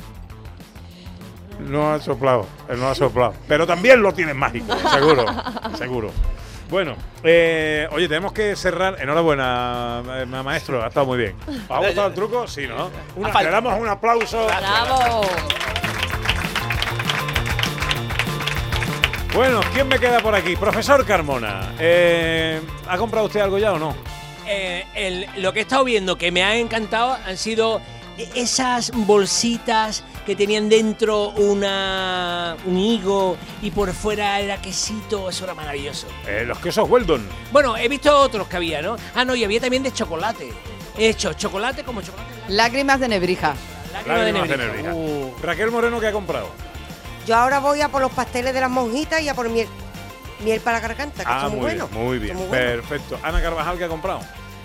No 1.61 1.93
has 1.95 2.05
soplado, 2.05 2.47
él 2.69 2.79
no 2.79 2.89
ha 2.89 2.95
soplado. 2.95 3.35
Pero 3.49 3.67
también 3.67 4.03
lo 4.03 4.13
tienes 4.13 4.35
mágico, 4.35 4.77
seguro, 4.91 5.25
seguro. 5.79 6.11
Bueno, 6.69 6.97
eh, 7.23 7.89
oye, 7.93 8.09
tenemos 8.09 8.33
que 8.33 8.57
cerrar. 8.57 9.01
Enhorabuena, 9.01 10.03
ma- 10.27 10.43
maestro, 10.43 10.83
ha 10.85 10.89
estado 10.89 11.07
muy 11.07 11.17
bien. 11.19 11.37
¿Os 11.69 11.71
ha 11.71 11.79
gustado 11.79 12.09
el 12.09 12.15
truco? 12.15 12.47
Sí, 12.49 12.67
¿no? 12.67 12.91
Una- 13.15 13.41
le 13.43 13.51
damos 13.51 13.81
un 13.81 13.89
aplauso. 13.89 14.47
¡Bravo! 14.47 15.23
Bueno, 19.35 19.61
¿quién 19.73 19.87
me 19.89 19.99
queda 19.99 20.21
por 20.21 20.35
aquí? 20.35 20.57
Profesor 20.57 21.05
Carmona, 21.05 21.73
eh, 21.79 22.61
¿ha 22.89 22.97
comprado 22.97 23.27
usted 23.27 23.41
algo 23.41 23.59
ya 23.59 23.73
o 23.75 23.79
no? 23.79 23.95
Eh, 24.47 24.85
el- 24.95 25.27
lo 25.43 25.53
que 25.53 25.61
he 25.61 25.63
estado 25.63 25.85
viendo 25.85 26.17
que 26.17 26.31
me 26.33 26.43
ha 26.45 26.57
encantado 26.57 27.17
han 27.27 27.37
sido 27.37 27.81
esas 28.35 28.93
bolsitas 28.95 30.03
que 30.25 30.35
tenían 30.35 30.69
dentro 30.69 31.31
una, 31.31 32.57
un 32.65 32.79
higo 32.79 33.37
y 33.61 33.71
por 33.71 33.93
fuera 33.93 34.41
era 34.41 34.61
quesito, 34.61 35.29
eso 35.29 35.45
era 35.45 35.55
maravilloso. 35.55 36.07
Eh, 36.27 36.45
los 36.47 36.59
quesos 36.59 36.89
Weldon. 36.89 37.29
Bueno, 37.53 37.77
he 37.77 37.89
visto 37.89 38.17
otros 38.19 38.49
que 38.49 38.57
había, 38.57 38.81
¿no? 38.83 38.97
Ah, 39.15 39.25
no, 39.25 39.35
y 39.35 39.45
había 39.45 39.61
también 39.61 39.83
de 39.83 39.93
chocolate. 39.93 40.51
He 40.97 41.09
hecho 41.11 41.35
chocolate 41.35 41.85
como 41.85 42.01
chocolate. 42.01 42.31
Lágrimas 42.49 42.99
de 43.01 43.09
nebrija. 43.09 43.55
Lágrima 43.93 44.15
de 44.25 44.33
Lágrimas 44.33 44.49
de 44.49 44.57
nebrija. 44.57 44.89
nebrija. 44.93 45.37
Raquel 45.43 45.71
Moreno, 45.71 46.01
¿qué 46.01 46.07
ha 46.07 46.13
comprado? 46.13 46.49
Yo 47.27 47.37
ahora 47.37 47.59
voy 47.59 47.81
a 47.83 47.89
por 47.89 48.01
los 48.01 48.13
pasteles 48.13 48.55
de 48.55 48.61
las 48.61 48.71
monjitas 48.71 49.21
y 49.21 49.29
a 49.29 49.35
por 49.35 49.49
miel. 49.51 49.69
Miel 50.41 50.61
para 50.61 50.79
la 50.81 50.89
garganta, 50.89 51.25
que 51.25 51.31
Ah, 51.31 51.41
son 51.43 51.53
muy, 51.53 51.61
muy 51.61 51.67
bien, 51.71 51.79
buenos. 51.79 52.05
muy 52.05 52.19
bien, 52.19 52.37
muy 52.37 52.47
perfecto. 52.49 53.19
Ana 53.23 53.41
Carvajal, 53.41 53.79
¿qué 53.79 53.85
ha 53.85 53.89
comprado? 53.89 54.21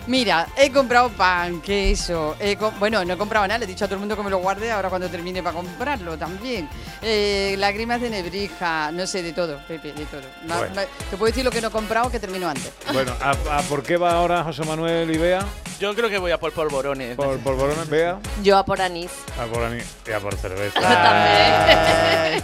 Mira, 0.07 0.47
he 0.57 0.71
comprado 0.71 1.09
pan, 1.09 1.61
queso. 1.61 2.35
he 2.39 2.55
co- 2.57 2.71
bueno, 2.79 3.05
no 3.05 3.13
he 3.13 3.17
comprado 3.17 3.47
nada, 3.47 3.59
le 3.59 3.65
he 3.65 3.67
dicho 3.67 3.85
a 3.85 3.87
todo 3.87 3.95
el 3.95 3.99
mundo 3.99 4.17
que 4.17 4.23
me 4.23 4.29
lo 4.31 4.39
guarde 4.39 4.71
ahora 4.71 4.89
cuando 4.89 5.07
termine 5.09 5.43
para 5.43 5.55
comprarlo 5.55 6.17
también. 6.17 6.67
Eh, 7.01 7.55
lágrimas 7.59 8.01
de 8.01 8.09
nebrija, 8.09 8.91
no 8.91 9.05
sé, 9.05 9.21
de 9.21 9.31
todo, 9.33 9.59
Pepe, 9.67 9.93
de 9.93 10.05
todo. 10.05 10.21
Ma- 10.47 10.57
Bueno. 10.57 10.75
ma- 10.75 10.81
te 11.09 11.17
puedo 11.17 11.27
decir 11.31 11.45
lo 11.45 11.51
que 11.51 11.61
no 11.61 11.67
he 11.67 11.71
comprado 11.71 12.09
que 12.09 12.19
termino 12.19 12.49
antes. 12.49 12.71
Bueno, 12.91 13.13
¿a, 13.21 13.31
a 13.57 13.61
por 13.63 13.83
qué 13.83 13.97
va 13.97 14.13
ahora 14.13 14.43
José 14.43 14.63
Manuel 14.65 15.09
y 15.11 15.17
Bea? 15.17 15.45
Yo 15.79 15.93
creo 15.95 16.09
que 16.09 16.17
voy 16.17 16.31
a 16.31 16.39
por 16.39 16.51
polvorones. 16.51 17.15
Por 17.15 17.39
polvorones, 17.39 17.87
Bea. 17.89 18.19
Yo 18.43 18.57
a 18.57 18.65
por 18.65 18.81
anís. 18.81 19.11
A 19.39 19.45
por, 19.45 19.63
ani- 19.63 19.81
y 20.07 20.11
a 20.11 20.19
por 20.19 20.35
cerveza. 20.35 20.79
También. 20.79 22.43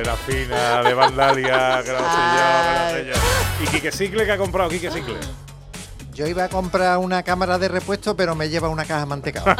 Era 0.00 0.16
fina, 0.16 0.82
de 0.82 0.94
Vandalia, 0.94 1.82
que 1.84 1.92
lo 1.92 1.98
sé 1.98 2.04
yo, 2.34 2.44
que 2.64 2.80
lo 2.80 2.90
sé 2.90 3.06
yo. 3.06 3.64
¿Y 3.64 3.66
Quique 3.68 3.92
Cicle 3.92 4.24
que 4.24 4.32
ha 4.32 4.38
comprado? 4.38 4.68
Quique 4.70 4.90
Cicle. 4.90 5.14
Yo 6.14 6.26
iba 6.26 6.44
a 6.44 6.48
comprar 6.48 6.98
una 6.98 7.22
cámara 7.22 7.58
de 7.58 7.68
repuesto, 7.68 8.16
pero 8.16 8.34
me 8.34 8.48
lleva 8.48 8.68
una 8.68 8.84
caja 8.84 9.06
mantecado. 9.06 9.46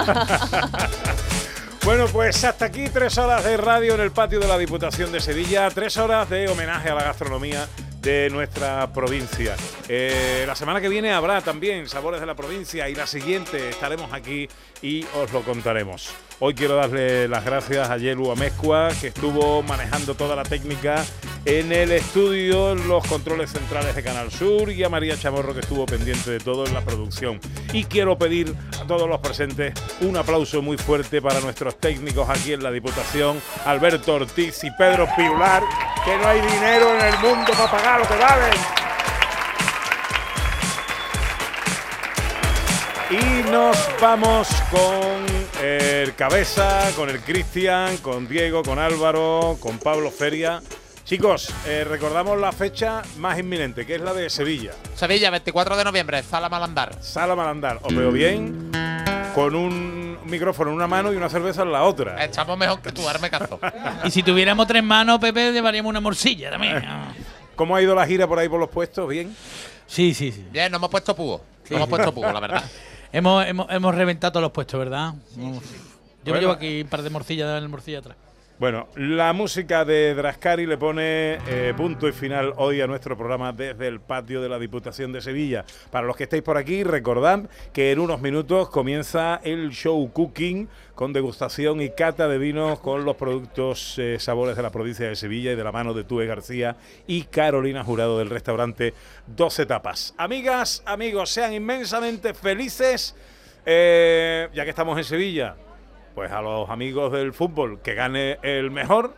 Bueno, 1.84 2.06
pues 2.06 2.42
hasta 2.44 2.64
aquí 2.64 2.88
tres 2.88 3.18
horas 3.18 3.44
de 3.44 3.58
radio 3.58 3.94
en 3.94 4.00
el 4.00 4.10
patio 4.10 4.40
de 4.40 4.48
la 4.48 4.56
Diputación 4.56 5.12
de 5.12 5.20
Sevilla, 5.20 5.68
tres 5.68 5.98
horas 5.98 6.30
de 6.30 6.48
homenaje 6.48 6.88
a 6.88 6.94
la 6.94 7.04
gastronomía 7.04 7.68
de 8.00 8.30
nuestra 8.30 8.90
provincia. 8.90 9.54
Eh, 9.86 10.44
la 10.46 10.54
semana 10.54 10.80
que 10.80 10.88
viene 10.88 11.12
habrá 11.12 11.42
también 11.42 11.86
Sabores 11.86 12.20
de 12.20 12.26
la 12.26 12.34
Provincia 12.34 12.88
y 12.88 12.94
la 12.94 13.06
siguiente 13.06 13.68
estaremos 13.68 14.14
aquí 14.14 14.48
y 14.80 15.04
os 15.14 15.30
lo 15.34 15.42
contaremos. 15.42 16.08
Hoy 16.40 16.54
quiero 16.54 16.76
darle 16.76 17.28
las 17.28 17.44
gracias 17.44 17.90
a 17.90 17.98
Yelu 17.98 18.30
Amezcua, 18.30 18.88
que 18.98 19.08
estuvo 19.08 19.62
manejando 19.62 20.14
toda 20.14 20.34
la 20.36 20.44
técnica 20.44 21.04
en 21.44 21.72
el 21.72 21.92
estudio, 21.92 22.72
en 22.72 22.88
los 22.88 23.06
controles 23.06 23.50
centrales 23.50 23.94
de 23.94 24.02
Canal 24.02 24.30
Sur, 24.30 24.70
y 24.70 24.82
a 24.82 24.88
María 24.88 25.18
Chamorro, 25.18 25.52
que 25.52 25.60
estuvo 25.60 25.84
pendiente 25.84 26.30
de 26.30 26.40
todo 26.40 26.66
en 26.66 26.72
la 26.72 26.80
producción. 26.80 27.40
Y 27.72 27.84
quiero 27.84 28.16
pedir 28.16 28.54
a 28.80 28.86
todos 28.86 29.08
los 29.08 29.20
presentes 29.20 29.74
un 30.00 30.16
aplauso 30.16 30.62
muy 30.62 30.78
fuerte 30.78 31.20
para 31.20 31.40
nuestros 31.40 31.78
técnicos 31.78 32.28
aquí 32.28 32.52
en 32.52 32.62
la 32.62 32.70
Diputación, 32.70 33.40
Alberto 33.66 34.14
Ortiz 34.14 34.64
y 34.64 34.70
Pedro 34.72 35.06
Piular, 35.16 35.62
que 36.04 36.16
no 36.16 36.26
hay 36.26 36.40
dinero 36.40 36.94
en 36.98 37.06
el 37.06 37.18
mundo 37.18 37.52
para 37.52 37.70
pagar 37.70 38.00
lo 38.00 38.08
que 38.08 38.16
valen. 38.16 38.54
Y 43.10 43.50
nos 43.50 43.76
vamos 44.00 44.48
con 44.70 45.62
el 45.62 46.14
Cabeza, 46.14 46.90
con 46.96 47.10
el 47.10 47.20
Cristian, 47.20 47.98
con 47.98 48.26
Diego, 48.26 48.62
con 48.62 48.78
Álvaro, 48.78 49.56
con 49.60 49.78
Pablo 49.78 50.10
Feria. 50.10 50.62
Chicos, 51.04 51.54
eh, 51.66 51.84
recordamos 51.84 52.40
la 52.40 52.50
fecha 52.50 53.02
más 53.18 53.38
inminente, 53.38 53.84
que 53.84 53.96
es 53.96 54.00
la 54.00 54.14
de 54.14 54.30
Sevilla. 54.30 54.72
Sevilla, 54.94 55.28
24 55.28 55.76
de 55.76 55.84
noviembre, 55.84 56.22
Sala 56.22 56.48
Malandar. 56.48 56.96
Sala 57.02 57.36
Malandar. 57.36 57.78
Os 57.82 57.94
veo 57.94 58.10
bien, 58.10 58.72
con 59.34 59.54
un 59.54 60.16
micrófono 60.24 60.70
en 60.70 60.76
una 60.76 60.86
mano 60.86 61.12
y 61.12 61.16
una 61.16 61.28
cerveza 61.28 61.60
en 61.60 61.72
la 61.72 61.82
otra. 61.82 62.24
Estamos 62.24 62.56
mejor 62.56 62.80
que 62.80 62.90
tú, 62.90 63.02
darme 63.02 63.28
caso. 63.28 63.60
Y 64.04 64.10
si 64.10 64.22
tuviéramos 64.22 64.66
tres 64.66 64.82
manos, 64.82 65.18
Pepe, 65.18 65.52
llevaríamos 65.52 65.90
una 65.90 66.00
morcilla 66.00 66.50
también. 66.50 66.82
¿Cómo 67.54 67.76
ha 67.76 67.82
ido 67.82 67.94
la 67.94 68.06
gira 68.06 68.26
por 68.26 68.38
ahí 68.38 68.48
por 68.48 68.58
los 68.58 68.70
puestos? 68.70 69.06
¿Bien? 69.06 69.36
Sí, 69.86 70.14
sí, 70.14 70.32
sí. 70.32 70.46
Bien, 70.50 70.72
nos 70.72 70.78
hemos 70.78 70.90
puesto 70.90 71.14
púo. 71.14 71.42
Nos 71.64 71.70
hemos 71.70 71.88
puesto 71.90 72.14
púo, 72.14 72.32
la 72.32 72.40
verdad. 72.40 72.64
Hemos, 73.12 73.46
hemos, 73.46 73.70
hemos 73.70 73.94
reventado 73.94 74.32
todos 74.32 74.42
los 74.42 74.50
puestos, 74.50 74.76
¿verdad? 74.76 75.14
Yo 76.24 76.34
me 76.34 76.40
llevo 76.40 76.50
aquí 76.50 76.80
un 76.82 76.88
par 76.88 77.00
de 77.00 77.10
morcillas, 77.10 77.62
de 77.62 77.68
morcilla 77.68 78.00
atrás. 78.00 78.16
Bueno, 78.56 78.86
la 78.94 79.32
música 79.32 79.84
de 79.84 80.14
Drascari 80.14 80.64
le 80.64 80.78
pone 80.78 81.38
eh, 81.48 81.74
punto 81.76 82.06
y 82.06 82.12
final 82.12 82.52
hoy 82.56 82.80
a 82.80 82.86
nuestro 82.86 83.16
programa 83.16 83.52
desde 83.52 83.88
el 83.88 84.00
patio 84.00 84.40
de 84.40 84.48
la 84.48 84.60
Diputación 84.60 85.12
de 85.12 85.20
Sevilla. 85.20 85.64
Para 85.90 86.06
los 86.06 86.14
que 86.14 86.22
estáis 86.22 86.44
por 86.44 86.56
aquí, 86.56 86.84
recordad 86.84 87.50
que 87.72 87.90
en 87.90 87.98
unos 87.98 88.20
minutos 88.20 88.70
comienza 88.70 89.40
el 89.42 89.70
show 89.70 90.08
Cooking 90.12 90.68
con 90.94 91.12
degustación 91.12 91.82
y 91.82 91.90
cata 91.90 92.28
de 92.28 92.38
vinos 92.38 92.78
con 92.78 93.04
los 93.04 93.16
productos 93.16 93.98
eh, 93.98 94.18
sabores 94.20 94.54
de 94.54 94.62
la 94.62 94.70
provincia 94.70 95.08
de 95.08 95.16
Sevilla 95.16 95.50
y 95.50 95.56
de 95.56 95.64
la 95.64 95.72
mano 95.72 95.92
de 95.92 96.04
Tue 96.04 96.24
García 96.26 96.76
y 97.08 97.24
Carolina 97.24 97.82
Jurado 97.82 98.20
del 98.20 98.30
restaurante 98.30 98.94
Dos 99.26 99.58
Etapas. 99.58 100.14
Amigas, 100.16 100.84
amigos, 100.86 101.30
sean 101.30 101.52
inmensamente 101.52 102.32
felices 102.34 103.16
eh, 103.66 104.48
ya 104.54 104.62
que 104.62 104.70
estamos 104.70 104.96
en 104.96 105.04
Sevilla. 105.04 105.56
Pues 106.14 106.30
a 106.30 106.40
los 106.40 106.70
amigos 106.70 107.12
del 107.12 107.32
fútbol, 107.32 107.80
que 107.82 107.94
gane 107.94 108.38
el 108.42 108.70
mejor. 108.70 109.14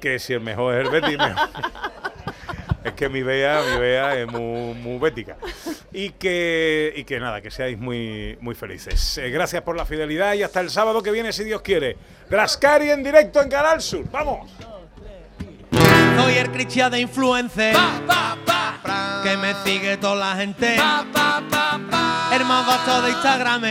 Que 0.00 0.18
si 0.18 0.32
el 0.32 0.40
mejor 0.40 0.74
es 0.74 0.86
el 0.86 0.90
Betis, 0.90 1.18
mejor. 1.18 1.48
Es 2.84 2.94
que 2.94 3.08
mi 3.08 3.22
vea, 3.22 3.62
mi 3.62 3.78
vea 3.78 4.18
es 4.18 4.26
muy, 4.26 4.74
muy 4.74 4.98
bética. 4.98 5.36
Y 5.92 6.10
que, 6.10 6.92
y 6.96 7.04
que 7.04 7.20
nada, 7.20 7.40
que 7.40 7.50
seáis 7.50 7.78
muy, 7.78 8.36
muy 8.40 8.56
felices. 8.56 9.18
Eh, 9.18 9.30
gracias 9.30 9.62
por 9.62 9.76
la 9.76 9.84
fidelidad 9.86 10.34
y 10.34 10.42
hasta 10.42 10.60
el 10.60 10.68
sábado 10.68 11.00
que 11.02 11.12
viene, 11.12 11.32
si 11.32 11.44
Dios 11.44 11.62
quiere. 11.62 11.96
Drascari 12.28 12.90
en 12.90 13.04
directo 13.04 13.40
en 13.40 13.48
Canal 13.48 13.80
Sur. 13.80 14.10
¡Vamos! 14.10 14.50
Soy 16.16 16.34
el 16.34 16.50
Cristian 16.50 16.90
de 16.90 17.00
influencer. 17.00 17.76
Que 19.22 19.36
me 19.36 19.54
sigue 19.64 19.96
toda 19.98 20.16
la 20.16 20.36
gente. 20.36 20.74
El 20.74 22.44
más 22.44 22.66
vasto 22.66 23.02
de 23.02 23.10
Instagram. 23.10 23.62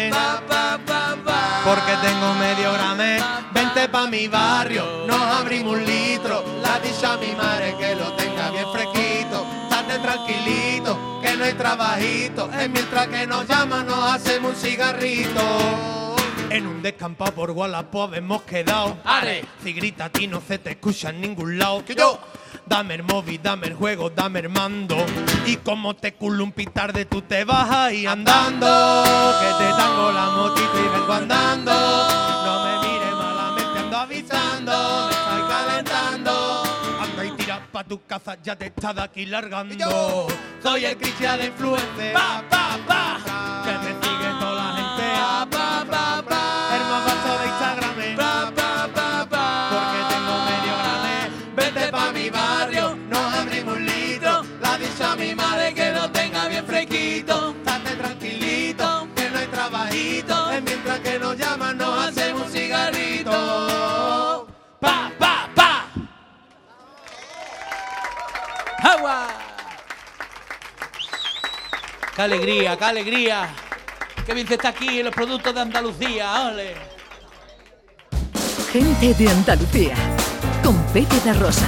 Porque 1.64 1.93
tengo 2.01 2.34
medio 2.36 2.74
grame. 2.74 3.20
Vente 3.53 3.88
pa' 3.88 4.07
mi 4.07 4.28
barrio. 4.28 5.05
Nos 5.05 5.22
abrimos 5.22 5.74
un 5.74 5.86
litro. 5.86 6.43
La 6.62 6.80
dicha 6.80 7.14
a 7.14 7.18
mi 7.18 7.34
madre 7.36 7.76
que 7.78 7.95
lo 7.95 8.14
tenga 8.14 8.49
bien 8.49 8.66
fresquito. 8.72 9.45
Estate 9.70 9.99
tranquilito. 9.99 11.20
Que 11.22 11.38
no 11.38 11.45
hay 11.45 11.53
trabajito. 11.53 12.49
Es 12.51 12.70
mientras 12.70 13.07
que 13.07 13.28
nos 13.28 13.47
llaman, 13.47 13.86
nos 13.86 14.12
hacemos 14.12 14.51
un 14.51 14.57
cigarrito. 14.57 15.41
En 16.49 16.66
un 16.66 16.82
descampado 16.82 17.32
por 17.34 17.51
Wallapop 17.51 18.14
hemos 18.16 18.41
quedado. 18.41 18.97
¡Ale! 19.05 19.45
Si 19.64 19.72
grita 19.72 20.05
a 20.05 20.09
ti 20.09 20.28
no 20.28 20.41
se 20.41 20.57
te 20.57 20.72
escucha 20.72 21.09
en 21.09 21.22
ningún 21.22 21.59
lado. 21.59 21.86
Que 21.86 21.93
yo. 21.95 22.20
Dame 22.72 22.93
el 22.95 23.03
móvil, 23.03 23.38
dame 23.43 23.67
el 23.67 23.74
juego, 23.74 24.09
dame 24.09 24.39
el 24.39 24.47
mando. 24.47 24.95
Y 25.45 25.57
como 25.57 25.93
te 25.93 26.13
culo 26.13 26.45
un 26.45 26.53
pitarde, 26.53 27.03
tú 27.03 27.22
te 27.22 27.43
vas 27.43 27.69
ahí 27.69 28.05
andando. 28.05 28.65
Que 29.41 29.47
te 29.61 29.72
tango 29.72 30.09
la 30.13 30.30
motito 30.30 30.80
y 30.80 30.88
vengo 30.88 31.11
andando. 31.11 31.74
No 31.74 32.63
me 32.63 32.88
mires 32.88 33.13
malamente, 33.13 33.78
ando 33.78 33.97
avisando. 33.97 35.09
Me 35.09 35.11
estoy 35.11 35.49
calentando. 35.49 36.63
Anda 37.01 37.26
y 37.26 37.32
tira 37.32 37.67
pa' 37.69 37.84
tu 37.84 38.05
casa, 38.05 38.38
ya 38.41 38.55
te 38.55 38.67
está 38.67 38.93
de 38.93 39.01
aquí 39.01 39.26
largando. 39.26 40.28
Soy 40.63 40.86
el 40.86 40.95
Cristian 40.95 41.39
de 41.39 41.47
influencer. 41.47 42.13
Pa, 42.13 42.41
pa, 42.49 42.80
pa. 42.88 43.63
Que 43.65 43.78
me 43.80 43.91
sigue 44.01 44.30
toda 44.39 44.53
la 44.53 44.78
gente. 44.78 45.19
Pa, 45.19 45.45
pa, 45.51 45.86
pa, 45.91 46.24
pa. 46.26 46.61
¡Qué 72.16 72.22
alegría, 72.22 72.78
qué 72.78 72.86
alegría! 72.86 73.49
¡Qué 74.26 74.34
bien 74.36 74.47
se 74.47 74.54
está 74.56 74.70
aquí 74.70 74.99
en 74.99 75.06
los 75.06 75.16
productos 75.16 75.56
de 75.56 75.62
Andalucía! 75.62 76.47
¡Ole! 76.47 76.76
Gente 78.72 79.14
de 79.16 79.30
Andalucía, 79.30 79.95
con 80.64 80.78
Pepe 80.93 81.20
da 81.26 81.34
Rosa. 81.34 81.68